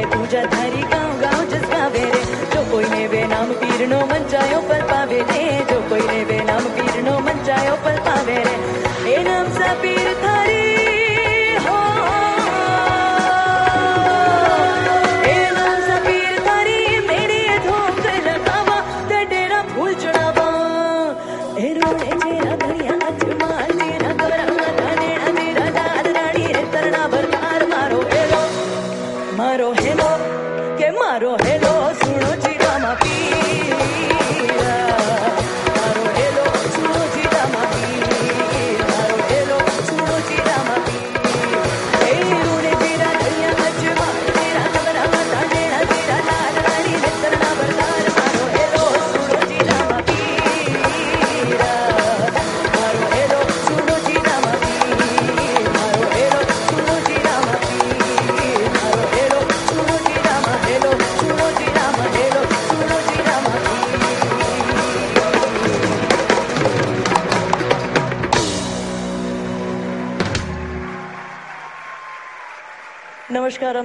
પૂજા 0.10 0.46
તારી 0.48 0.86
ગાઉં 0.90 1.16
ગાઉં 1.20 1.48
જસગાવે 1.52 2.04
રે 2.06 2.22
જો 2.54 2.62
કોઈને 2.72 3.04
બે 3.10 3.22
નામ 3.28 3.56
પીરનો 3.62 4.02
મંચાયો 4.08 4.62
પર 4.64 4.84
પાવે 4.88 5.18
રે 5.24 5.42
જો 5.72 5.80
કોઈને 5.90 6.20
બે 6.32 6.38
નામ 6.44 6.70
પીરનો 6.76 7.16
મંચાયો 7.22 7.78
પર 7.86 7.98
પાવે 8.06 8.38
રે 8.42 8.56
એ 9.14 9.24
નામ 9.24 9.52
સા 9.54 9.74
પીર 9.82 10.07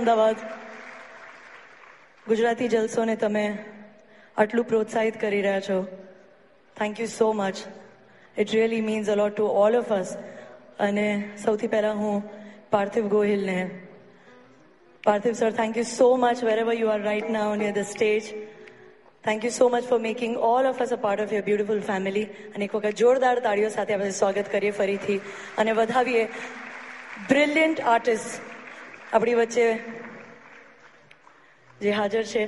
અમદાવાદ. 0.03 0.37
ગુજરાતી 2.27 2.69
જલસોને 2.69 3.15
તમે 3.17 3.43
આટલું 4.37 4.65
પ્રોત્સાહિત 4.65 5.21
કરી 5.21 5.43
રહ્યા 5.43 5.61
છો. 5.61 5.77
Thank 6.77 7.01
you 7.01 7.07
so 7.07 7.33
much 7.33 7.57
it 8.39 8.51
really 8.53 8.81
means 8.81 9.11
a lot 9.11 9.37
to 9.37 9.47
all 9.47 9.77
of 9.77 9.93
us 9.93 10.17
અને 10.79 11.07
સૌથી 11.45 11.67
પહેલાં 11.67 11.97
હું 11.97 12.27
Parthiv 12.71 13.09
ગોહિલને, 13.09 13.71
Parthiv 15.05 15.33
sir 15.33 15.51
thank 15.53 15.77
you 15.77 15.83
so 15.83 16.17
much 16.17 16.45
wherever 16.59 16.75
you 16.75 16.89
are 16.89 17.03
right 17.03 17.31
now 17.31 17.57
near 17.57 17.73
the 17.73 17.87
stage 17.87 18.31
thank 19.25 19.45
you 19.45 19.51
so 19.51 19.69
much 19.69 19.89
for 19.89 20.01
making 20.01 20.37
all 20.37 20.67
of 20.67 20.83
us 20.83 20.93
a 20.93 20.97
part 20.97 21.21
of 21.21 21.33
your 21.33 21.45
beautiful 21.45 21.81
family 21.81 22.25
અને 22.55 22.65
એક 22.65 22.75
વખત 22.75 23.03
જોરદાર 23.03 23.39
તાળીઓ 23.39 23.69
સાથે 23.69 23.95
આપણે 23.95 24.11
સ્વાગત 24.11 24.51
કરીએ 24.53 24.71
ફરીથી. 24.71 25.21
અને 25.59 25.73
વધાવીએ 25.73 26.25
બ્રિલિયન્ટ 27.29 27.81
આર્ટિસ્ટ 27.81 28.52
આપણી 29.13 29.35
વચ્ચે 29.37 29.67
જે 31.81 31.93
હાજર 31.93 32.25
છે. 32.25 32.43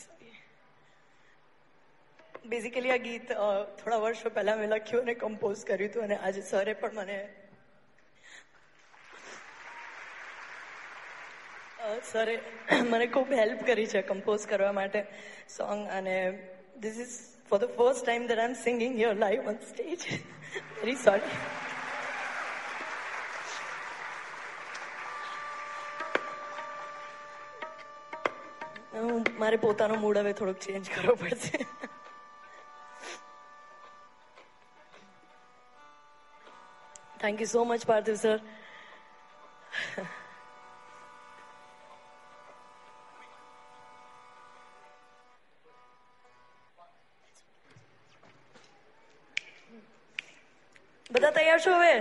Sorry. 0.00 0.32
બેઝિકલી 2.46 2.92
આ 2.92 2.98
ગીત 3.00 3.28
થોડા 3.28 4.00
વર્ષો 4.00 4.30
પહેલા 4.30 4.56
મેં 4.56 4.72
લખ્યું 4.72 5.04
અને 5.04 5.14
કમ્પોઝ 5.16 5.62
કર્યું 5.64 5.88
હતું 5.88 6.04
અને 6.04 6.16
આજે 6.18 6.42
સરે 6.44 6.74
પણ 6.76 7.00
મને 7.00 7.18
સરે 12.04 12.34
મને 12.84 13.06
ખૂબ 13.08 13.34
હેલ્પ 13.34 13.64
કરી 13.64 13.88
છે 13.88 14.02
કમ્પોઝ 14.04 14.46
કરવા 14.46 14.72
માટે 14.74 15.00
સોંગ 15.50 15.86
અને 15.90 16.16
this 16.78 17.00
is 17.00 17.16
for 17.48 17.58
the 17.58 17.74
first 17.76 18.04
time 18.04 18.28
that 18.28 18.38
I 18.38 18.50
am 18.50 18.58
singing 18.58 18.94
your 18.98 19.16
live 19.16 19.50
on 19.52 19.58
stage 19.64 20.06
very 20.76 20.98
sorry 20.98 21.34
મારે 29.42 29.58
પોતાનો 29.64 29.96
મૂડ 30.04 30.18
હવે 30.20 30.32
થોડોક 30.38 30.58
ચેન્જ 30.66 30.90
કરવો 30.94 31.14
પડશે. 31.20 31.58
Thank 37.20 37.40
you 37.44 37.48
so 37.52 37.64
much 37.64 37.82
Parthiv 37.92 38.16
sir 38.22 38.38
બધા 51.10 51.30
તૈયાર 51.36 51.60
છો 51.66 51.72
હવે? 51.80 51.94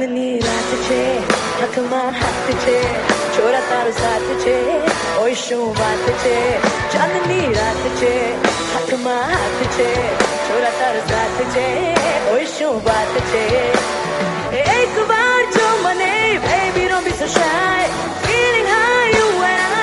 ચાંદની 0.05 0.39
રાત 0.39 0.73
છે 0.87 0.99
હાથમાં 1.59 2.15
હાથ 2.15 2.49
છે 2.65 2.75
છોરા 3.37 3.63
તારો 3.69 3.93
સાથ 3.93 4.27
છે 4.43 4.57
ઓય 5.21 5.37
શું 5.37 5.63
વાત 5.79 6.05
છે 6.23 6.35
ચાંદની 6.95 7.47
રાત 7.59 7.83
છે 8.01 8.13
હાથમાં 8.73 9.33
હાથ 9.33 9.63
છે 9.77 9.89
છોરા 10.47 10.75
તારો 10.81 11.03
સાથ 11.11 11.41
છે 11.55 11.67
ઓય 12.35 12.47
શું 12.57 12.75
વાત 12.87 13.15
છે 13.31 13.45
એક 14.77 14.95
વાર 15.11 15.43
જો 15.57 15.67
મને 15.85 16.13
baby, 16.45 16.89
don't 16.89 17.05
be 17.05 17.13
so 17.13 17.27
shy. 17.27 17.81
Feeling 18.27 18.69
high, 18.75 19.11
you 19.17 19.29
and 19.49 19.61
I 19.63 19.74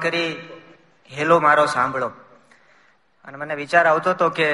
કરી, 0.00 0.30
હેલો 1.10 1.40
મારો, 1.40 1.66
સાંભળો. 1.66 2.08
અને 3.24 3.36
મને 3.36 3.54
વિચાર 3.54 3.86
આવતો 3.86 4.10
હતો 4.10 4.28
કે 4.30 4.48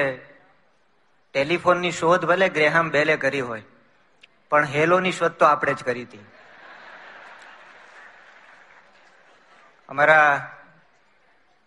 ટેલિફોનની 1.33 1.91
શોધ 1.91 2.25
ભલે 2.25 2.49
ગ્રેહામ 2.49 2.89
બેલે 2.89 3.17
કરી 3.17 3.41
હોય, 3.41 3.63
પણ 4.49 4.65
હેલોની 4.65 5.11
શોધ 5.11 5.31
તો 5.31 5.45
આપણે 5.45 5.73
જ 5.73 5.83
કરી 5.83 6.03
હતી. 6.03 6.25
અમારા 9.89 10.51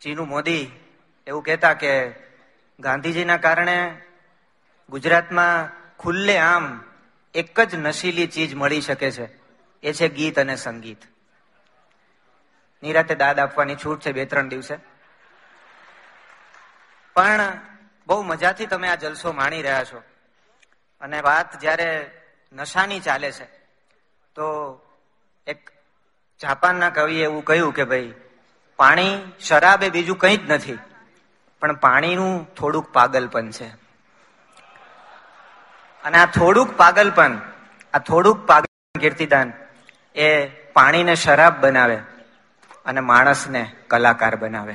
ચીનુ 0.01 0.25
મોદી 0.25 0.63
એવું 1.27 1.43
કહેતા 1.43 1.75
કે, 1.75 1.93
ગાંધીજીના 2.81 3.37
કારણે 3.37 3.79
ગુજરાતમાં 4.89 5.69
ખુલ્લે 5.99 6.37
આમ 6.39 6.67
એક 7.35 7.61
જ 7.61 7.75
નશીલી 7.75 8.27
ચીજ 8.27 8.55
મળી 8.55 8.81
શકે 8.81 9.11
છે, 9.11 9.27
એ 9.83 9.93
છે 9.93 10.09
ગીત 10.09 10.39
અને 10.39 10.57
સંગીત. 10.57 11.03
નિરાતે 12.83 13.15
દાદ 13.15 13.39
આપવાની 13.39 13.77
છૂટ 13.77 14.01
છે 14.01 14.13
બે 14.13 14.25
ત્રણ 14.25 14.49
દિવસે. 14.49 14.77
પણ 17.15 17.59
બહુ 18.07 18.23
મજાથી 18.23 18.67
તમે 18.67 18.89
આ 18.89 18.95
જલસો 18.95 19.33
માણી 19.33 19.63
રહ્યા 19.63 19.85
છો. 19.85 20.03
અને 21.01 21.21
વાત 21.21 21.61
જ્યારે 21.61 22.11
નશાની 22.53 23.01
ચાલે 23.01 23.33
છે, 23.33 23.45
તો 24.35 24.47
એક 25.47 25.71
જાપાનના 26.43 26.91
કવિએ 26.91 27.23
એવું 27.23 27.45
કહ્યું 27.45 27.75
કે 27.75 27.85
ભાઈ, 27.85 28.15
પાણી, 28.77 29.33
શરાબ 29.41 29.83
એ 29.83 29.91
બીજું 29.91 30.19
કંઈ 30.19 30.37
જ 30.37 30.51
નથી, 30.51 30.79
પણ 31.61 31.75
પાણીનું 31.75 32.55
થોડુંક 32.55 32.93
પાગલપન 32.93 33.51
છે. 33.51 33.69
અને 36.05 36.19
આ 36.19 36.27
થોડુંક 36.27 36.77
પાગલપન, 36.77 37.41
આ 37.95 37.99
થોડુંક 37.99 38.47
પાગલ 38.47 39.01
કીર્તિદાન, 39.01 39.53
એ 40.15 40.47
પાણીને 40.47 41.15
શરાબ 41.15 41.61
બનાવે. 41.61 41.99
અને 42.89 43.01
માણસને 43.01 43.73
કલાકાર 43.89 44.37
બનાવે. 44.37 44.75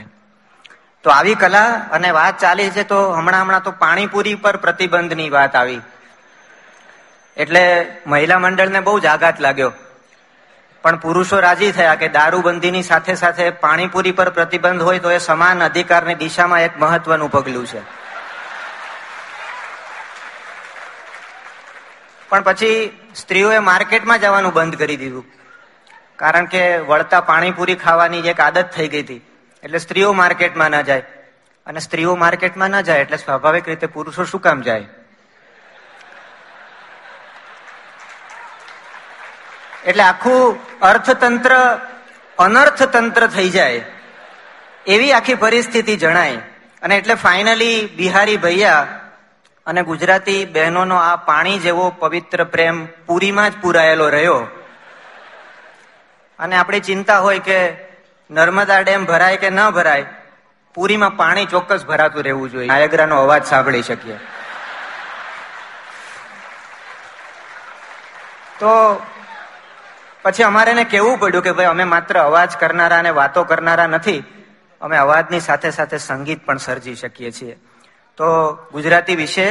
તો 1.04 1.10
આવી 1.10 1.36
કલા 1.36 1.74
અને 1.92 2.12
વાત 2.12 2.40
ચાલી 2.40 2.70
છે 2.70 2.84
તો 2.84 3.12
હમણાં 3.12 3.42
હમણાં 3.42 3.64
તો 3.64 3.72
પાણીપુરી 3.72 4.36
પર 4.36 4.58
પ્રતિબંધની 4.58 5.30
વાત 5.30 5.56
આવી. 5.56 5.82
એટલે 7.38 7.96
મહિલા 8.08 8.40
મંડળને 8.40 8.80
બહુ 8.80 9.00
જ 9.00 9.06
આઘાત 9.06 9.42
લાગ્યો. 9.42 9.72
પણ 10.82 10.98
પુરુષો 10.98 11.40
રાજી 11.40 11.72
થયા 11.72 11.96
કે 11.96 12.08
દારૂબંધીની 12.08 12.84
સાથે 12.84 13.16
સાથે 13.16 13.50
પાણીપુરી 13.50 14.12
પર 14.12 14.30
પ્રતિબંધ 14.30 14.82
હોય 14.82 15.00
તો 15.00 15.12
એ 15.12 15.18
સમાન 15.18 15.64
અધિકારની 15.64 16.16
દિશામાં 16.16 16.62
એક 16.62 16.80
મહત્વનું 16.80 17.32
પગલું 17.32 17.68
છે. 17.68 17.82
પણ 22.30 22.42
પછી 22.42 23.00
સ્ત્રીઓએ 23.16 23.60
માર્કેટમાં 23.60 24.20
જવાનું 24.20 24.54
બંધ 24.54 24.76
કરી 24.76 24.98
દીધું. 24.98 25.43
કારણ 26.16 26.46
કે 26.46 26.78
વળતા 26.78 27.22
પાણીપુરી 27.22 27.76
ખાવાની 27.76 28.20
એક 28.20 28.40
આદત 28.40 28.72
થઈ 28.72 28.88
ગઈ 28.88 29.04
હતી. 29.04 29.22
એટલે 29.64 29.78
સ્ત્રીઓ 29.78 30.14
માર્કેટમાં 30.14 30.72
ના 30.72 30.82
જાય. 30.82 31.00
અને 31.66 31.80
સ્ત્રીઓ 31.80 32.16
માર્કેટમાં 32.16 32.70
ના 32.70 32.82
જાય 32.82 33.00
એટલે 33.00 33.18
સ્વાભાવિક 33.18 33.70
રીતે 33.70 33.88
પુરુષો 33.88 34.24
શું 34.24 34.42
કામ 34.42 34.62
જાય? 34.62 34.86
એટલે 39.86 40.04
આખું 40.04 40.58
અર્થતંત્ર 40.80 41.80
અનર્થતંત્ર 42.40 43.28
થઈ 43.28 43.50
જાય. 43.50 43.82
એવી 44.88 45.14
આખી 45.14 45.34
પરિસ્થિતિ 45.34 45.98
જણાય. 45.98 46.38
અને 46.82 46.98
એટલે 46.98 47.16
ફાઇનલી 47.16 47.90
બિહારી 47.96 48.38
ભૈયા 48.38 48.88
અને 49.66 49.84
ગુજરાતી 49.84 50.46
બહેનોનો 50.46 50.96
આ 50.96 51.16
પાણી 51.16 51.60
જેવો 51.60 51.90
પવિત્ર 51.90 52.44
પ્રેમ 52.44 52.86
પૂરીમાં 52.86 53.50
જ 53.50 53.54
પૂરાયેલો 53.62 54.10
રહ્યો. 54.10 54.48
અને 56.44 56.56
આપણી 56.56 56.80
ચિંતા 56.80 57.20
હોય 57.20 57.40
કે 57.40 57.58
નર્મદા 58.32 58.80
ડેમ 58.80 59.06
ભરાય 59.06 59.38
કે 59.38 59.50
ન 59.50 59.60
ભરાય, 59.70 60.06
પુરીમાં 60.76 61.18
પાણી 61.18 61.46
ચોક્કસ 61.46 61.86
ભરાતું 61.86 62.24
રહેવું 62.24 62.52
જોઈએ. 62.52 62.68
નાયગ્રાનો 62.68 63.20
અવાજ 63.24 63.44
સાંભળી 63.44 63.82
શકીએ. 63.82 64.18
તો 68.60 68.72
પછી 70.24 70.44
અમારે 70.44 70.72
એને 70.72 70.84
કહેવું 70.84 71.20
પડ્યું 71.20 71.44
કે 71.44 71.52
ભાઈ, 71.52 71.66
અમે 71.66 71.84
માત્ર 71.84 72.20
અવાજ 72.20 72.58
કરનારા 72.58 73.00
અને 73.00 73.10
વાતો 73.10 73.44
કરનારા 73.44 73.88
નથી, 73.88 74.24
અમે 74.82 74.98
અવાજની 74.98 75.40
સાથે 75.40 75.70
સાથે 75.72 75.98
સંગીત 75.98 76.46
પણ 76.46 76.58
સર્જી 76.58 76.96
શકીએ 76.96 77.32
છીએ. 77.32 77.56
તો 78.18 78.28
ગુજરાતી 78.72 79.16
વિશે 79.16 79.48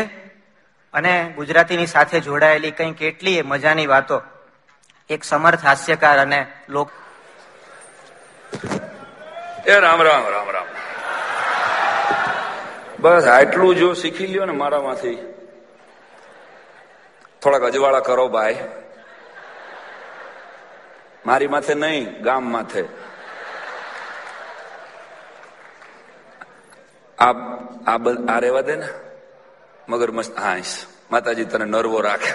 અને 0.94 1.32
ગુજરાતીની 1.36 1.86
સાથે 1.86 2.20
જોડાયેલી 2.20 2.70
કંઈ 2.70 2.92
કેટલી 2.92 3.42
મજાની 3.42 3.86
વાતો 3.86 4.22
એક 5.10 5.24
સમર્થ 5.24 5.64
હાસ્યકાર 5.64 6.18
અને 6.18 6.46
લોક 6.68 6.90
એ 9.66 9.80
રામ 9.80 10.02
રામ 10.02 10.28
રામ 10.28 10.50
રામ. 10.50 10.66
બસ 13.00 13.24
આટલું 13.26 13.76
જો 13.76 13.94
શીખી 13.94 14.26
લ્યો 14.26 14.44
ને 14.44 14.52
મારામાંથી. 14.52 15.14
થોડાક 17.42 17.62
અજવાળા 17.62 18.00
કરો 18.00 18.28
ભાઈ. 18.28 18.68
મારી 21.26 21.48
માથે 21.48 21.74
નહીં, 21.74 22.22
ગામ 22.22 22.52
માથે. 22.52 22.84
આ 27.18 27.30
આ 28.28 28.38
રેવા 28.38 28.60
દે 28.60 28.76
ને. 28.76 28.88
મગર 29.88 30.10
મસ્ત 30.10 30.38
હાઈશ 30.38 30.86
માતાજી 31.10 31.44
તને 31.44 31.64
નર્વો 31.64 32.00
રાખે. 32.00 32.34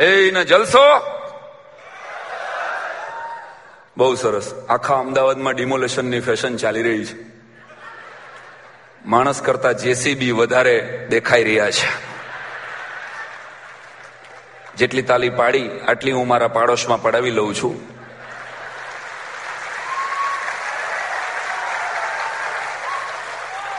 એ 0.00 0.30
ને 0.30 0.44
જલસો? 0.44 0.82
બહુ 3.96 4.14
સરસ. 4.14 4.54
આખા 4.68 4.94
અમદાવાદમાં 4.94 5.54
ડિમોલેશનની 5.54 6.20
ફેશન 6.20 6.56
ચાલી 6.56 6.82
રહી 6.82 7.04
છે. 7.04 7.16
માણસ 9.06 9.42
કરતા 9.42 9.72
જેસીબી 9.72 10.30
વધારે 10.30 11.06
દેખાઈ 11.10 11.44
રહ્યા 11.44 11.70
છે. 11.70 11.88
જેટલી 14.76 15.02
તાલી 15.02 15.30
પાડી, 15.30 15.70
આટલી 15.88 16.12
હું 16.12 16.26
મારા 16.26 16.48
પાડોશમાં 16.48 17.02
પડાવી 17.02 17.30
લઉં 17.30 17.54
છું. 17.54 17.98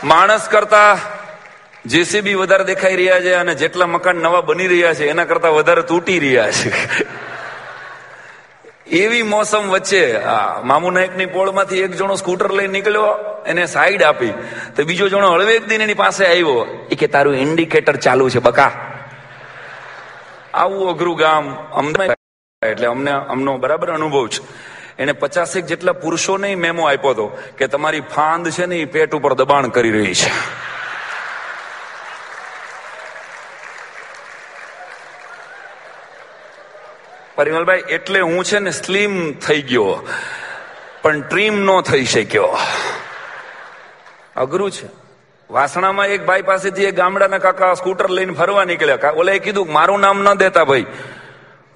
માણસ 0.03 0.49
કરતા 0.49 0.97
જેસીબી 1.85 2.33
વધારે 2.33 2.63
દેખાઈ 2.63 2.95
રહ્યા 2.95 3.19
છે 3.19 3.33
અને 3.33 3.55
જેટલા 3.55 3.85
મકાન 3.85 4.15
નવા 4.15 4.41
બની 4.41 4.67
રહ્યા 4.67 4.93
છે, 4.93 5.09
એના 5.09 5.25
કરતા 5.25 5.49
વધારે 5.49 5.81
તૂટી 5.81 6.19
રહ્યા 6.19 6.51
છે. 6.51 6.71
એવી 8.87 9.21
મોસમ 9.21 9.69
વચ્ચે 9.69 10.19
મામુ 10.63 10.89
નાયકની 10.89 11.25
પોળમાંથી 11.25 11.79
એક 11.79 11.95
જણો 11.95 12.15
સ્કૂટર 12.15 12.51
લઈ 12.51 12.67
નીકળ્યો, 12.67 13.07
એને 13.47 13.65
સાઈડ 13.65 14.03
આપી. 14.03 14.33
તો 14.75 14.83
બીજો 14.83 15.09
જણો 15.09 15.31
હળવેક 15.31 15.67
દિન 15.67 15.81
એની 15.81 15.93
પાસે 15.93 16.25
આવ્યો. 16.25 16.87
એ 16.91 16.95
કે, 16.95 17.07
તારું 17.07 17.35
ઇન્ડિકેટર 17.35 17.95
ચાલુ 17.95 18.29
છે, 18.29 18.39
બકા. 18.39 18.71
આવું 20.53 20.89
અઘરું 20.89 21.17
ગામ 21.17 21.55
અમદાવાદ 21.55 22.67
એટલે 22.67 22.87
અમને, 22.87 23.11
અમનો 23.11 23.57
બરાબર 23.57 23.91
અનુભવ 23.91 24.27
છે. 24.27 24.43
એને 24.99 25.11
પચાસેક 25.11 25.65
જેટલા 25.65 25.93
પુરુષોને 25.93 26.55
મેમો 26.55 26.87
આપ્યો 26.87 27.11
હતો 27.11 27.37
કે, 27.57 27.67
તમારી 27.67 28.01
ફાંદ 28.01 28.49
છે 28.49 28.65
ને 28.65 28.75
એ 28.75 28.85
પેટ 28.85 29.15
ઉપર 29.15 29.33
દબાણ 29.33 29.67
કરી 29.67 29.91
રહી 29.91 30.13
છે. 30.13 30.31
પરિમલભાઈ, 37.39 37.83
એટલે 37.89 38.19
હું 38.19 38.43
છે 38.43 38.59
ને 38.59 38.71
સ્લિમ 38.71 39.33
થઈ 39.33 39.61
ગયો. 39.61 40.07
પણ 41.01 41.21
ટ્રીમ 41.21 41.59
નો 41.59 41.81
થઈ 41.81 42.05
શક્યો. 42.05 42.57
અઘરું 44.35 44.71
છે. 44.71 44.87
વાસણામાં 45.49 46.07
એક 46.07 46.25
ભાઈ 46.25 46.41
પાસેથી 46.41 46.83
એક 46.83 46.95
ગામડાના 46.95 47.37
કાકા 47.37 47.73
સ્કૂટર 47.73 48.09
લઈને 48.09 48.33
ફરવા 48.33 48.63
નીકળ્યા. 48.63 49.11
ઓલા 49.15 49.31
એ 49.31 49.39
કીધું 49.39 49.73
મારું 49.73 49.99
નામ 49.99 50.23
ન 50.23 50.33
દેતા 50.33 50.63
ભાઈ. 50.63 50.85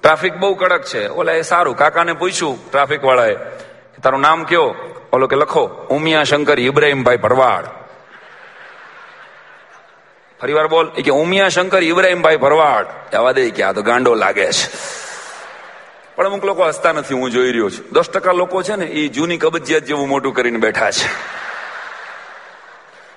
ટ્રાફિક 0.02 0.34
બહુ 0.34 0.54
કડક 0.54 0.84
છે. 0.84 1.08
ઓલા 1.08 1.32
એ 1.32 1.42
સારું. 1.42 1.76
કાકાને 1.76 2.12
પૂછ્યું 2.12 2.70
ટ્રાફિક 2.70 3.04
વાળાએ 3.04 3.36
તારું 4.02 4.20
નામ 4.20 4.44
કયો? 4.44 4.74
ઓલો 5.12 5.26
કે 5.26 5.36
લખો, 5.36 5.66
ઉમિયા 5.66 6.24
શંકર 6.24 6.60
ઇબ્રાહીમભાઈ 6.60 7.16
ભરવાડ. 7.16 7.64
ફરીવાર 10.40 10.66
બોલ. 10.66 10.88
કે 10.88 11.10
ઉમિયા 11.10 11.48
શંકર 11.48 11.82
ઇબ્રાહીમભાઈ 11.82 12.36
ભરવાડ. 12.36 12.86
જવા 13.12 13.32
દે 13.32 13.50
કે 13.50 13.62
આ 13.62 13.72
તો 13.72 13.82
ગાંડો 13.82 14.14
લાગે 14.14 14.52
છે. 14.52 15.03
પણ 16.16 16.26
અમુક 16.26 16.44
લોકો 16.44 16.64
હસતા 16.64 16.92
નથી 16.92 17.14
હું 17.14 17.30
જોઈ 17.30 17.50
રહ્યો 17.50 17.70
છું. 17.70 17.92
દસ 17.92 18.10
ટકા 18.10 18.32
લોકો 18.32 18.62
છે 18.62 18.76
ને, 18.76 18.86
એ 18.86 19.08
જૂની 19.08 19.36
કબજિયાત 19.36 19.82
જેવું 19.82 20.08
મોટું 20.08 20.34
કરીને 20.34 20.58
બેઠા 20.58 20.90
છે. 20.90 21.08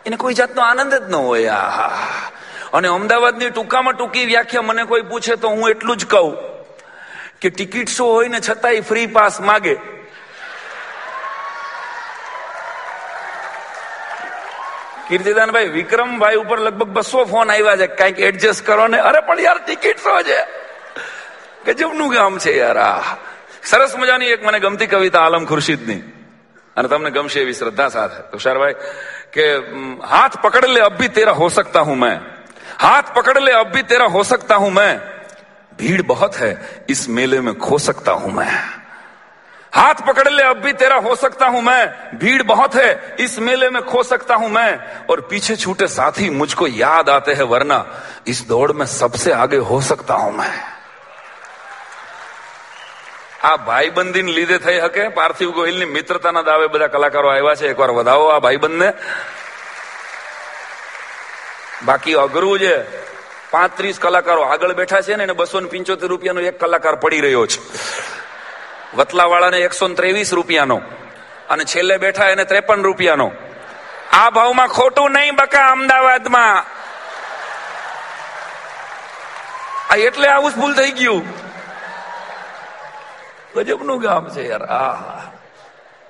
એને 0.06 0.16
કોઈ 0.16 0.34
જાતનો 0.34 0.62
આનંદ 0.62 0.94
જ 0.94 1.10
ન 1.10 1.16
હોય. 1.16 1.48
આહા. 1.48 2.08
અને 2.74 2.88
અમદાવાદની 2.88 3.50
ટૂંકામાં 3.50 3.94
ટૂંકી 3.94 4.26
વ્યાખ્યા 4.26 4.62
મને 4.62 4.84
કોઈ 4.84 5.02
પૂછે 5.02 5.36
તો 5.36 5.50
હું 5.50 5.70
એટલું 5.70 5.98
જ 5.98 6.06
કહું 6.06 6.38
કે 7.42 7.50
ટિકિટ 7.50 7.90
શો 7.90 8.06
હોય 8.06 8.28
ને 8.28 8.40
છતાંય 8.50 8.82
ફ્રી 8.82 9.08
પાસ 9.08 9.42
માગે. 9.42 9.76
કીર્તિદાનભાઈ, 15.08 15.68
વિક્રમભાઈ 15.68 16.36
ઉપર 16.36 16.60
લગભગ 16.60 16.88
બસો 16.88 17.26
ફોન 17.26 17.52
આવ્યા 17.52 17.78
છે. 17.78 17.88
કંઈક 17.88 18.20
એડજસ્ટ 18.20 18.66
કરો 18.66 18.88
ને. 18.88 19.00
અરે, 19.00 19.20
પણ 19.20 19.40
યાર 19.40 19.58
ટિકિટ 19.58 19.98
શો 19.98 20.22
છે. 20.22 20.67
ગજબનું 21.67 22.09
ગામ 22.09 22.39
છે 22.39 22.53
યાર 22.53 22.79
આ 22.79 23.17
સરસ 23.63 23.97
મજાની 23.97 24.27
એક 24.27 24.45
મને 24.45 24.61
ગમતી 24.61 24.87
કવિતા 24.87 25.21
આલમ 25.21 25.45
ખુરશીદની 25.47 26.01
અને 26.77 26.89
તમને 26.89 27.11
ગમશે 27.11 27.41
એવી 27.41 27.53
શ્રદ્ધા 27.53 27.89
સાથે 27.89 28.19
તુષારભાઈ 28.33 28.75
કે 29.33 29.45
"હમ, 29.57 30.01
હાથ 30.05 30.37
પકડ 30.37 30.65
લે 30.67 30.81
અબ 30.81 30.95
ભી 30.99 31.09
તેરા 31.09 31.33
હો 31.33 31.49
सकता 31.49 31.81
हूं 31.81 31.97
मैं 31.97 32.17
हाथ 32.81 33.07
पकड़ 33.15 33.39
ले 33.39 33.53
अब 33.53 33.69
भी 33.73 33.83
तेरा 33.83 34.07
हो 34.07 34.23
सकता 34.25 34.55
हूं 34.55 34.71
मैं 34.71 34.93
भीड़ 35.79 36.03
बहुत 36.03 36.37
है 36.37 36.51
इस 36.91 37.09
मेले 37.09 37.41
में 37.41 37.55
खो 37.57 37.79
सकता 37.79 38.13
हूं 38.13 38.33
मैं 38.33 38.53
हाथ 39.73 39.95
पकड़ 40.07 40.29
ले 40.29 40.43
अब 40.43 40.57
भी 40.57 40.73
तेरा 40.73 40.97
हो 40.97 41.15
सकता 41.17 41.47
हूं 41.47 41.61
मैं 41.63 41.83
भीड़ 42.19 42.43
बहुत 42.43 42.75
है 42.75 43.17
इस 43.21 43.39
मेले 43.39 43.71
में 43.71 43.83
खो 43.83 44.03
सकता 44.03 44.35
हूं 44.35 44.49
मैं 44.49 44.71
और 45.07 45.21
पीछे 45.31 45.57
छूटे 45.57 45.87
साथी 45.89 46.31
मुझको 46.33 46.67
याद 46.67 47.09
आते 47.09 47.33
हैं 47.33 47.45
वरना 47.45 47.79
इस 48.27 48.43
दौड़ 48.49 48.73
में 48.73 48.87
सबसे 48.87 49.33
आगे 49.35 49.57
हो 49.57 49.81
सकता 49.81 50.15
हूं 50.15 50.33
मैं 50.33 50.53
આ 53.44 53.56
ભાઈબંધીને 53.56 54.32
લીધે 54.32 54.58
થઈ 54.58 54.80
શકે? 54.80 55.08
પાર્થિવ 55.08 55.52
ગોહિલની 55.52 55.86
મિત્રતાના 55.86 56.42
દાવે 56.42 56.68
બધા 56.68 56.88
કલાકારો 56.88 57.30
આવ્યા 57.30 57.56
છે. 57.56 57.70
એકવાર 57.70 57.92
વધાવો 57.92 58.28
આ 58.28 58.40
ભાઈબંધને. 58.40 58.94
બાકી 61.86 62.14
અઘરું 62.14 62.60
છે 62.60 63.08
પાંત્રીસ 63.52 64.00
કલાકારો 64.00 64.42
આગળ 64.42 64.74
બેઠા 64.74 65.02
છે 65.02 65.16
ને 65.16 65.24
એને 65.24 65.34
બસો 65.34 65.60
ને 65.60 65.70
પિંચોતેર 65.70 66.10
રૂપિયાનો 66.10 66.42
એક 66.42 66.60
કલાકાર 66.60 66.96
પડી 66.96 67.22
રહ્યો 67.22 67.46
છે. 67.46 67.60
વતલાવાળાને 68.96 69.58
એકસો 69.58 69.88
ત્રેવીસ 69.88 70.34
રૂપિયાનો 70.34 70.82
અને 71.50 71.64
છેલ્લે 71.64 71.98
બેઠા 71.98 72.30
એને 72.30 72.46
ત્રેપન 72.46 72.84
રૂપિયાનો. 72.84 73.32
આ 74.12 74.30
ભાવમાં 74.30 74.68
ખોટું 74.68 75.12
નહીં 75.12 75.36
બકા 75.36 75.72
અમદાવાદમાં. 75.72 76.66
આ 79.94 79.96
એટલે 79.96 80.28
આવું 80.28 80.52
જ 80.52 80.56
ભૂલ 80.56 80.74
થઈ 80.74 80.92
ગયું. 80.92 81.47
गजबनु 83.57 83.97
गांव 83.99 84.29
से 84.35 84.49
यार 84.49 84.63
आ 84.65 84.87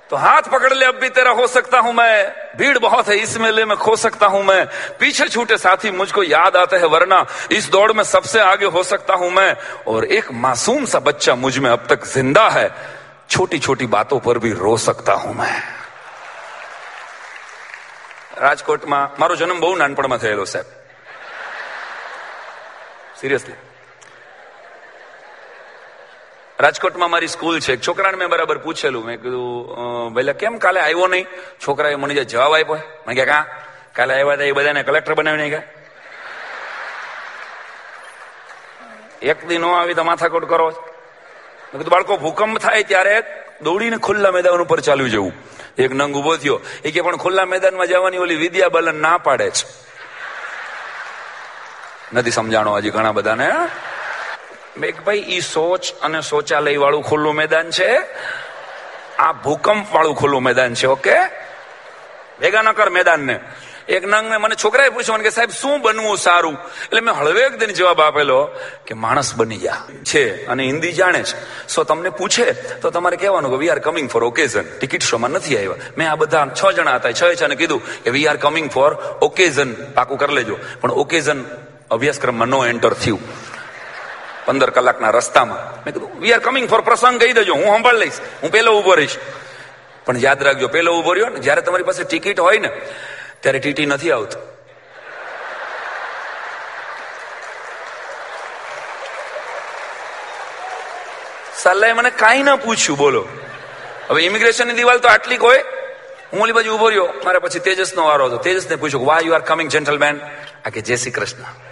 तो 0.09 0.15
हाथ 0.17 0.49
पकड़ 0.51 0.73
ले 0.73 0.85
अब 0.85 0.95
भी 0.95 1.09
तेरा 1.09 1.31
हो 1.31 1.45
सकता 1.49 1.79
हूं 1.79 1.93
मैं 1.93 2.15
भीड़ 2.57 2.77
बहुत 2.79 3.07
है 3.07 3.17
इस 3.17 3.37
मेले 3.39 3.65
में 3.65 3.75
खो 3.77 3.95
सकता 3.97 4.27
हूं 4.27 4.41
मैं 4.43 4.65
पीछे 4.99 5.27
छूटे 5.27 5.57
साथी 5.57 5.91
मुझको 5.93 6.23
याद 6.23 6.57
आते 6.57 6.77
हैं 6.77 6.87
वरना 6.87 7.25
इस 7.51 7.69
दौड़ 7.71 7.91
में 7.91 8.03
सबसे 8.05 8.39
आगे 8.41 8.65
हो 8.67 8.83
सकता 8.85 9.13
हूं 9.15 9.29
मैं 9.31 9.55
और 9.87 10.05
एक 10.13 10.31
मासूम 10.39 10.85
सा 10.85 10.99
बच्चा 11.01 11.35
मुझ 11.37 11.57
में 11.57 11.69
अब 11.69 11.85
तक 11.89 12.05
जिंदा 12.07 12.49
है 12.49 12.69
छोटी 13.29 13.59
छोटी 13.59 13.85
बातों 13.89 14.19
पर 14.19 14.39
भी 14.39 14.51
रो 14.55 14.77
सकता 14.79 15.13
हूं 15.15 15.33
मैं 15.35 15.55
રાજકોટમાં 18.37 19.11
મારો 19.17 19.35
જન્મ 19.35 19.59
બહુ 19.59 19.75
નાનપણમાં 19.75 20.17
થયેલો 20.17 20.45
સાહેબ 20.45 20.67
સિરિયસલી 23.15 23.57
રાજકોટમાં 26.60 27.10
મારી 27.10 27.28
સ્કૂલ 27.28 27.60
છે. 27.60 27.76
છોકરાને 27.86 28.16
મેં 28.16 28.28
બરાબર 28.28 28.58
પૂછેલું. 28.58 29.04
મેં 29.04 29.22
કીધું 29.22 30.12
ભલે 30.14 30.32
કેમ 30.32 30.58
કાલે 30.58 30.80
આવ્યો 30.80 31.06
નહીં? 31.06 31.26
છોકરાએ 31.68 31.94
મને 31.94 32.14
જે 32.14 32.24
જવાબ 32.24 32.54
આપ્યો. 32.54 32.74
મને 33.06 33.14
કે, 33.14 33.24
કા? 33.24 33.46
કાલે 33.92 34.14
આવ્યા 34.14 34.32
હતા 34.32 34.44
એ 34.44 34.52
બધાને 34.52 34.82
કલેક્ટર 34.82 35.14
બનાવી 35.14 35.38
નાખ્યા 35.38 35.62
એક 39.22 39.46
દી 39.46 39.58
નો 39.58 39.72
આવી 39.72 39.94
તો 39.94 40.04
માથાકોટ 40.04 40.48
કરો. 40.48 40.66
મેં 40.66 41.72
કીધું, 41.72 41.88
બાળકો, 41.88 42.16
ભૂકંપ 42.16 42.58
થાય 42.58 42.82
ત્યારે 42.82 43.22
દોડીને 43.62 43.96
ખુલ્લા 43.96 44.30
મેદાન 44.30 44.52
ઉપર 44.52 44.80
ચાલ્યું 44.80 45.10
જવું. 45.10 45.32
એક 45.78 45.92
નંગ 45.92 46.14
ઊભો 46.14 46.36
થયો. 46.36 46.60
એ 46.84 46.90
કે, 46.90 47.00
પણ 47.00 47.16
ખુલ્લા 47.16 47.44
મેદાનમાં 47.44 47.86
જવાની 47.86 48.18
ઓલી 48.18 48.34
વિદ્યા 48.34 48.68
બાલન 48.68 48.94
ના 48.94 49.18
પાડે 49.18 49.50
છે. 49.50 49.88
નથી 52.12 52.30
સમજાણો 52.30 52.76
હજી 52.76 52.90
ઘણા 52.90 53.12
બધાને 53.12 53.50
હે? 54.78 54.80
મેં 54.80 54.90
કીધું, 54.90 55.04
ભાઈ 55.04 55.16
ઈ 55.16 55.40
શૌચ 55.40 55.86
અને 56.02 56.20
શૌચાલય 56.20 56.76
વાળું 56.76 57.02
ખુલ્લું 57.02 57.34
મેદાન 57.34 57.70
છે. 57.70 57.98
આ 59.18 59.32
ભૂકંપ 59.32 59.94
વાળું 59.94 60.14
ખુલ્લું 60.14 60.42
મેદાન 60.42 60.74
છે 60.74 60.86
ઓકે? 60.86 61.16
ભેગા 62.40 62.62
ન 62.62 62.72
કર 62.72 62.90
મેદાન 62.90 63.20
ને 63.20 63.40
એક 63.88 64.04
નંગ 64.04 64.34
મને 64.40 64.54
છોકરાએ 64.64 64.88
પૂછ્યું 64.88 65.18
કે 65.18 65.30
સાહેબ 65.30 65.50
શું 65.50 65.82
બનવું 65.82 66.18
સારું? 66.18 66.52
એટલે 66.52 67.00
મેં 67.00 67.14
હળવેક 67.14 67.58
દિન 67.58 67.70
જવાબ 67.70 68.00
આપેલો 68.00 68.48
કે 68.86 68.94
માણસ 68.94 69.34
બની 69.34 69.56
જા. 69.56 69.76
છે 70.04 70.46
અને 70.46 70.64
હિન્દી 70.64 70.92
જાણે 70.92 71.22
છે. 71.22 71.68
સો 71.68 71.84
તમને 71.84 72.10
પૂછે 72.10 72.52
તો 72.52 72.90
તમારે 72.90 73.16
કહેવાનું 73.16 73.50
કે 73.50 73.56
we 73.56 73.70
are 73.70 73.78
coming 73.78 74.08
for 74.08 74.24
occasion 74.24 74.64
ticket 74.78 75.02
શોમાં 75.02 75.30
નથી 75.30 75.56
આવ્યા. 75.56 75.74
મેં 75.98 76.10
આ 76.10 76.14
બધા 76.14 76.46
છ 76.46 76.70
જણા 76.70 76.94
હતા 76.94 77.10
છ 77.10 77.22
છને 77.42 77.54
કીધું 77.54 78.02
કે 78.02 78.10
we 78.10 78.26
are 78.26 78.36
coming 78.36 78.70
for 78.70 78.94
occasion 79.22 79.74
પાકું 79.74 80.18
કરી 80.18 80.34
લેજો. 80.34 80.58
પણ 80.80 80.90
ઓકેઝન 80.90 81.44
અભ્યાસક્રમમાં 81.90 82.48
નો 82.48 82.66
એન્ટર 82.66 82.92
થયું. 82.92 83.20
પંદર 84.48 84.70
કલાકના 84.70 85.10
રસ્તામાં. 85.10 85.84
મેં 85.84 85.94
કીધું 85.94 86.20
વી 86.20 86.32
આર 86.32 86.40
કમિંગ 86.40 86.68
ફોર 86.68 86.80
પ્રસંગ 86.80 87.20
કહી 87.20 87.32
દેજો, 87.32 87.54
હું 87.54 87.76
સંભાળ 87.76 87.98
લઈશ, 88.02 88.20
હું 88.42 88.50
પેલો 88.50 88.72
ઊભો 88.78 88.94
રહીશ. 88.94 89.16
પણ 90.06 90.16
યાદ 90.16 90.42
રાખજો 90.42 90.68
પેલો 90.68 90.98
ઊભો 90.98 91.12
રહ્યો 91.12 91.28
ને, 91.28 91.40
જ્યારે 91.40 91.62
તમારી 91.62 91.84
પાસે 91.84 92.04
ટિકિટ 92.04 92.40
હોય 92.40 92.58
ને, 92.58 92.70
ત્યારે 93.40 93.58
ટીટી 93.58 93.86
નથી 93.86 94.12
આવતું. 94.12 94.42
સલ્લાએ 101.62 101.92
મને 101.92 102.10
કાંઈ 102.10 102.42
ન 102.42 102.56
પૂછ્યું, 102.56 102.98
બોલો. 102.98 103.28
હવે 104.08 104.20
ઇમિગ્રેશનની 104.22 104.72
દિવાલ 104.72 104.98
તો 104.98 105.08
આટલી 105.08 105.36
હોય 105.36 105.62
હું 106.32 106.42
ઓલી 106.42 106.52
બાજુ 106.52 106.74
ઊભો 106.74 106.88
રહ્યો, 106.88 107.08
મારે 107.24 107.38
પછી 107.38 107.58
તેજસનો 107.58 108.04
વારો 108.04 108.24
હતો. 108.26 108.36
તેજસને 108.36 108.76
પૂછ્યું 108.76 109.06
why 109.06 109.26
you 109.26 109.34
are 109.34 109.40
coming 109.40 109.70
gentleman 109.70 110.20
આ 110.64 110.70
કે, 110.70 110.80
જય 110.80 110.96
શ્રી 110.96 111.10
કૃષ્ણ. 111.10 111.67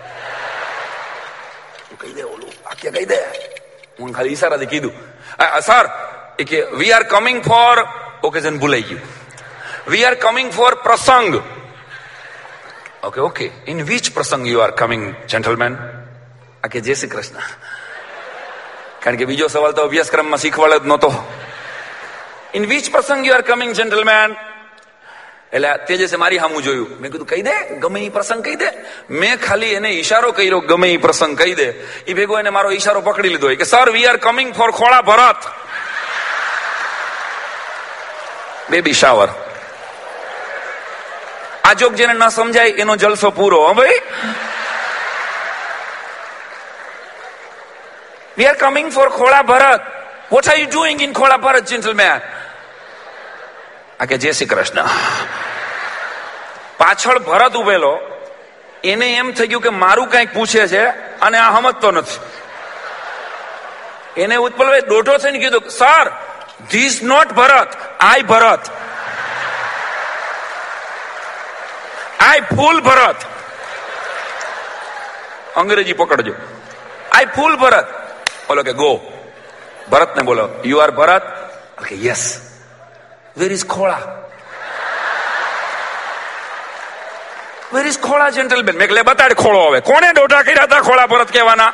વાક્ય 2.77 2.93
કહી 2.93 3.07
દે 3.07 3.19
હું 3.98 4.12
ખાલી 4.12 4.32
ઈશારાથી 4.32 4.69
કીધું 4.69 4.94
સર 5.61 5.86
એ 6.39 6.44
કે 6.44 6.59
we 6.73 6.93
are 6.93 7.05
coming 7.05 7.43
for 7.43 7.77
occasion 8.23 8.59
ભૂલાઈ 8.59 8.85
ગયું 8.85 9.03
વી 9.86 10.05
આર 10.05 10.16
કમિંગ 10.16 10.51
ફોર 10.51 10.73
પ્રસંગ 10.78 11.35
ઓકે 13.03 13.20
ઓકે 13.20 13.53
ઇન 13.66 13.85
વિચ 13.85 14.12
પ્રસંગ 14.15 14.47
યુ 14.47 14.61
આર 14.61 14.73
કમિંગ 14.73 15.05
જેન્ટલમેન 15.27 15.78
આ 16.62 16.69
કે 16.69 16.81
જય 16.81 16.94
શ્રી 16.94 17.11
કૃષ્ણ 17.11 17.40
કારણ 19.03 19.19
કે 19.19 19.27
બીજો 19.27 19.48
સવાલ 19.48 19.73
તો 19.73 19.82
અભ્યાસક્રમમાં 19.82 20.39
શીખવાડ 20.39 20.77
જ 20.77 20.86
નહોતો 20.86 21.11
ઇન 22.55 22.65
વિચ 22.66 22.93
પ્રસંગ 22.93 23.27
યુ 23.27 23.35
આર 23.35 23.44
કમિંગ 23.44 23.73
જેન્ટલમેન 23.74 24.36
એટલે 25.57 25.77
તેજસે 25.87 26.16
મારી 26.16 26.39
સામું 26.39 26.62
જોયું. 26.62 27.01
મેં 27.01 27.12
કીધું, 27.12 27.27
કહી 27.27 27.43
દે, 27.43 27.78
ગમે 27.78 28.01
એ 28.01 28.09
પ્રસંગ 28.09 28.45
કહી 28.45 28.55
દે. 28.55 28.69
મેં 29.11 29.41
ખાલી 29.41 29.66
એને 29.66 29.89
ઈશારો 29.89 30.33
કર્યો, 30.33 30.61
ગમે 30.61 30.89
એ 30.93 30.97
પ્રસંગ 30.97 31.39
કહી 31.39 31.55
દે. 31.55 31.65
એ 32.07 32.15
ભેગો 32.15 32.39
એને 32.39 32.51
મારો 32.51 32.70
ઈશારો 32.70 33.01
પકડી 33.01 33.28
લીધો. 33.28 33.55
કે 33.55 33.65
sir 33.65 33.91
we 33.91 34.07
are 34.07 34.16
coming 34.16 34.55
for 34.55 34.70
ખોળા 34.70 35.03
ભરત. 35.03 35.37
બેબી 38.70 38.93
શાવર 38.93 39.28
આ 41.65 41.73
જોક 41.73 41.95
જેને 41.95 42.12
ન 42.12 42.28
સમજાય, 42.28 42.69
એનો 42.69 42.97
જલસો 42.97 43.31
પૂરો, 43.31 43.66
હા 43.66 43.73
ભાઈ. 43.73 44.01
વી 48.39 48.47
આર 48.47 48.55
કમિંગ 48.55 48.93
ફોર 48.93 49.09
ખોળા 49.09 49.43
ભરત. 49.43 49.81
What 50.33 50.49
are 50.49 50.57
you 50.57 50.66
doing 50.66 51.03
in 51.03 51.12
ખોળા 51.12 51.37
ભરત 51.37 51.65
જેન્ટલમેન 51.65 52.20
આ 54.01 54.05
કે 54.05 54.18
જય 54.18 54.32
શ્રી 54.32 54.47
કૃષ્ણ. 54.47 54.82
પાછળ 56.78 57.18
ભરત 57.18 57.55
ઉભેલો. 57.55 58.01
એને 58.85 59.14
એમ 59.14 59.32
થઈ 59.32 59.47
ગયું 59.47 59.62
કે 59.62 59.68
મારું 59.68 60.06
કંઈક 60.06 60.35
પૂછે 60.35 60.66
છે 60.66 60.86
અને 61.20 61.39
આ 61.39 61.52
સમજતો 61.52 61.90
નથી. 61.90 62.20
એને 64.23 64.36
ઉત્પલભાઈ 64.36 64.81
દોઢો 64.81 65.16
થઈને 65.16 65.39
કીધું 65.39 65.70
sir 65.70 66.12
this 66.70 67.02
not 67.02 67.32
Bharat. 67.32 68.01
I 68.01 68.23
Bharat. 68.23 68.60
I 72.20 72.40
ફૂલ 72.40 72.81
ભરત. 72.81 73.16
અંગ્રેજી 75.56 75.93
પકડજો. 75.93 76.35
આઈ 77.12 77.24
ફૂલ 77.24 77.56
ભરત. 77.56 77.89
બોલો 78.48 78.62
કે 78.62 78.73
ગો 78.73 79.12
ભરતને 79.90 80.23
બોલો 80.23 80.48
you 80.64 80.78
are 80.78 80.90
Bharat? 80.90 81.23
Yes 81.93 82.45
where 83.38 83.52
is 83.52 83.66
Khoda 83.68 84.03
where 87.74 87.86
is 87.86 87.99
Khoda 87.99 88.30
gentleman 88.30 88.76
મેં 88.76 88.88
એટલે 88.88 89.03
બતાડ 89.03 89.34
ખોળો 89.36 89.66
હવે 89.68 89.82
કોને 89.82 90.14
દોઢા 90.14 90.44
કર્યા 90.44 90.68
હતા 90.68 90.82
ખોળા 90.82 91.08
ભરત 91.08 91.30
કહેવાના 91.32 91.72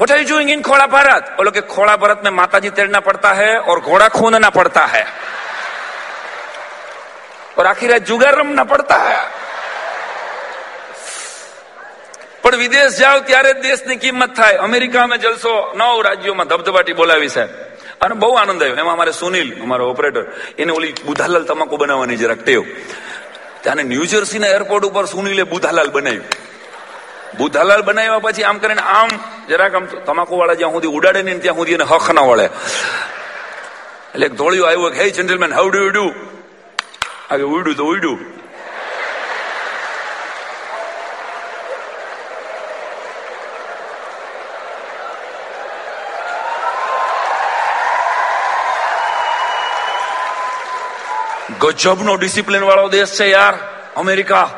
what 0.00 0.10
are 0.10 0.18
you 0.18 0.26
doing 0.28 0.50
in 0.50 0.60
Khoda 0.62 0.86
Bharat 0.88 1.34
बोलो 1.36 1.50
कि 1.50 1.60
खोड़ा 1.66 1.96
भरत 1.96 2.20
में 2.24 2.30
माता 2.32 2.58
जी 2.58 2.70
तैरना 2.70 3.00
पड़ता 3.00 3.32
है 3.32 3.56
और 3.60 3.80
घोड़ा 3.80 4.08
खूंदना 4.08 4.50
पड़ता 4.50 4.84
है 4.86 5.04
और 7.58 7.66
आखिर 7.66 7.98
जुगार 8.00 8.34
रमना 8.34 8.64
पड़ता 8.64 8.96
है 8.96 9.18
પણ 12.43 12.55
વિદેશ 12.55 12.97
જાઓ 12.99 13.19
ત્યારે 13.19 13.53
દેશની 13.53 13.95
કિંમત 13.95 14.35
થાય. 14.35 14.53
અમેરિકામાં 14.53 15.17
જલસો 15.17 15.73
નવ 15.77 16.01
રાજ્યોમાં 16.01 16.47
ધબધબાટી 16.47 16.93
બોલાવી 16.93 17.29
છે. 17.29 17.43
અને 18.01 18.15
બહુ 18.15 18.33
આનંદ 18.33 18.63
આવ્યો. 18.63 18.75
એમાં 18.75 18.93
અમારે 18.93 19.11
સુનિલ, 19.11 19.61
અમારો 19.61 19.89
ઓપરેટર 19.89 20.25
એને 20.59 20.71
ઓલી 20.71 20.93
બુધાલાલ 21.05 21.43
તમાકુ 21.43 21.77
બનાવવાની 21.77 22.15
જરાક 22.15 22.37
ટેવ. 22.37 22.63
ત્યારે 23.61 23.83
ન્યુજર્સીના 23.83 24.47
એરપોર્ટ 24.47 24.85
ઉપર 24.85 25.05
સુનિલે 25.05 25.43
બુધાલાલ 25.43 25.87
બનાવ્યું. 25.87 26.25
બુધાલાલ 27.37 27.81
બનાવ્યા 27.81 28.19
પછી 28.19 28.43
આમ 28.43 28.57
કરીને 28.57 28.81
આમ 28.81 29.07
જરાક 29.49 29.75
આમ 29.75 29.85
તમાકુ 29.85 30.37
વાળા 30.37 30.53
જ્યાં 30.53 30.71
સુધી 30.71 30.87
ઉડાડે 30.87 31.21
ને 31.21 31.37
ત્યાં 31.37 31.55
સુધી 31.55 31.73
એને 31.73 31.83
હખ 31.83 32.11
ના 32.11 32.21
વળે. 32.21 32.45
એટલે 34.13 34.29
ધોળિયો 34.29 34.65
આવ્યો 34.65 34.89
hey 34.89 35.09
gentleman 35.09 35.53
how 35.53 35.69
do 35.69 35.77
you 35.77 35.89
do 35.89 36.13
આગે 37.31 37.43
ઉડ્યું 37.43 37.77
તો 37.77 37.85
ઉડ્યું. 37.85 38.42
ગજબનો 51.71 52.15
ડિસિપ્લિન 52.15 52.63
વાળો 52.63 52.89
દેશ 52.89 53.19
છે 53.19 53.25
યાર, 53.25 53.53
અમેરિકા. 53.95 54.49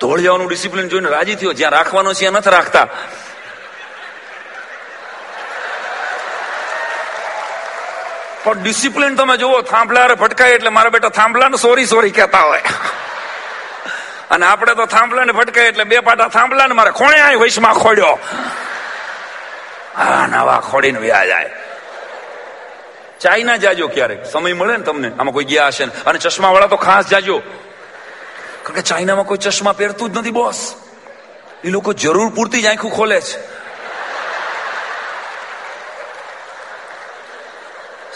ધોળિયાઓનું 0.00 0.48
ડિસિપ્લિન 0.48 0.88
જોઈને 0.88 1.08
રાજી 1.08 1.34
થયો. 1.34 1.52
જ્યાં 1.52 1.72
રાખવાનો 1.72 2.14
છે 2.14 2.30
નથી 2.30 2.50
રાખતા. 2.50 2.88
પણ 8.44 8.62
ડિસિપ્લિન 8.62 9.14
તમે 9.14 9.36
જુઓ, 9.36 9.60
થાંભલા 9.60 10.08
ભટકાય 10.08 10.50
એટલે 10.50 10.68
મારા 10.68 10.90
બેટા 10.90 11.08
થાંભલાને 11.08 11.56
સોરી 11.56 11.86
સોરી 11.86 12.10
કહેતા 12.10 12.40
હોય. 12.40 12.62
અને 14.30 14.46
આપણે 14.46 14.74
તો 14.74 14.86
થાંભલા 14.86 15.24
ને 15.24 15.32
ફટકાય 15.32 15.64
એટલે 15.64 15.84
બે 15.84 16.00
પાટા 16.00 16.28
થાંભલા 16.28 16.66
ને 16.66 16.74
મારે 16.74 16.90
કોણે 16.90 17.20
આ 17.20 17.32
વૈશમાં 17.32 17.74
ખોડ્યો. 17.74 18.18
આ 19.96 20.26
નવા 20.26 20.60
ખોડીને 20.60 20.98
વ્યા 20.98 21.24
જાય. 21.24 21.63
ચાઇના 23.24 23.56
જાજો 23.56 23.88
ક્યારેક. 23.88 24.26
સમય 24.26 24.52
મળે 24.52 24.76
ને 24.76 24.84
તમને? 24.84 25.10
આમાં 25.18 25.34
કોઈ 25.34 25.44
ગયા 25.44 25.66
હશે 25.66 25.84
અને 25.84 26.18
ચશ્મા 26.18 26.48
વાળા 26.48 26.66
તો 26.66 26.76
ખાસ 26.76 27.06
જાજો. 27.08 27.38
કારણ 28.62 28.74
કે 28.74 28.82
ચાઇનામાં 28.82 29.26
કોઈ 29.26 29.38
ચશ્મા 29.38 29.72
પહેરતું 29.72 30.12
જ 30.12 30.18
નથી, 30.18 30.30
બોસ. 30.30 30.74
એ 31.64 31.68
લોકો 31.68 31.92
જરૂર 31.92 32.28
પૂરતી 32.34 32.62
જ 32.62 32.66
આંખું 32.66 32.92
ખોલે 32.92 33.20
છે. 33.20 33.38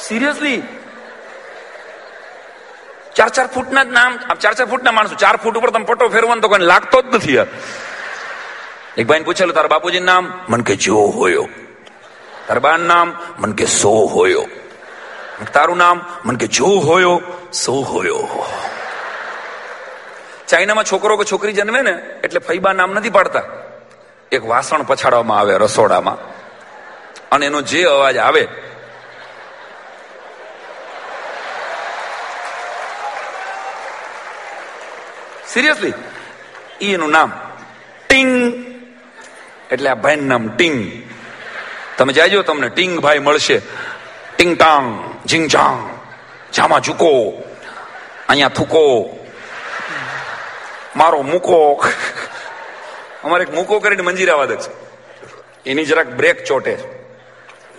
સિરિયસલી 0.02 0.62
ચાર 3.16 3.28
ચાર 3.28 3.46
ફૂટના 3.46 3.84
જ 3.84 3.88
નામ 3.88 4.16
ચાર 4.34 4.54
ચાર 4.54 4.66
ફૂટના 4.66 4.92
માણસો. 4.92 5.14
ચાર 5.14 5.36
ફૂટ 5.36 5.58
ઉપર 5.58 5.70
તમે 5.70 5.84
પટ્ટો 5.84 6.08
ફેરવાનો 6.08 6.40
તો 6.40 6.48
કોઈ 6.48 6.58
લાગતો 6.58 7.02
જ 7.02 7.04
નથી 7.14 7.34
યાર. 7.34 7.46
એક 8.96 9.06
ભાઈને 9.06 9.24
પૂછેલું, 9.24 9.54
તારા 9.54 9.68
બાપુજી 9.68 10.00
નામ? 10.00 10.32
મન 10.48 10.60
કે, 10.60 10.76
જો 10.76 10.96
હોયો. 10.96 11.48
તારા 12.46 12.60
બા 12.60 12.76
નામ? 12.76 13.16
મન 13.38 13.52
કે, 13.52 13.66
સો 13.66 13.90
હોયો. 13.90 14.48
તારું 15.44 15.76
નામ? 15.76 16.06
મન 16.24 16.36
કે 16.36 16.46
જો 16.46 16.66
હોયો, 16.66 17.22
સો 17.52 17.72
હોયો. 17.72 18.46
ચાઇનામાં 20.48 20.84
છોકરો 20.84 21.16
કે 21.16 21.24
છોકરી 21.32 21.52
જન્મે 21.52 21.82
ને, 21.82 21.90
એટલે 22.24 22.38
ફૈબા 22.38 22.72
નામ 22.72 22.90
નથી 22.90 23.10
પાડતા. 23.10 23.42
એક 24.32 24.46
વાસણ 24.46 24.82
પછાડવામાં 24.82 25.38
આવે 25.38 25.58
રસોડામાં. 25.58 26.16
અને 27.32 27.46
એનો 27.46 27.60
જે 27.60 27.84
અવાજ 27.84 28.16
આવે 28.16 28.48
સિરિયસલી 35.48 35.92
એનું 36.80 37.10
નામ, 37.10 37.32
ટિંગ. 38.06 38.52
એટલે 39.70 39.90
આ 39.90 39.94
ભાઈ 39.94 40.16
નામ 40.16 40.48
ટિંગ. 40.48 41.02
તમે 41.98 42.12
જાજો, 42.12 42.42
તમને 42.42 42.68
ટિંગ 42.68 43.00
ભાઈ 43.00 43.18
મળશે. 43.18 43.58
ટિંગ 44.36 44.58
ટાંગ. 44.58 45.17
ઝીંગ 45.28 45.48
잡아주고 46.50 47.44
아니야 48.26 48.48
અહીંયા 48.48 48.48
થૂકો 48.48 49.10
મારો 50.96 51.22
મૂકો 51.22 51.82
અમારે 53.24 53.42
એક 53.42 53.54
મૂકો 53.54 53.80
કરીને 53.80 54.02
મંજીરા 54.02 54.36
વાદક 54.36 54.60
છે 54.60 54.70
એની 55.70 55.84
જરાક 55.84 56.08
બ્રેક 56.08 56.44
ચોટે 56.44 56.78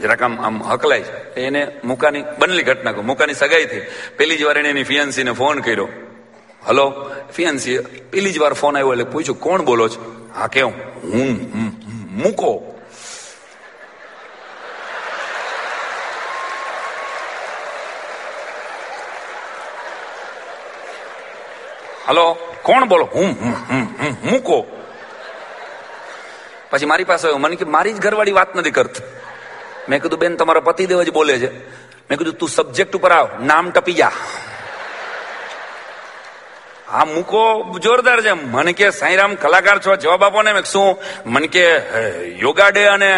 જરાક 0.01 0.21
આમ 0.21 0.39
આમ 0.39 0.63
હકલાય 0.63 1.01
છે 1.01 1.41
એને 1.41 1.67
મૂકાની 1.83 2.25
બનલી 2.39 2.63
ઘટના 2.63 2.91
કહું 2.91 3.05
મૂકાની 3.05 3.33
સગાઈ 3.33 3.65
થઈ 3.65 3.81
પેલી 4.17 4.37
જ 4.37 4.43
વાર 4.43 4.57
એને 4.57 4.69
એની 4.69 4.83
ફિયાન્સીને 4.83 5.33
ફોન 5.33 5.59
કર્યો 5.59 5.89
હલો 6.67 7.11
ફિયાન્સી 7.33 7.79
પેલી 8.11 8.31
જ 8.31 8.39
વાર 8.39 8.53
ફોન 8.53 8.75
આવ્યો 8.75 8.93
એટલે 8.93 9.03
પૂછ્યું 9.03 9.39
કોણ 9.39 9.65
બોલો 9.65 9.89
છો 9.89 9.99
હા 10.35 10.47
કેવું 10.47 10.73
હું, 11.03 11.49
મૂકો 12.11 12.78
હલો, 22.09 22.25
કોણ 22.61 22.85
બોલો? 22.85 23.05
હું 23.05 23.27
મૂકો 24.23 24.57
પછી 26.69 26.85
મારી 26.85 27.03
પાસે 27.03 27.27
આવ્યો. 27.27 27.37
મને 27.37 27.55
કે 27.55 27.65
મારી 27.65 27.93
જ 27.93 27.99
ઘરવાળી 28.01 28.31
વાત 28.31 28.55
નથી 28.55 28.71
કરતી. 28.71 29.03
મેં 29.89 30.01
કીધું, 30.01 30.19
બેન, 30.19 30.35
તમારા 30.35 30.59
પતિદેવ 30.59 31.03
જ 31.03 31.11
બોલે 31.11 31.35
છે. 31.39 31.49
મેં 32.09 32.17
કીધું, 32.17 32.33
તું 32.33 32.49
સબ્જેક્ટ 32.49 32.95
ઉપર 32.95 33.11
આવ. 33.11 33.29
નામ 33.43 33.71
ટપી 33.71 33.93
જા. 33.93 34.11
હા 36.89 37.05
મૂકો 37.05 37.41
જોરદાર 37.83 38.21
છે. 38.21 38.31
મને 38.31 38.73
કે, 38.73 38.89
સાંઈરામ, 38.91 39.35
કલાકાર 39.35 39.77
છો. 39.85 39.95
જવાબ 39.95 40.23
આપો 40.23 40.41
ને 40.41 40.53
શું? 40.63 40.87
મને 41.25 41.47
કે 41.47 41.65
યોગા 42.37 42.69
ડે 42.69 42.85
અને 42.87 43.11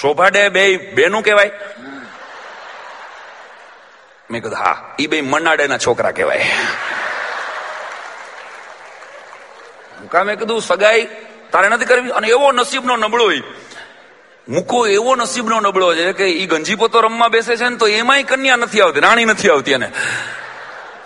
શોભા 0.00 0.28
ડે 0.28 0.48
બે, 0.48 0.64
બેનું 0.94 1.22
કહેવાય. 1.22 1.50
મેં 4.30 4.42
કીધું, 4.42 4.58
હા 4.58 4.94
એ 4.98 5.06
બે 5.06 5.20
મનાડેના 5.20 5.78
છોકરા 5.78 6.10
કહેવાય. 6.10 6.44
મુકા 10.08 10.24
મેં 10.24 10.38
કીધું, 10.38 10.62
સગાઈ 10.62 11.06
તારે 11.52 11.68
નથી 11.68 11.84
કરવી? 11.84 12.10
અને 12.10 12.28
એવો 12.28 12.52
નસીબનો 12.52 12.96
નબળો 12.96 13.30
મૂકો 14.48 14.86
એવો 14.86 15.16
નસીબનો 15.16 15.60
નબળો 15.60 15.94
છે 15.94 16.12
કે 16.12 16.24
ઈ 16.24 16.46
ગંજીપોતો 16.46 17.00
રમવા 17.00 17.28
બેસે 17.28 17.56
છે 17.56 17.68
ને 17.68 17.76
તો 17.76 17.86
એમાંય 17.86 18.22
કન્યા 18.22 18.56
નથી 18.56 18.80
આવતી, 18.80 19.00
રાણી 19.00 19.24
નથી 19.24 19.50
આવતી 19.50 19.72
એને. 19.72 19.92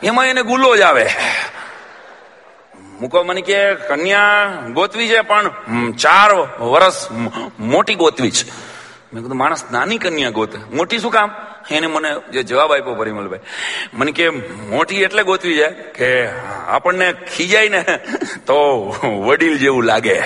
એમાં 0.02 0.26
એને 0.26 0.42
ગુલો 0.42 0.76
જ 0.76 0.80
આવે. 0.80 1.06
મૂકો 3.00 3.24
મને 3.24 3.42
કે, 3.42 3.74
કન્યા 3.74 4.52
ગોતવી 4.70 5.08
છે, 5.08 5.20
પણ 5.20 5.50
ચાર 5.92 6.30
વર્ષ 6.62 7.10
મોટી 7.58 7.94
ગોતવી 7.94 8.30
છે. 8.30 8.50
મેં 9.12 9.22
કીધું, 9.22 9.36
માણસ 9.36 9.64
નાની 9.72 9.98
કન્યા 9.98 10.30
ગોતે, 10.30 10.58
મોટી 10.72 10.98
શું 10.98 11.10
કામ? 11.10 11.34
એને 11.70 11.86
મને 11.86 12.10
જે 12.32 12.42
જવાબ 12.42 12.72
આપ્યો 12.72 12.94
પરિમલભાઈ, 12.94 13.40
મને 13.94 14.12
કે 14.12 14.28
મોટી 14.70 15.02
એટલે 15.02 15.22
ગોતવી 15.22 15.56
જાય 15.56 15.72
કે 15.98 16.08
આપણને 16.68 17.12
ખીજાય 17.36 17.68
ને 17.68 17.82
તો 18.46 18.56
વડીલ 19.26 19.58
જેવું 19.58 19.84
લાગે. 19.84 20.16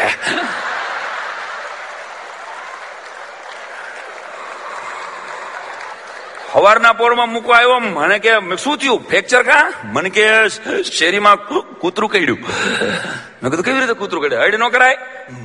સવારના 6.57 6.93
પોરમાં 6.93 7.29
મૂકવા 7.29 7.57
આવ્યો, 7.57 7.81
મને 7.81 8.19
કે 8.19 8.31
શું 8.57 8.77
થયું? 8.79 9.01
ફ્રેક્ચર 9.09 9.43
કા? 9.43 9.65
મને 9.95 10.11
કે, 10.11 10.25
શેરીમાં 10.83 11.37
કૂતરું 11.83 12.11
કર્યું 12.11 12.39
મેં 12.41 13.51
કીધું, 13.51 13.65
કેવી 13.65 13.81
રીતે 13.81 13.93
કૂતરું 13.93 14.23
કર્યું 14.23 14.43
હડ 14.45 14.55
ન 14.57 14.69
કરાય. 14.69 14.97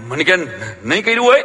મને 0.10 0.24
કે 0.24 0.36
નહીં 0.38 1.04
કર્યું 1.06 1.26
હોય. 1.26 1.44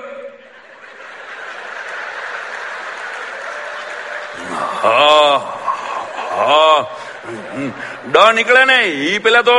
ડ 8.13 8.17
નીકળે 8.35 8.63
ને, 8.71 8.79
ઈ 9.07 9.19
પેલા 9.25 9.45
તો 9.49 9.55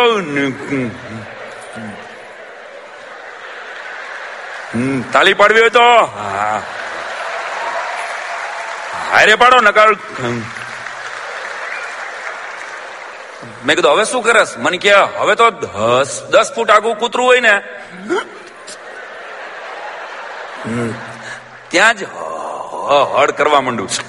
તાલી 5.14 5.38
પાડવી 5.40 5.64
હોય 5.66 5.74
તો. 5.78 5.88
હારે 9.12 9.36
પાડો, 9.42 9.58
નકાર 9.68 9.90
મેં 13.66 13.76
કીધું, 13.76 13.92
હવે 13.94 14.04
શું 14.12 14.24
કરસ? 14.24 14.52
મને 14.64 14.78
કે, 14.84 14.92
હવે 15.22 15.34
તો 15.36 15.46
દસ 16.34 16.48
ફૂટ 16.56 16.70
આગું 16.76 16.96
કૂતરું 17.02 17.26
હોય 17.28 17.42
ને. 17.48 17.56
ત્યાં 21.72 21.94
જ 21.98 22.00
હળ 23.16 23.32
કરવા 23.40 23.62
માંડું 23.62 23.90
છું. 23.96 24.08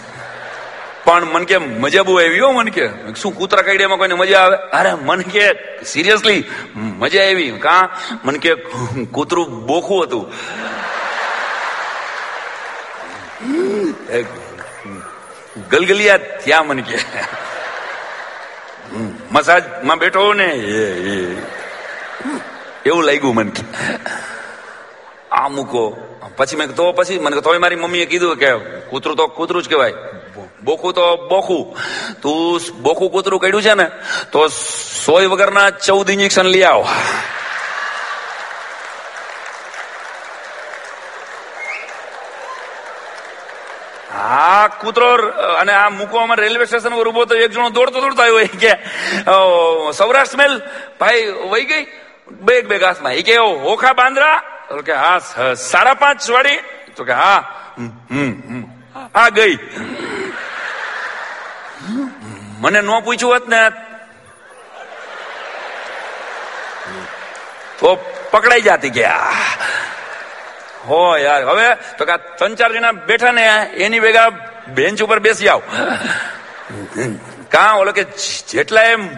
પણ 1.08 1.24
મન 1.24 1.44
કે 1.44 1.58
મજા 1.58 2.02
બહુ 2.02 2.18
આવી 2.20 2.40
હો, 2.40 2.52
મન 2.52 2.68
કે. 2.68 2.88
શું 3.20 3.36
કૂતરા 3.36 3.62
કાઢ્યામાં 3.62 3.98
કોઈને 3.98 4.14
મજા 4.14 4.40
આવે? 4.40 4.56
અરે 4.56 4.94
મન 4.94 5.20
કે 5.20 5.44
સિરિયસલી 5.82 6.44
મજા 6.76 7.22
આવી. 7.22 7.50
કા? 7.50 7.88
મન 8.24 8.36
કે 8.36 8.54
કૂતરું 9.12 9.66
બોખું 9.66 10.02
હતું. 10.04 10.24
ગલગલિયા 15.70 16.16
ત્યાં 16.16 16.66
મન 16.66 16.80
કે. 16.80 16.98
મસાજમાં 19.32 19.98
બેઠો 19.98 20.32
ને. 20.32 20.50
એવું 22.86 23.04
લાગ્યું 23.04 23.34
મન 23.34 23.48
કે. 23.48 23.62
આ 25.32 25.48
મૂકો. 25.48 25.96
પછી 26.36 26.56
મેં 26.56 26.68
તો, 26.68 26.92
પછી 26.92 27.18
મને 27.18 27.40
તોય 27.40 27.58
મારી 27.58 27.76
મમ્મીએ 27.76 28.06
કીધું 28.06 28.36
કે 28.36 28.52
કૂતરું 28.90 29.16
તો 29.16 29.26
કૂતરું 29.26 29.62
જ 29.62 29.68
કહેવાય. 29.68 29.94
બોખું 30.68 30.92
તો 30.98 31.04
બોખું. 31.32 31.64
તું 32.22 32.60
બોખું 32.84 33.08
કૂતરું 33.14 33.40
કર્યું 33.42 33.64
છે 33.66 33.74
ને 33.80 33.86
તો 34.32 34.40
સોય 35.04 35.28
વગરના 35.32 35.68
ચૌદ 35.86 36.08
ઇન્જેક્શન 36.14 36.46
લઈ 36.54 36.66
આવ. 36.70 36.84
હા 44.18 44.68
કૂતરો 44.80 45.08
અને 45.60 45.72
આ 45.72 45.90
મૂકવામાં 45.90 46.38
રેલવે 46.44 46.64
સ્ટેશન 46.66 46.94
પર 46.98 47.08
ઊભો 47.08 47.24
તો 47.30 47.34
એક 47.44 47.50
જણો 47.54 47.70
દોડતો 47.76 47.98
દોડતો 48.04 48.22
આવ્યો 48.22 48.40
એ 48.46 48.48
કે 48.62 48.72
સૌરાષ્ટ્ર 49.98 50.38
મેલ 50.40 50.54
ભાઈ 51.00 51.22
વહી 51.52 51.66
ગઈ? 51.70 51.84
બેગ 52.46 52.62
બેગ 52.70 52.82
હાથમાં. 52.82 53.14
એ 53.20 53.22
કે 53.28 53.34
હોખા 53.66 53.94
બાંદ્રા? 54.00 54.36
તો 54.68 54.82
કે 54.88 54.94
હા 55.02 55.18
સાડા 55.70 55.94
પાંચ 56.02 56.30
વાળી. 56.36 56.58
તો 56.96 57.02
કે 57.08 57.14
હા 57.20 57.40
હમ, 57.78 58.64
ગઈ. 59.38 59.54
મને 62.60 62.80
ન 62.80 62.90
પૂછ્યું 63.04 63.32
હોત 63.32 63.48
ને 63.48 63.60
તો 67.78 67.94
પકડાઈ 68.30 68.60
જાતી 68.60 68.90
ગયા 68.90 69.32
હો 70.88 71.16
યાર, 71.16 71.42
હવે 71.44 71.66
તો 71.98 72.04
કે 72.04 72.16
ત્રણ 72.38 72.54
ચાર 72.54 72.72
જણા 72.72 72.92
બેઠા 72.92 73.32
ને 73.32 73.44
એની 73.86 74.00
ભેગા 74.00 74.28
બેન્ચ 74.68 75.02
ઉપર 75.02 75.18
બેસી 75.18 75.48
આવ. 75.48 75.62
કા 77.50 77.72
ઓલો 77.72 77.92
કે 77.92 78.04
જેટલા 78.48 78.82
એમ. 78.82 79.08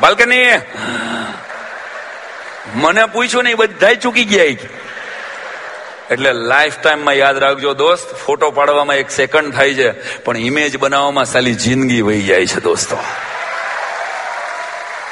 બાલ્કની. 0.00 0.52
મને 2.74 3.06
પૂછ્યું 3.06 3.44
નહીં 3.44 3.56
બધા 3.56 3.94
ચૂકી 3.94 4.24
ગયા. 4.24 4.56
એટલે 6.10 6.32
લાઈફ 6.50 6.76
ટાઈમમાં 6.82 7.16
યાદ 7.22 7.38
રાખજો 7.44 7.72
દોસ્ત 7.84 8.08
ફોટો 8.24 8.50
પાડવામાં 8.58 9.00
એક 9.04 9.10
સેકન્ડ 9.20 9.54
થાય 9.56 9.74
છે, 9.80 9.88
પણ 10.24 10.36
ઇમેજ 10.50 10.78
બનાવવામાં 10.84 11.32
સાલી 11.34 11.56
જિંદગી 11.64 12.02
વહી 12.02 12.22
જાય 12.28 12.46
છે 12.52 12.60
દોસ્તો. 12.60 12.98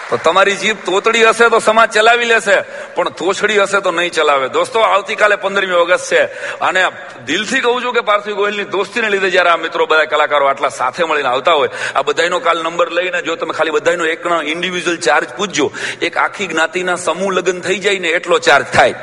તો 0.09 0.17
તમારી 0.17 0.57
જીભ 0.63 0.81
તોતડી 0.87 1.25
હશે 1.29 1.47
તો 1.51 1.59
સમાજ 1.61 1.89
ચલાવી 1.95 2.29
લેશે, 2.33 2.57
પણ 2.97 3.11
તોછડી 3.21 3.59
હશે 3.59 3.81
તો 3.85 3.91
નહીં 3.93 4.13
ચલાવે. 4.17 4.47
દોસ્તો, 4.59 4.79
આવતીકાલે 4.81 5.37
પંદરમી 5.45 5.79
ઓગસ્ટ 5.83 6.11
છે, 6.11 6.23
અને 6.69 6.83
દિલથી 7.29 7.61
કહું 7.61 7.83
છું 7.83 7.95
કે 7.97 8.03
પાર્થિવ 8.11 8.37
ગોહિલની 8.41 8.69
દોસ્તીને 8.77 9.09
લીધે 9.15 9.31
જયારે 9.35 9.51
આ 9.53 9.63
મિત્રો 9.67 9.87
બધા 9.87 10.11
કલાકારો 10.13 10.47
આટલા 10.49 10.75
સાથે 10.81 11.05
મળીને 11.05 11.31
આવતા 11.35 11.57
હોય, 11.61 11.71
આ 11.97 12.07
બધાનો 12.09 12.41
કાલ 12.41 12.63
નંબર 12.63 12.89
લઈને 12.99 13.21
જો 13.29 13.37
તમે 13.37 13.53
ખાલી 13.59 13.77
બધાનો 13.79 14.05
એક 14.15 14.25
ઇન્ડિવિજ્યુઅલ 14.55 15.01
ચાર્જ 15.07 15.29
પૂછજો, 15.39 15.67
એક 16.01 16.15
આખી 16.17 16.49
જ્ઞાતિના 16.53 16.99
સમૂહ 17.07 17.33
લગ્ન 17.37 17.61
થઈ 17.67 17.79
જાય 17.79 17.99
ને 17.99 18.19
એટલો 18.19 18.39
ચાર્જ 18.39 18.67
થાય. 18.77 18.95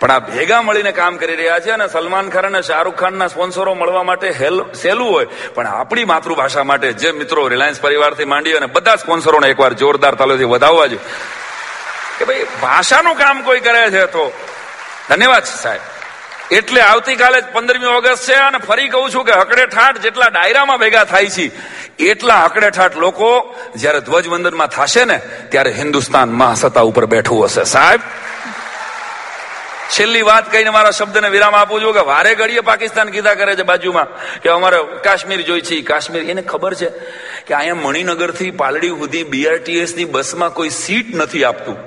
પણ 0.00 0.10
આ 0.10 0.18
ભેગા 0.18 0.62
મળીને 0.62 0.92
કામ 0.92 1.16
કરી 1.16 1.36
રહ્યા 1.36 1.60
છે 1.60 1.70
અને 1.70 1.86
સલમાન 1.88 2.28
ખાન 2.30 2.46
અને 2.46 2.60
શાહરૂખ 2.62 2.94
ખાનના 2.94 3.28
સ્પોન્સરો 3.28 3.74
મળવા 3.74 4.02
માટે 4.02 4.28
સહેલું 4.82 5.10
હોય. 5.12 5.26
પણ 5.54 5.66
આપણી 5.66 6.04
માતૃભાષા 6.04 6.64
માટે 6.64 6.92
જે 6.92 7.10
મિત્રો 7.12 7.48
રિલાયન્સ 7.48 7.80
પરિવારથી 7.80 8.24
માંડી 8.24 8.52
અને 8.52 8.66
બધા 8.66 8.96
સ્પોન્સરોને 8.96 9.48
એકવાર 9.48 9.72
જોરદાર 9.72 10.14
તાલોથી 10.14 10.44
વધાવવા 10.44 10.86
જોઈએ. 10.86 11.04
કે 12.18 12.24
ભાઈ, 12.24 12.46
ભાષાનું 12.62 13.16
કામ 13.16 13.42
કોઈ 13.42 13.60
કરે 13.60 13.82
છે 13.90 14.06
તો? 14.06 14.24
ધન્યવાદ 15.08 15.44
સાહેબ. 15.44 15.80
એટલે 16.50 16.80
આવતીકાલે 16.80 17.40
પંદરમી 17.52 17.86
ઓગસ્ટ 17.86 18.30
છે 18.30 18.34
અને 18.34 18.58
ફરી 18.58 18.88
કહું 18.88 19.10
છું 19.14 19.24
કે 19.24 19.32
હકડે 19.32 19.66
ઠાઠ 19.66 19.98
જેટલા 19.98 20.28
ડાયરામાં 20.28 20.78
ભેગા 20.78 21.04
થાય 21.04 21.28
છે, 21.28 21.46
એટલા 22.04 22.40
હકડે 22.44 22.70
ઠાઠ 22.70 22.96
લોકો 22.96 23.28
જ્યારે 23.76 24.00
ધ્વજવંદનમાં 24.00 24.68
થશે 24.68 25.04
ને, 25.04 25.18
ત્યારે 25.48 25.70
હિન્દુસ્તાન 25.72 26.28
મહાસત્તા 26.32 26.80
ઉપર 26.80 27.06
બેઠું 27.06 27.44
હશે. 27.44 27.64
સાહેબ 27.64 28.00
છેલ્લી 29.96 30.22
વાત 30.22 30.52
કહીને 30.52 30.70
મારા 30.70 30.90
શબ્દને 30.90 31.28
વિરામ 31.28 31.54
આપું 31.54 31.82
છું 31.82 31.94
કે 31.94 32.00
વારે 32.00 32.34
ઘડીએ 32.34 32.60
પાકિસ્તાન 32.60 33.10
કીધા 33.10 33.34
કરે 33.34 33.56
છે 33.56 33.62
બાજુમાં 33.62 34.08
કે 34.40 34.48
અમારે 34.48 34.78
કાશ્મીર 35.02 35.42
જોઈ 35.42 35.60
છે 35.60 35.82
કાશ્મીર. 35.82 36.30
એને 36.30 36.42
ખબર 36.42 36.74
છે 36.74 36.88
કે 37.46 37.54
અહીંયા 37.54 37.74
મણિનગરથી 37.74 38.50
પાલડી 38.50 38.88
સુધી 38.88 39.24
બીઆરટીએસની 39.24 40.04
બસમાં 40.04 40.52
કોઈ 40.52 40.70
સીટ 40.70 41.14
નથી 41.14 41.44
આપતું. 41.44 41.78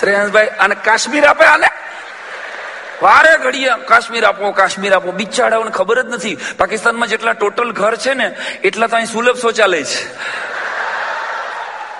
શ્રેયાંશભાઈ, 0.00 0.46
અને 0.46 0.74
કાશ્મીર 0.84 1.24
આપે 1.24 1.44
આને? 1.44 1.68
વારે 3.02 3.38
ઘડીએ 3.38 3.68
કાશ્મીર 3.86 4.24
આપો 4.24 4.50
કાશ્મીર 4.50 4.92
આપો. 4.92 5.12
બિચારાઓને 5.12 5.70
ખબર 5.70 6.02
જ 6.02 6.06
નથી. 6.06 6.38
પાકિસ્તાનમાં 6.58 7.08
જેટલા 7.08 7.32
ટોટલ 7.32 7.72
ઘર 7.72 7.96
છે 7.96 8.14
ને, 8.14 8.36
એટલા 8.64 8.86
તો 8.86 8.96
અહીં 8.96 9.06
સુલભ 9.06 9.36
શૌચાલય 9.36 9.82
છે. 9.82 10.02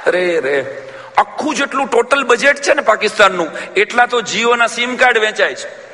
અરે 0.07 0.41
રે. 0.41 0.83
આખું 1.17 1.55
જેટલું 1.55 1.87
ટોટલ 1.87 2.23
બજેટ 2.25 2.63
છે 2.63 2.75
ને 2.75 2.83
પાકિસ્તાનનું, 2.83 3.49
એટલા 3.77 4.07
તો 4.07 4.21
જીઓના 4.21 4.67
સિમ 4.67 4.97
કાર્ડ 4.97 5.19
વેચાય 5.19 5.55
છે. 5.55 5.92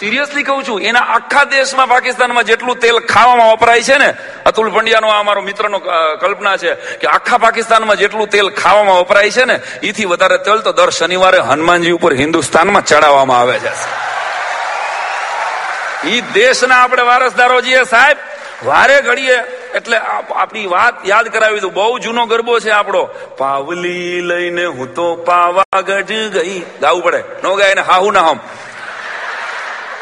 સિરિયસલી 0.00 0.42
કહું 0.42 0.62
છું, 0.64 0.78
એના 0.80 1.06
આખા 1.16 1.44
દેશમાં 1.44 1.88
પાકિસ્તાનમાં 1.88 2.44
જેટલું 2.44 2.76
તેલ 2.76 2.98
ખાવામાં 3.12 3.50
વપરાય 3.52 3.82
છે 3.82 3.96
ને, 3.98 4.08
અતુલ 4.46 4.68
પંડ્યાનો 4.74 5.08
આ 5.08 5.22
મારો 5.22 5.42
મિત્રનો 5.42 5.78
કલ્પના 6.20 6.56
છે 6.56 6.70
કે 7.00 7.06
આખા 7.06 7.38
પાકિસ્તાનમાં 7.38 8.00
જેટલું 8.02 8.28
તેલ 8.28 8.48
ખાવામાં 8.60 9.00
વપરાય 9.02 9.30
છે 9.30 9.44
ને 9.44 9.56
એથી 9.82 10.08
વધારે 10.12 10.38
તેલ 10.46 10.58
તો 10.66 10.72
દર 10.72 10.90
શનિવારે 10.90 11.40
હનુમાનજી 11.50 11.96
ઉપર 11.98 12.12
હિન્દુસ્તાનમાં 12.14 12.84
ચડાવવામાં 12.84 13.40
આવે 13.40 13.58
છે. 13.58 13.72
ઈ 16.12 16.20
દેશના 16.34 16.80
આપણે 16.84 17.04
વારસદારો 17.10 17.60
છીએ 17.60 17.84
સાહેબ, 17.84 18.18
વારે 18.64 18.96
ઘડીએ, 19.02 19.36
એટલે 19.74 19.96
આપણી 19.96 20.66
વાત 20.66 20.94
યાદ 21.06 21.28
કરાવી 21.28 21.60
દઉં, 21.60 21.74
બહુ 21.74 21.98
જૂનો 21.98 22.26
ગરબો 22.26 22.58
છે 22.60 22.70
આપણો. 22.70 23.02
પાવલી 23.38 24.20
લઈને 24.30 24.64
હું 24.64 24.94
તો 24.94 25.06
પાવાગઢ 25.28 26.16
ગઈ. 26.38 26.58
ગાવું 26.80 27.02
પડે, 27.02 27.22
નો 27.42 27.54
ગાય 27.56 27.74
ને 27.74 27.82
હાહુ 27.82 28.10
ના 28.10 28.26
હમ. 28.30 28.40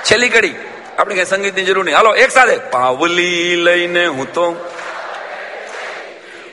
છેલ્લી 0.04 0.28
કડી. 0.28 0.54
આપણે 0.98 1.14
કઈ 1.14 1.24
સંગીતની 1.24 1.64
જરૂર 1.64 1.84
નહીં. 1.84 1.96
હાલો, 1.96 2.14
એક 2.14 2.30
સાથે. 2.30 2.58
પાવલી 2.58 3.56
લઈને 3.56 4.06
હું 4.06 4.32
તો 4.32 4.70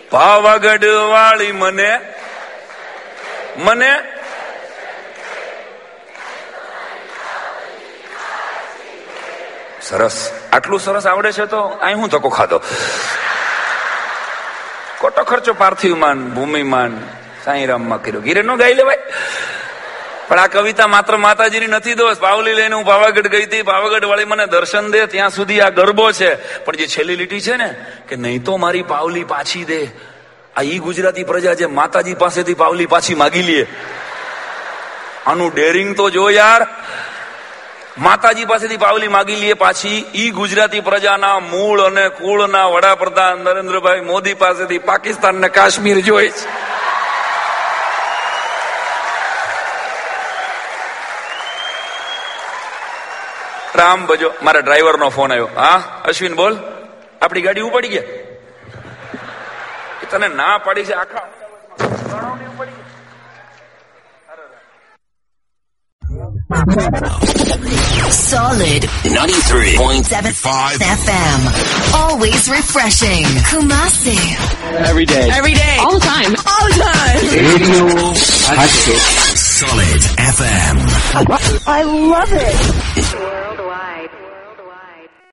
પાવાગઢ 0.09 0.85
વાળી 0.85 1.51
મને 1.51 1.99
મને 3.57 4.03
સરસ. 9.81 10.31
આટલું 10.53 10.79
સરસ 10.79 11.07
આવડે 11.07 11.31
છે 11.31 11.45
તો 11.45 11.61
અહીં 11.61 11.97
હું 11.97 12.09
ધક્કો 12.09 12.29
ખાધો. 12.29 12.61
ખોટો 14.99 15.23
ખર્ચો 15.23 15.53
પાર્થિવમાન, 15.53 16.29
ભૂમિમાન, 16.29 17.07
સાંઈરામમાં 17.45 18.01
કર્યો. 18.01 18.21
ગીરે 18.21 18.41
નો 18.41 18.55
ગાઈ 18.55 18.73
લેવાય. 18.73 18.97
પણ 20.27 20.39
આ 20.39 20.47
કવિતા 20.47 20.87
માત્ર 20.87 21.17
માતાજીની 21.17 21.67
નથી 21.67 21.93
દોસ્ત. 21.93 22.21
પાવલી 22.21 22.53
લઈને 22.53 22.75
હું 22.75 22.85
પાવાગઢ 22.85 23.27
ગઈ 23.27 23.43
હતી. 23.43 23.61
પાવાગઢ 23.61 24.05
વાળી 24.05 24.25
મને 24.25 24.45
દર્શન 24.45 24.91
દે, 24.91 25.05
ત્યાં 25.05 25.29
સુધી 25.29 25.61
આ 25.61 25.69
ગરબો 25.69 26.11
છે. 26.11 26.35
પણ 26.63 26.75
જે 26.75 26.87
છેલ્લી 26.87 27.15
લીટી 27.15 27.41
છે 27.41 27.55
ને, 27.55 27.75
કે 28.09 28.15
નહીં 28.15 28.43
તો 28.43 28.57
મારી 28.57 28.81
પાવલી 28.81 29.23
પાછી 29.23 29.63
દે. 29.63 29.87
આ 30.55 30.61
ઈ 30.61 30.79
ગુજરાતી 30.79 31.23
પ્રજા 31.23 31.53
જે 31.53 31.65
માતાજી 31.65 32.13
પાસેથી 32.13 32.53
પાવલી 32.53 32.85
પાછી 32.85 33.15
માગી 33.15 33.41
લે. 33.41 33.67
આનું 35.25 35.53
ડેરિંગ 35.53 35.95
તો 35.95 36.09
જો 36.09 36.29
યાર. 36.29 36.67
માતાજી 37.97 38.45
પાસેથી 38.45 38.77
પાવલી 38.77 39.07
માગી 39.07 39.35
લઈએ 39.35 39.53
પાછી. 39.53 40.05
ઈ 40.15 40.29
ગુજરાતી 40.29 40.79
પ્રજાના 40.79 41.39
મૂળ 41.39 41.81
અને 41.81 42.09
કુળના 42.09 42.65
વડાપ્રધાન 42.65 43.37
નરેન્દ્રભાઈ 43.37 44.01
મોદી 44.01 44.33
પાસેથી 44.33 44.77
પાકિસ્તાન 44.77 45.35
ને 45.35 45.49
કાશ્મીર 45.49 45.99
જોઈ 45.99 46.29
છે. 46.29 46.65
રામ 53.80 54.06
ભજો 54.10 54.28
મારા 54.46 54.64
ડ્રાઈવર 54.66 54.96
નો 55.02 55.08
ફોન 55.18 55.32
આવ્યો 55.32 55.50
હા 55.60 55.78
અશ્વિન 56.12 56.34
બોલ 56.40 56.54
આપણી 57.22 57.44
ગાડી 57.46 57.66
ઉપડી 57.68 57.92
ગયા 57.94 58.08
એ 60.02 60.10
તને 60.12 60.28
ના 60.40 60.54
પાડી 60.66 60.86
છે 60.90 60.94
આખા 61.02 61.26
Solid 68.30 68.82
93.75 69.02 70.78
FM. 70.80 71.40
Always 71.94 72.48
refreshing. 72.48 73.24
Kumasi. 73.50 74.16
Every 74.86 75.04
day. 75.06 75.28
Every 75.30 75.54
day. 75.54 75.76
All 75.80 75.94
the 75.94 76.00
time. 76.00 76.32
All 76.46 76.68
the 76.68 76.78
time. 76.78 77.18
Radio 77.34 78.12
Solid 79.34 80.02
FM. 80.36 80.76
I 81.66 81.82
love 81.82 82.32
it. 82.32 83.53